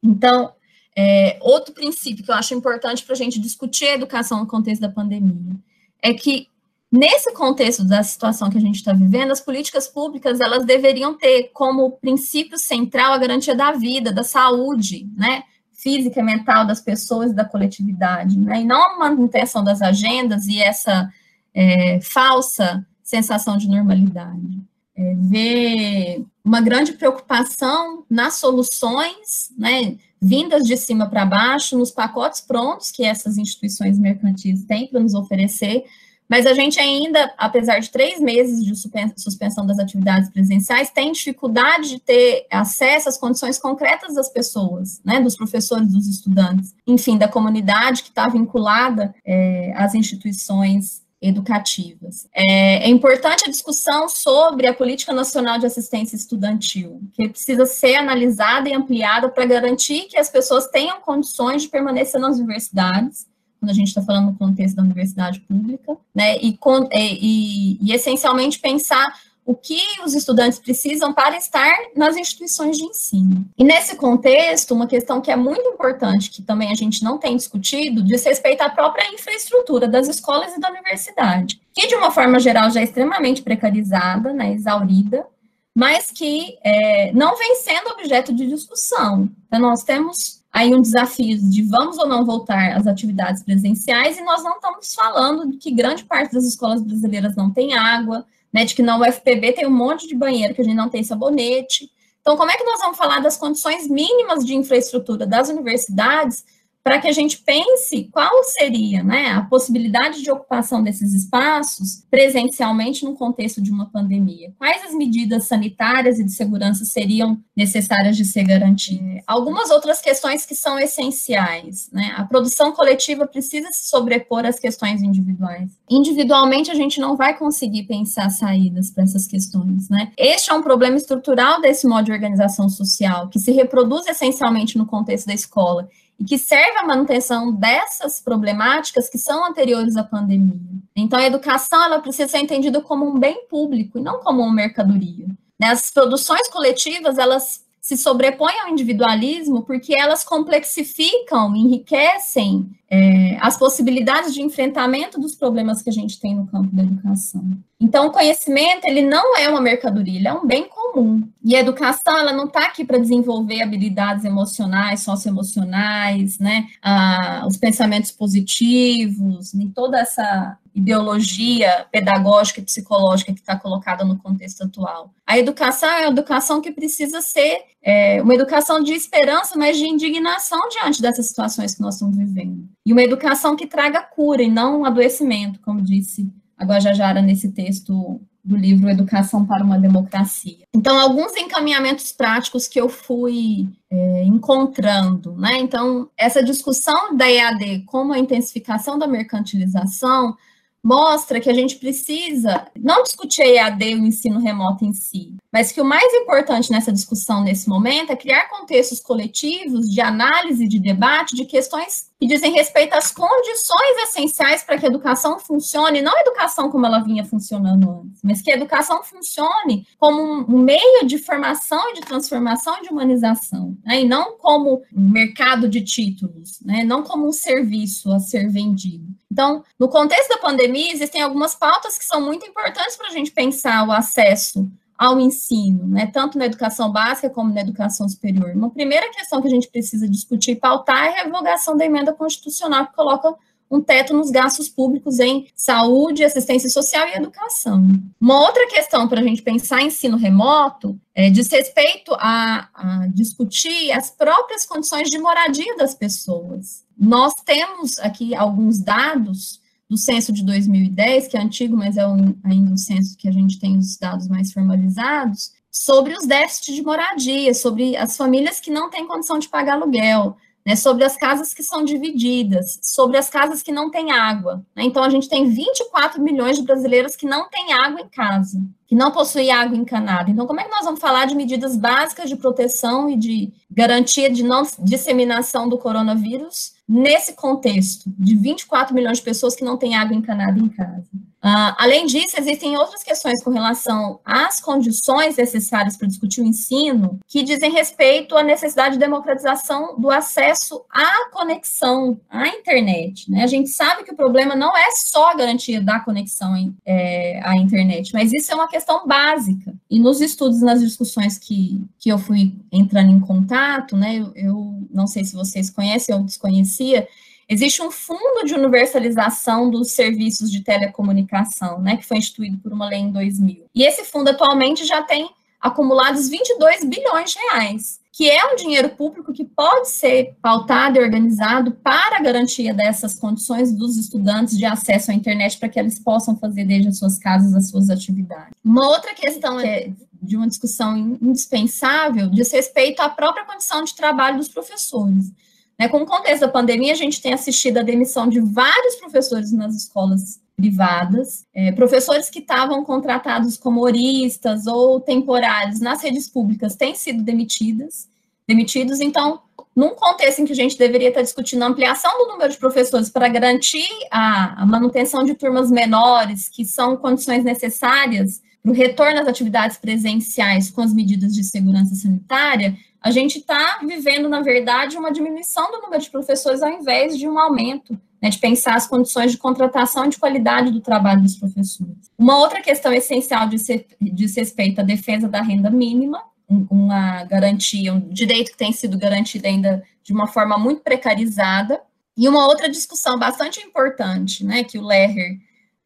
Então, 0.02 0.52
é, 0.94 1.38
outro 1.40 1.72
princípio 1.72 2.22
que 2.22 2.30
eu 2.30 2.34
acho 2.34 2.52
importante 2.52 3.02
para 3.02 3.14
a 3.14 3.18
gente 3.18 3.40
discutir 3.40 3.86
a 3.86 3.94
educação 3.94 4.40
no 4.40 4.46
contexto 4.46 4.82
da 4.82 4.90
pandemia 4.90 5.54
é 6.02 6.12
que 6.12 6.48
nesse 6.90 7.32
contexto 7.32 7.84
da 7.84 8.02
situação 8.02 8.50
que 8.50 8.58
a 8.58 8.60
gente 8.60 8.76
está 8.76 8.92
vivendo, 8.92 9.30
as 9.30 9.40
políticas 9.40 9.86
públicas 9.86 10.40
elas 10.40 10.64
deveriam 10.64 11.16
ter 11.16 11.50
como 11.52 11.92
princípio 11.92 12.58
central 12.58 13.12
a 13.12 13.18
garantia 13.18 13.54
da 13.54 13.72
vida, 13.72 14.12
da 14.12 14.24
saúde, 14.24 15.08
né, 15.16 15.44
física 15.72 16.20
e 16.20 16.22
mental 16.22 16.66
das 16.66 16.80
pessoas 16.80 17.30
e 17.30 17.34
da 17.34 17.44
coletividade, 17.44 18.38
né, 18.38 18.62
e 18.62 18.64
não 18.64 18.82
a 18.82 18.98
manutenção 18.98 19.62
das 19.62 19.80
agendas 19.80 20.46
e 20.46 20.60
essa 20.60 21.08
é, 21.54 22.00
falsa 22.00 22.84
sensação 23.02 23.56
de 23.56 23.68
normalidade. 23.68 24.60
É, 24.96 25.14
ver 25.14 26.24
uma 26.44 26.60
grande 26.60 26.92
preocupação 26.92 28.04
nas 28.10 28.34
soluções, 28.34 29.50
né, 29.56 29.96
vindas 30.20 30.64
de 30.64 30.76
cima 30.76 31.08
para 31.08 31.24
baixo, 31.24 31.78
nos 31.78 31.90
pacotes 31.90 32.40
prontos 32.40 32.90
que 32.90 33.04
essas 33.04 33.38
instituições 33.38 33.98
mercantis 33.98 34.64
têm 34.64 34.88
para 34.88 35.00
nos 35.00 35.14
oferecer, 35.14 35.84
mas 36.30 36.46
a 36.46 36.54
gente 36.54 36.78
ainda, 36.78 37.34
apesar 37.36 37.80
de 37.80 37.90
três 37.90 38.20
meses 38.20 38.64
de 38.64 38.72
suspensão 39.16 39.66
das 39.66 39.80
atividades 39.80 40.30
presenciais, 40.30 40.88
tem 40.88 41.10
dificuldade 41.10 41.88
de 41.88 41.98
ter 41.98 42.46
acesso 42.48 43.08
às 43.08 43.18
condições 43.18 43.58
concretas 43.58 44.14
das 44.14 44.28
pessoas, 44.28 45.00
né, 45.04 45.20
dos 45.20 45.34
professores, 45.34 45.92
dos 45.92 46.06
estudantes, 46.06 46.72
enfim, 46.86 47.18
da 47.18 47.26
comunidade 47.26 48.04
que 48.04 48.10
está 48.10 48.28
vinculada 48.28 49.12
é, 49.26 49.72
às 49.74 49.92
instituições 49.96 51.02
educativas. 51.20 52.28
É, 52.32 52.86
é, 52.86 52.88
importante 52.88 53.44
a 53.46 53.50
discussão 53.50 54.08
sobre 54.08 54.68
a 54.68 54.72
Política 54.72 55.12
Nacional 55.12 55.58
de 55.58 55.66
Assistência 55.66 56.14
Estudantil, 56.16 57.00
que 57.12 57.28
precisa 57.28 57.66
ser 57.66 57.96
analisada 57.96 58.68
e 58.68 58.72
ampliada 58.72 59.28
para 59.28 59.44
garantir 59.44 60.06
que 60.08 60.16
as 60.16 60.30
pessoas 60.30 60.68
tenham 60.68 61.00
condições 61.00 61.62
de 61.62 61.68
permanecer 61.68 62.20
nas 62.20 62.38
universidades, 62.38 63.26
quando 63.60 63.70
a 63.70 63.74
gente 63.74 63.88
está 63.88 64.00
falando 64.00 64.32
no 64.32 64.38
contexto 64.38 64.76
da 64.76 64.82
universidade 64.82 65.40
pública, 65.40 65.96
né, 66.14 66.38
e, 66.38 66.58
e, 66.94 67.78
e, 67.80 67.92
essencialmente 67.92 68.58
pensar 68.58 69.14
o 69.44 69.54
que 69.54 69.80
os 70.04 70.14
estudantes 70.14 70.58
precisam 70.58 71.12
para 71.12 71.36
estar 71.36 71.74
nas 71.94 72.16
instituições 72.16 72.78
de 72.78 72.84
ensino. 72.84 73.44
E 73.58 73.64
nesse 73.64 73.96
contexto, 73.96 74.74
uma 74.74 74.86
questão 74.86 75.20
que 75.20 75.30
é 75.30 75.36
muito 75.36 75.66
importante, 75.68 76.30
que 76.30 76.42
também 76.42 76.70
a 76.70 76.74
gente 76.74 77.02
não 77.02 77.18
tem 77.18 77.36
discutido, 77.36 78.02
diz 78.02 78.24
respeito 78.24 78.62
à 78.62 78.70
própria 78.70 79.12
infraestrutura 79.12 79.88
das 79.88 80.08
escolas 80.08 80.54
e 80.54 80.60
da 80.60 80.70
universidade, 80.70 81.60
que 81.74 81.86
de 81.86 81.94
uma 81.94 82.10
forma 82.10 82.38
geral 82.38 82.70
já 82.70 82.80
é 82.80 82.84
extremamente 82.84 83.42
precarizada, 83.42 84.32
né, 84.32 84.52
exaurida, 84.52 85.26
mas 85.74 86.10
que 86.10 86.58
é, 86.64 87.12
não 87.12 87.36
vem 87.36 87.56
sendo 87.56 87.90
objeto 87.90 88.32
de 88.32 88.46
discussão. 88.46 89.28
Então, 89.46 89.60
nós 89.60 89.82
temos 89.82 90.39
aí 90.52 90.74
um 90.74 90.80
desafio 90.80 91.38
de 91.38 91.62
vamos 91.62 91.96
ou 91.98 92.08
não 92.08 92.24
voltar 92.24 92.76
às 92.76 92.86
atividades 92.86 93.42
presenciais, 93.42 94.18
e 94.18 94.22
nós 94.22 94.42
não 94.42 94.56
estamos 94.56 94.94
falando 94.94 95.50
de 95.50 95.56
que 95.58 95.70
grande 95.70 96.04
parte 96.04 96.32
das 96.32 96.44
escolas 96.44 96.82
brasileiras 96.82 97.36
não 97.36 97.50
tem 97.50 97.74
água, 97.74 98.26
né, 98.52 98.64
de 98.64 98.74
que 98.74 98.82
na 98.82 98.98
UFPB 98.98 99.52
tem 99.52 99.66
um 99.66 99.76
monte 99.76 100.08
de 100.08 100.14
banheiro 100.14 100.54
que 100.54 100.60
a 100.60 100.64
gente 100.64 100.76
não 100.76 100.88
tem 100.88 101.04
sabonete. 101.04 101.90
Então, 102.20 102.36
como 102.36 102.50
é 102.50 102.56
que 102.56 102.64
nós 102.64 102.80
vamos 102.80 102.98
falar 102.98 103.20
das 103.20 103.36
condições 103.36 103.88
mínimas 103.88 104.44
de 104.44 104.54
infraestrutura 104.54 105.26
das 105.26 105.48
universidades 105.48 106.44
para 106.82 106.98
que 106.98 107.08
a 107.08 107.12
gente 107.12 107.38
pense 107.38 108.08
qual 108.10 108.42
seria 108.44 109.02
né, 109.02 109.28
a 109.28 109.42
possibilidade 109.42 110.22
de 110.22 110.30
ocupação 110.30 110.82
desses 110.82 111.12
espaços 111.12 112.04
presencialmente 112.10 113.04
no 113.04 113.14
contexto 113.14 113.60
de 113.60 113.70
uma 113.70 113.90
pandemia. 113.90 114.52
Quais 114.58 114.84
as 114.84 114.94
medidas 114.94 115.44
sanitárias 115.44 116.18
e 116.18 116.24
de 116.24 116.32
segurança 116.32 116.84
seriam 116.84 117.38
necessárias 117.54 118.16
de 118.16 118.24
ser 118.24 118.44
garantidas? 118.44 119.22
Algumas 119.26 119.70
outras 119.70 120.00
questões 120.00 120.46
que 120.46 120.54
são 120.54 120.78
essenciais. 120.78 121.90
Né? 121.92 122.14
A 122.16 122.24
produção 122.24 122.72
coletiva 122.72 123.26
precisa 123.26 123.70
se 123.72 123.88
sobrepor 123.88 124.46
às 124.46 124.58
questões 124.58 125.02
individuais. 125.02 125.70
Individualmente, 125.90 126.70
a 126.70 126.74
gente 126.74 126.98
não 126.98 127.16
vai 127.16 127.36
conseguir 127.36 127.84
pensar 127.84 128.30
saídas 128.30 128.90
para 128.90 129.04
essas 129.04 129.26
questões. 129.26 129.88
Né? 129.90 130.12
Este 130.16 130.50
é 130.50 130.54
um 130.54 130.62
problema 130.62 130.96
estrutural 130.96 131.60
desse 131.60 131.86
modo 131.86 132.06
de 132.06 132.12
organização 132.12 132.68
social, 132.68 133.28
que 133.28 133.38
se 133.38 133.52
reproduz 133.52 134.06
essencialmente 134.06 134.78
no 134.78 134.86
contexto 134.86 135.26
da 135.26 135.34
escola 135.34 135.88
e 136.20 136.24
que 136.24 136.36
serve 136.36 136.78
à 136.78 136.86
manutenção 136.86 137.50
dessas 137.50 138.20
problemáticas 138.20 139.08
que 139.08 139.16
são 139.16 139.46
anteriores 139.46 139.96
à 139.96 140.04
pandemia. 140.04 140.60
Então, 140.94 141.18
a 141.18 141.24
educação 141.24 141.82
ela 141.82 141.98
precisa 141.98 142.28
ser 142.28 142.38
entendida 142.38 142.80
como 142.82 143.08
um 143.08 143.18
bem 143.18 143.46
público 143.48 143.98
e 143.98 144.02
não 144.02 144.20
como 144.20 144.42
uma 144.42 144.52
mercadoria. 144.52 145.26
Né? 145.58 145.68
As 145.68 145.90
produções 145.90 146.46
coletivas 146.48 147.16
elas 147.16 147.64
se 147.80 147.96
sobrepõem 147.96 148.60
ao 148.60 148.68
individualismo 148.68 149.62
porque 149.62 149.94
elas 149.94 150.22
complexificam, 150.22 151.56
enriquecem 151.56 152.70
é, 152.90 153.38
as 153.40 153.56
possibilidades 153.56 154.34
de 154.34 154.42
enfrentamento 154.42 155.18
dos 155.18 155.34
problemas 155.34 155.80
que 155.80 155.88
a 155.88 155.92
gente 155.92 156.20
tem 156.20 156.34
no 156.34 156.46
campo 156.46 156.74
da 156.74 156.82
educação. 156.82 157.42
Então, 157.80 158.08
o 158.08 158.10
conhecimento 158.10 158.84
ele 158.84 159.00
não 159.00 159.36
é 159.36 159.48
uma 159.48 159.60
mercadoria, 159.60 160.18
ele 160.18 160.28
é 160.28 160.32
um 160.32 160.46
bem 160.46 160.68
comum. 160.68 161.26
E 161.42 161.56
a 161.56 161.60
educação 161.60 162.18
ela 162.18 162.32
não 162.32 162.44
está 162.44 162.66
aqui 162.66 162.84
para 162.84 162.98
desenvolver 162.98 163.62
habilidades 163.62 164.24
emocionais, 164.24 165.00
socioemocionais, 165.00 166.38
né? 166.38 166.66
Ah, 166.82 167.44
os 167.46 167.56
pensamentos 167.56 168.10
positivos, 168.10 169.54
nem 169.54 169.68
toda 169.68 169.98
essa 169.98 170.58
ideologia 170.74 171.86
pedagógica 171.90 172.60
e 172.60 172.64
psicológica 172.64 173.32
que 173.32 173.40
está 173.40 173.58
colocada 173.58 174.04
no 174.04 174.18
contexto 174.18 174.62
atual. 174.62 175.12
A 175.26 175.38
educação 175.38 175.88
é 175.88 176.02
uma 176.02 176.12
educação 176.12 176.60
que 176.60 176.70
precisa 176.72 177.20
ser 177.20 177.62
é, 177.82 178.22
uma 178.22 178.34
educação 178.34 178.82
de 178.82 178.92
esperança, 178.92 179.58
mas 179.58 179.76
de 179.76 179.86
indignação 179.86 180.68
diante 180.68 181.00
dessas 181.00 181.26
situações 181.26 181.74
que 181.74 181.80
nós 181.80 181.94
estamos 181.94 182.16
vivendo. 182.16 182.68
E 182.84 182.92
uma 182.92 183.02
educação 183.02 183.56
que 183.56 183.66
traga 183.66 184.02
cura 184.02 184.42
e 184.42 184.50
não 184.50 184.80
um 184.80 184.84
adoecimento, 184.84 185.60
como 185.60 185.80
disse 185.80 186.30
a 186.56 186.64
Guajajara 186.64 187.22
nesse 187.22 187.52
texto 187.52 188.20
do 188.44 188.56
livro 188.56 188.88
Educação 188.88 189.44
para 189.46 189.64
uma 189.64 189.78
Democracia. 189.78 190.64
Então, 190.74 190.98
alguns 190.98 191.36
encaminhamentos 191.36 192.10
práticos 192.10 192.66
que 192.66 192.80
eu 192.80 192.88
fui 192.88 193.68
é, 193.90 194.24
encontrando, 194.24 195.36
né? 195.36 195.58
Então, 195.58 196.08
essa 196.16 196.42
discussão 196.42 197.16
da 197.16 197.30
EAD 197.30 197.84
como 197.86 198.12
a 198.12 198.18
intensificação 198.18 198.98
da 198.98 199.06
mercantilização 199.06 200.36
mostra 200.82 201.40
que 201.40 201.50
a 201.50 201.54
gente 201.54 201.76
precisa 201.76 202.66
não 202.76 203.02
discutir 203.02 203.42
a 203.42 203.48
EAD 203.48 203.94
o 203.94 204.06
ensino 204.06 204.40
remoto 204.40 204.84
em 204.84 204.92
si, 204.92 205.34
mas 205.52 205.72
que 205.72 205.80
o 205.80 205.84
mais 205.84 206.12
importante 206.14 206.70
nessa 206.70 206.92
discussão 206.92 207.42
nesse 207.42 207.68
momento 207.68 208.10
é 208.10 208.16
criar 208.16 208.48
contextos 208.48 209.00
coletivos 209.00 209.88
de 209.88 210.00
análise, 210.00 210.68
de 210.68 210.78
debate 210.78 211.34
de 211.34 211.44
questões 211.44 212.10
que 212.20 212.26
dizem 212.26 212.52
respeito 212.52 212.94
às 212.94 213.10
condições 213.10 213.96
essenciais 214.04 214.62
para 214.62 214.78
que 214.78 214.84
a 214.84 214.88
educação 214.88 215.38
funcione, 215.38 216.02
não 216.02 216.14
a 216.14 216.20
educação 216.20 216.70
como 216.70 216.86
ela 216.86 217.00
vinha 217.00 217.24
funcionando 217.24 217.90
antes, 217.90 218.20
mas 218.22 218.42
que 218.42 218.50
a 218.50 218.56
educação 218.56 219.02
funcione 219.02 219.86
como 219.98 220.22
um 220.22 220.58
meio 220.58 221.06
de 221.06 221.18
formação 221.18 221.90
e 221.90 221.94
de 221.94 222.02
transformação 222.02 222.78
e 222.78 222.82
de 222.82 222.90
humanização, 222.90 223.76
né? 223.84 224.02
e 224.02 224.04
não 224.06 224.36
como 224.38 224.82
um 224.94 225.10
mercado 225.10 225.68
de 225.68 225.80
títulos, 225.82 226.60
né? 226.62 226.84
não 226.84 227.02
como 227.02 227.26
um 227.26 227.32
serviço 227.32 228.12
a 228.12 228.20
ser 228.20 228.48
vendido. 228.50 229.19
Então, 229.30 229.64
no 229.78 229.88
contexto 229.88 230.28
da 230.30 230.38
pandemia, 230.38 230.92
existem 230.92 231.22
algumas 231.22 231.54
pautas 231.54 231.96
que 231.96 232.04
são 232.04 232.20
muito 232.20 232.44
importantes 232.44 232.96
para 232.96 233.08
a 233.08 233.12
gente 233.12 233.30
pensar 233.30 233.86
o 233.86 233.92
acesso 233.92 234.68
ao 234.98 235.18
ensino, 235.18 235.86
né, 235.86 236.06
tanto 236.12 236.36
na 236.36 236.44
educação 236.44 236.92
básica 236.92 237.30
como 237.30 237.54
na 237.54 237.62
educação 237.62 238.06
superior. 238.06 238.50
Uma 238.54 238.68
primeira 238.68 239.10
questão 239.10 239.40
que 239.40 239.48
a 239.48 239.50
gente 239.50 239.68
precisa 239.68 240.06
discutir 240.06 240.50
e 240.50 240.56
pautar 240.56 241.06
é 241.06 241.20
a 241.20 241.24
revogação 241.24 241.74
da 241.74 241.86
emenda 241.86 242.12
constitucional 242.12 242.86
que 242.86 242.94
coloca 242.94 243.34
um 243.70 243.80
teto 243.80 244.12
nos 244.12 244.30
gastos 244.30 244.68
públicos 244.68 245.20
em 245.20 245.46
saúde, 245.54 246.24
assistência 246.24 246.68
social 246.68 247.06
e 247.08 247.16
educação. 247.16 247.86
Uma 248.20 248.40
outra 248.40 248.66
questão 248.66 249.06
para 249.06 249.20
a 249.20 249.22
gente 249.22 249.42
pensar 249.42 249.80
em 249.80 249.86
ensino 249.86 250.16
remoto 250.16 250.98
é, 251.14 251.30
diz 251.30 251.48
respeito 251.48 252.12
a, 252.14 252.68
a 252.74 253.06
discutir 253.14 253.92
as 253.92 254.10
próprias 254.10 254.66
condições 254.66 255.08
de 255.08 255.18
moradia 255.18 255.76
das 255.76 255.94
pessoas. 255.94 256.84
Nós 256.98 257.32
temos 257.44 257.98
aqui 257.98 258.34
alguns 258.34 258.80
dados 258.80 259.60
do 259.88 259.96
censo 259.96 260.32
de 260.32 260.44
2010, 260.44 261.28
que 261.28 261.36
é 261.36 261.40
antigo, 261.40 261.76
mas 261.76 261.96
é 261.96 262.06
um, 262.06 262.34
ainda 262.44 262.72
um 262.72 262.76
censo 262.76 263.16
que 263.16 263.28
a 263.28 263.32
gente 263.32 263.58
tem 263.58 263.76
os 263.76 263.96
dados 263.96 264.28
mais 264.28 264.52
formalizados, 264.52 265.52
sobre 265.70 266.14
os 266.14 266.26
déficits 266.26 266.74
de 266.74 266.82
moradia, 266.82 267.54
sobre 267.54 267.96
as 267.96 268.16
famílias 268.16 268.60
que 268.60 268.70
não 268.70 268.90
têm 268.90 269.06
condição 269.06 269.38
de 269.38 269.48
pagar 269.48 269.74
aluguel, 269.74 270.36
né, 270.70 270.76
sobre 270.76 271.02
as 271.02 271.16
casas 271.16 271.52
que 271.52 271.64
são 271.64 271.84
divididas, 271.84 272.78
sobre 272.80 273.16
as 273.16 273.28
casas 273.28 273.60
que 273.60 273.72
não 273.72 273.90
têm 273.90 274.12
água. 274.12 274.64
Né? 274.76 274.84
Então, 274.84 275.02
a 275.02 275.08
gente 275.08 275.28
tem 275.28 275.50
24 275.50 276.22
milhões 276.22 276.56
de 276.56 276.62
brasileiros 276.62 277.16
que 277.16 277.26
não 277.26 277.48
têm 277.48 277.72
água 277.72 278.00
em 278.00 278.08
casa, 278.08 278.62
que 278.86 278.94
não 278.94 279.10
possuem 279.10 279.50
água 279.50 279.76
encanada. 279.76 280.30
Então, 280.30 280.46
como 280.46 280.60
é 280.60 280.64
que 280.64 280.70
nós 280.70 280.84
vamos 280.84 281.00
falar 281.00 281.24
de 281.24 281.34
medidas 281.34 281.76
básicas 281.76 282.28
de 282.28 282.36
proteção 282.36 283.10
e 283.10 283.16
de 283.16 283.52
garantia 283.68 284.30
de 284.30 284.44
não 284.44 284.62
disseminação 284.78 285.68
do 285.68 285.76
coronavírus 285.76 286.74
nesse 286.88 287.32
contexto 287.32 288.04
de 288.16 288.36
24 288.36 288.94
milhões 288.94 289.18
de 289.18 289.24
pessoas 289.24 289.56
que 289.56 289.64
não 289.64 289.76
têm 289.76 289.96
água 289.96 290.14
encanada 290.14 290.60
em 290.60 290.68
casa. 290.68 291.08
Uh, 291.42 291.72
além 291.78 292.04
disso, 292.04 292.36
existem 292.38 292.76
outras 292.76 293.02
questões 293.02 293.42
com 293.42 293.50
relação 293.50 294.20
às 294.24 294.60
condições 294.60 295.36
necessárias 295.36 295.96
para 295.96 296.06
discutir 296.06 296.42
o 296.42 296.46
ensino, 296.46 297.18
que 297.26 297.42
dizem 297.42 297.72
respeito 297.72 298.36
à 298.36 298.42
necessidade 298.42 298.94
de 298.94 299.00
democratização 299.00 299.98
do 299.98 300.10
acesso 300.10 300.84
à 300.90 301.30
conexão 301.30 302.20
à 302.28 302.46
internet. 302.48 303.30
Né? 303.30 303.42
A 303.42 303.46
gente 303.46 303.70
sabe 303.70 304.04
que 304.04 304.12
o 304.12 304.16
problema 304.16 304.54
não 304.54 304.76
é 304.76 304.90
só 304.92 305.30
a 305.30 305.34
garantia 305.34 305.80
da 305.80 306.00
conexão 306.00 306.54
em, 306.54 306.76
é, 306.84 307.40
à 307.42 307.56
internet, 307.56 308.12
mas 308.12 308.32
isso 308.32 308.52
é 308.52 308.54
uma 308.54 308.68
questão 308.68 309.06
básica. 309.06 309.72
E 309.90 309.98
nos 309.98 310.20
estudos, 310.20 310.60
nas 310.60 310.80
discussões 310.80 311.38
que, 311.38 311.82
que 311.98 312.10
eu 312.10 312.18
fui 312.18 312.54
entrando 312.70 313.10
em 313.10 313.20
contato, 313.20 313.96
né, 313.96 314.16
eu, 314.16 314.32
eu 314.34 314.88
não 314.92 315.06
sei 315.06 315.24
se 315.24 315.34
vocês 315.34 315.70
conhecem 315.70 316.14
ou 316.14 316.22
desconhecia, 316.22 317.08
existe 317.50 317.82
um 317.82 317.90
fundo 317.90 318.46
de 318.46 318.54
universalização 318.54 319.68
dos 319.68 319.90
serviços 319.90 320.50
de 320.50 320.62
telecomunicação, 320.62 321.80
né, 321.82 321.96
que 321.96 322.06
foi 322.06 322.18
instituído 322.18 322.58
por 322.58 322.72
uma 322.72 322.88
lei 322.88 323.00
em 323.00 323.10
2000. 323.10 323.66
E 323.74 323.82
esse 323.82 324.04
fundo 324.04 324.30
atualmente 324.30 324.86
já 324.86 325.02
tem 325.02 325.28
acumulados 325.60 326.28
22 326.28 326.84
bilhões 326.84 327.32
de 327.32 327.38
reais, 327.38 328.00
que 328.12 328.30
é 328.30 328.52
um 328.52 328.56
dinheiro 328.56 328.90
público 328.90 329.32
que 329.32 329.44
pode 329.44 329.88
ser 329.90 330.36
pautado 330.40 330.98
e 330.98 331.02
organizado 331.02 331.72
para 331.72 332.16
a 332.16 332.22
garantia 332.22 332.72
dessas 332.72 333.18
condições 333.18 333.72
dos 333.72 333.98
estudantes 333.98 334.56
de 334.56 334.64
acesso 334.64 335.10
à 335.10 335.14
internet 335.14 335.58
para 335.58 335.68
que 335.68 335.78
eles 335.78 335.98
possam 335.98 336.36
fazer 336.36 336.64
desde 336.64 336.88
as 336.88 336.98
suas 336.98 337.18
casas 337.18 337.54
as 337.54 337.68
suas 337.68 337.90
atividades. 337.90 338.54
Uma 338.64 338.88
outra 338.88 339.12
questão 339.12 339.58
é 339.60 339.90
de 340.22 340.36
uma 340.36 340.46
discussão 340.46 340.96
indispensável 340.96 342.28
diz 342.28 342.52
respeito 342.52 343.00
à 343.00 343.08
própria 343.08 343.44
condição 343.44 343.82
de 343.82 343.94
trabalho 343.94 344.36
dos 344.38 344.48
professores. 344.48 345.32
Né, 345.80 345.88
com 345.88 346.02
o 346.02 346.06
contexto 346.06 346.42
da 346.42 346.48
pandemia, 346.48 346.92
a 346.92 346.96
gente 346.96 347.22
tem 347.22 347.32
assistido 347.32 347.78
a 347.78 347.82
demissão 347.82 348.28
de 348.28 348.38
vários 348.38 348.96
professores 348.96 349.50
nas 349.50 349.74
escolas 349.74 350.38
privadas, 350.54 351.46
é, 351.54 351.72
professores 351.72 352.28
que 352.28 352.40
estavam 352.40 352.84
contratados 352.84 353.56
como 353.56 353.80
horistas 353.80 354.66
ou 354.66 355.00
temporários 355.00 355.80
nas 355.80 356.02
redes 356.02 356.28
públicas 356.28 356.76
têm 356.76 356.94
sido 356.94 357.22
demitidas, 357.22 358.06
demitidos, 358.46 359.00
então 359.00 359.40
num 359.74 359.94
contexto 359.94 360.40
em 360.40 360.44
que 360.44 360.52
a 360.52 360.56
gente 360.56 360.76
deveria 360.76 361.08
estar 361.08 361.22
discutindo 361.22 361.62
a 361.62 361.68
ampliação 361.68 362.12
do 362.18 362.32
número 362.32 362.52
de 362.52 362.58
professores 362.58 363.08
para 363.08 363.26
garantir 363.28 363.88
a, 364.10 364.60
a 364.62 364.66
manutenção 364.66 365.24
de 365.24 365.32
turmas 365.32 365.70
menores, 365.70 366.46
que 366.50 366.62
são 366.62 366.94
condições 366.94 367.42
necessárias 367.42 368.42
para 368.62 368.72
o 368.72 368.74
retorno 368.74 369.18
às 369.18 369.26
atividades 369.26 369.78
presenciais 369.78 370.70
com 370.70 370.82
as 370.82 370.92
medidas 370.92 371.34
de 371.34 371.42
segurança 371.42 371.94
sanitária, 371.94 372.76
a 373.02 373.10
gente 373.10 373.38
está 373.38 373.80
vivendo, 373.86 374.28
na 374.28 374.42
verdade, 374.42 374.98
uma 374.98 375.12
diminuição 375.12 375.70
do 375.70 375.80
número 375.80 376.02
de 376.02 376.10
professores 376.10 376.62
ao 376.62 376.70
invés 376.70 377.16
de 377.16 377.26
um 377.26 377.38
aumento, 377.38 377.98
né, 378.20 378.28
de 378.28 378.38
pensar 378.38 378.74
as 378.74 378.86
condições 378.86 379.32
de 379.32 379.38
contratação 379.38 380.04
e 380.04 380.10
de 380.10 380.18
qualidade 380.18 380.70
do 380.70 380.80
trabalho 380.80 381.22
dos 381.22 381.36
professores. 381.36 382.10
Uma 382.18 382.38
outra 382.38 382.60
questão 382.60 382.92
essencial 382.92 383.48
de 383.48 383.56
diz 384.00 384.36
respeito 384.36 384.80
à 384.80 384.84
defesa 384.84 385.26
da 385.28 385.40
renda 385.40 385.70
mínima, 385.70 386.22
uma 386.48 387.24
garantia, 387.24 387.94
um 387.94 388.08
direito 388.08 388.50
que 388.50 388.58
tem 388.58 388.72
sido 388.72 388.98
garantido 388.98 389.46
ainda 389.46 389.82
de 390.02 390.12
uma 390.12 390.26
forma 390.26 390.58
muito 390.58 390.82
precarizada. 390.82 391.80
E 392.16 392.28
uma 392.28 392.46
outra 392.46 392.68
discussão 392.68 393.18
bastante 393.18 393.60
importante, 393.60 394.44
né, 394.44 394.62
que 394.64 394.76
o 394.76 394.84
Leher 394.84 395.38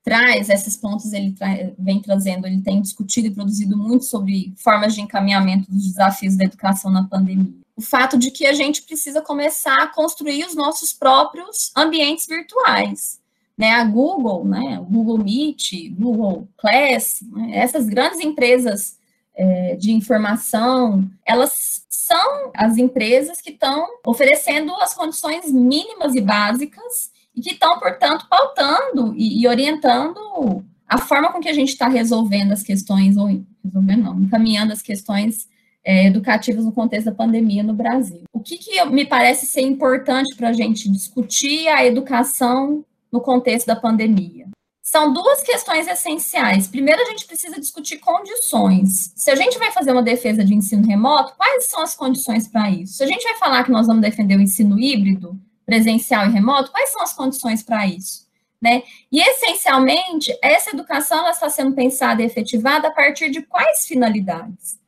traz, 0.04 0.50
esses 0.50 0.76
pontos 0.76 1.12
ele 1.14 1.32
tra 1.32 1.48
vem 1.78 2.00
trazendo, 2.00 2.46
ele 2.46 2.60
tem 2.60 2.80
discutido 2.80 3.28
e 3.28 3.34
produzido 3.34 3.76
muito 3.76 4.04
sobre 4.04 4.52
formas 4.56 4.94
de 4.94 5.00
encaminhamento 5.00 5.70
dos 5.70 5.86
desafios 5.86 6.36
da 6.36 6.44
educação 6.44 6.90
na 6.90 7.04
pandemia. 7.04 7.54
O 7.74 7.80
fato 7.80 8.18
de 8.18 8.30
que 8.30 8.46
a 8.46 8.52
gente 8.52 8.82
precisa 8.82 9.22
começar 9.22 9.82
a 9.82 9.88
construir 9.88 10.44
os 10.44 10.54
nossos 10.54 10.92
próprios 10.92 11.72
ambientes 11.74 12.26
virtuais. 12.26 13.18
Né, 13.56 13.70
a 13.70 13.84
Google, 13.84 14.44
né, 14.44 14.80
o 14.80 14.84
Google 14.84 15.18
Meet, 15.18 15.88
Google 15.92 16.48
Class, 16.58 17.20
né, 17.22 17.56
essas 17.56 17.86
grandes 17.86 18.18
empresas 18.18 18.98
é, 19.32 19.76
de 19.76 19.92
informação, 19.92 21.08
elas 21.24 21.86
são 21.88 22.50
as 22.52 22.76
empresas 22.76 23.40
que 23.40 23.50
estão 23.50 23.86
oferecendo 24.04 24.74
as 24.74 24.92
condições 24.92 25.52
mínimas 25.52 26.16
e 26.16 26.20
básicas 26.20 27.13
e 27.34 27.40
que 27.40 27.52
estão, 27.52 27.78
portanto, 27.78 28.26
pautando 28.28 29.14
e, 29.16 29.42
e, 29.42 29.48
orientando 29.48 30.64
a 30.86 30.98
forma 30.98 31.32
com 31.32 31.40
que 31.40 31.48
a 31.48 31.52
gente 31.52 31.70
está 31.70 31.88
resolvendo 31.88 32.52
as 32.52 32.62
questões, 32.62 33.16
ou 33.16 33.26
resolvendo 33.64 34.02
não, 34.02 34.20
encaminhando 34.20 34.72
as 34.72 34.82
questões 34.82 35.48
é, 35.84 36.06
educativas 36.06 36.64
no 36.64 36.72
contexto 36.72 37.06
da 37.06 37.14
pandemia 37.14 37.62
no 37.62 37.74
Brasil. 37.74 38.22
O 38.32 38.40
que, 38.40 38.56
que 38.56 38.84
me 38.86 39.04
parece 39.04 39.46
ser 39.46 39.62
importante 39.62 40.34
para 40.36 40.48
a 40.48 40.52
gente 40.52 40.90
discutir 40.90 41.68
a 41.68 41.84
educação 41.84 42.84
no 43.10 43.20
contexto 43.20 43.66
da 43.66 43.76
pandemia? 43.76 44.46
São 44.82 45.12
duas 45.12 45.42
questões 45.42 45.88
essenciais. 45.88 46.68
Primeiro, 46.68 47.02
a 47.02 47.06
gente 47.06 47.26
precisa 47.26 47.58
discutir 47.58 47.98
condições. 47.98 49.12
Se 49.16 49.30
a 49.30 49.34
gente 49.34 49.58
vai 49.58 49.72
fazer 49.72 49.92
uma 49.92 50.02
defesa 50.02 50.44
de 50.44 50.54
ensino 50.54 50.86
remoto, 50.86 51.34
quais 51.36 51.66
são 51.66 51.82
as 51.82 51.96
condições 51.96 52.46
para 52.46 52.70
isso? 52.70 52.98
Se 52.98 53.02
a 53.02 53.06
gente 53.06 53.24
vai 53.24 53.34
falar 53.36 53.64
que 53.64 53.72
nós 53.72 53.86
vamos 53.86 54.02
defender 54.02 54.36
o 54.36 54.42
ensino 54.42 54.78
híbrido, 54.78 55.40
presencial 55.64 56.26
e 56.26 56.32
remoto, 56.32 56.70
quais 56.70 56.90
são 56.90 57.02
as 57.02 57.12
condições 57.12 57.62
para 57.62 57.86
isso? 57.86 58.24
Né? 58.60 58.82
E, 59.12 59.20
essencialmente, 59.20 60.36
essa 60.42 60.70
educação 60.70 61.18
ela 61.18 61.30
está 61.30 61.50
sendo 61.50 61.74
pensada 61.74 62.22
e 62.22 62.26
efetivada 62.26 62.88
a 62.88 62.90
partir 62.90 63.30
de 63.30 63.42
quais 63.42 63.86
finalidades? 63.86 64.82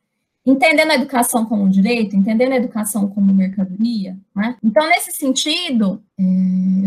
entendendo 0.49 0.91
a 0.91 0.95
educação 0.95 1.45
como 1.45 1.63
um 1.63 1.69
direito, 1.69 2.15
entendendo 2.15 2.53
a 2.53 2.55
educação 2.55 3.09
como 3.09 3.33
mercadoria. 3.33 4.17
Né? 4.33 4.55
Então, 4.63 4.87
nesse 4.87 5.11
sentido, 5.11 6.01
é, 6.17 6.23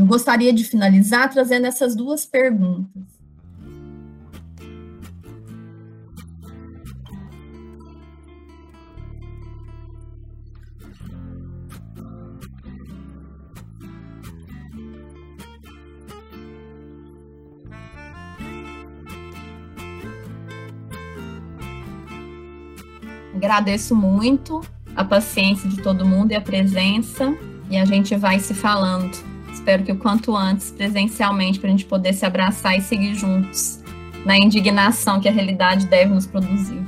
eu 0.01 0.07
gostaria 0.07 0.51
de 0.51 0.64
finalizar 0.64 1.28
trazendo 1.28 1.66
essas 1.66 1.95
duas 1.95 2.24
perguntas. 2.24 3.20
Agradeço 23.41 23.97
muito 23.97 24.61
a 24.95 25.03
paciência 25.03 25.66
de 25.66 25.78
todo 25.78 26.05
mundo 26.05 26.30
e 26.30 26.34
a 26.34 26.43
presença, 26.43 27.34
e 27.70 27.78
a 27.78 27.86
gente 27.86 28.14
vai 28.14 28.38
se 28.38 28.53
falando. 28.53 29.16
Espero 29.51 29.82
que 29.82 29.91
o 29.91 29.97
quanto 29.97 30.36
antes, 30.36 30.70
presencialmente, 30.70 31.59
para 31.59 31.68
a 31.68 31.70
gente 31.70 31.86
poder 31.86 32.12
se 32.12 32.26
abraçar 32.26 32.76
e 32.76 32.82
seguir 32.82 33.14
juntos 33.14 33.82
na 34.26 34.36
indignação 34.36 35.20
que 35.20 35.28
a 35.28 35.32
realidade 35.32 35.86
deve 35.86 36.12
nos 36.12 36.26
produzir. 36.26 36.84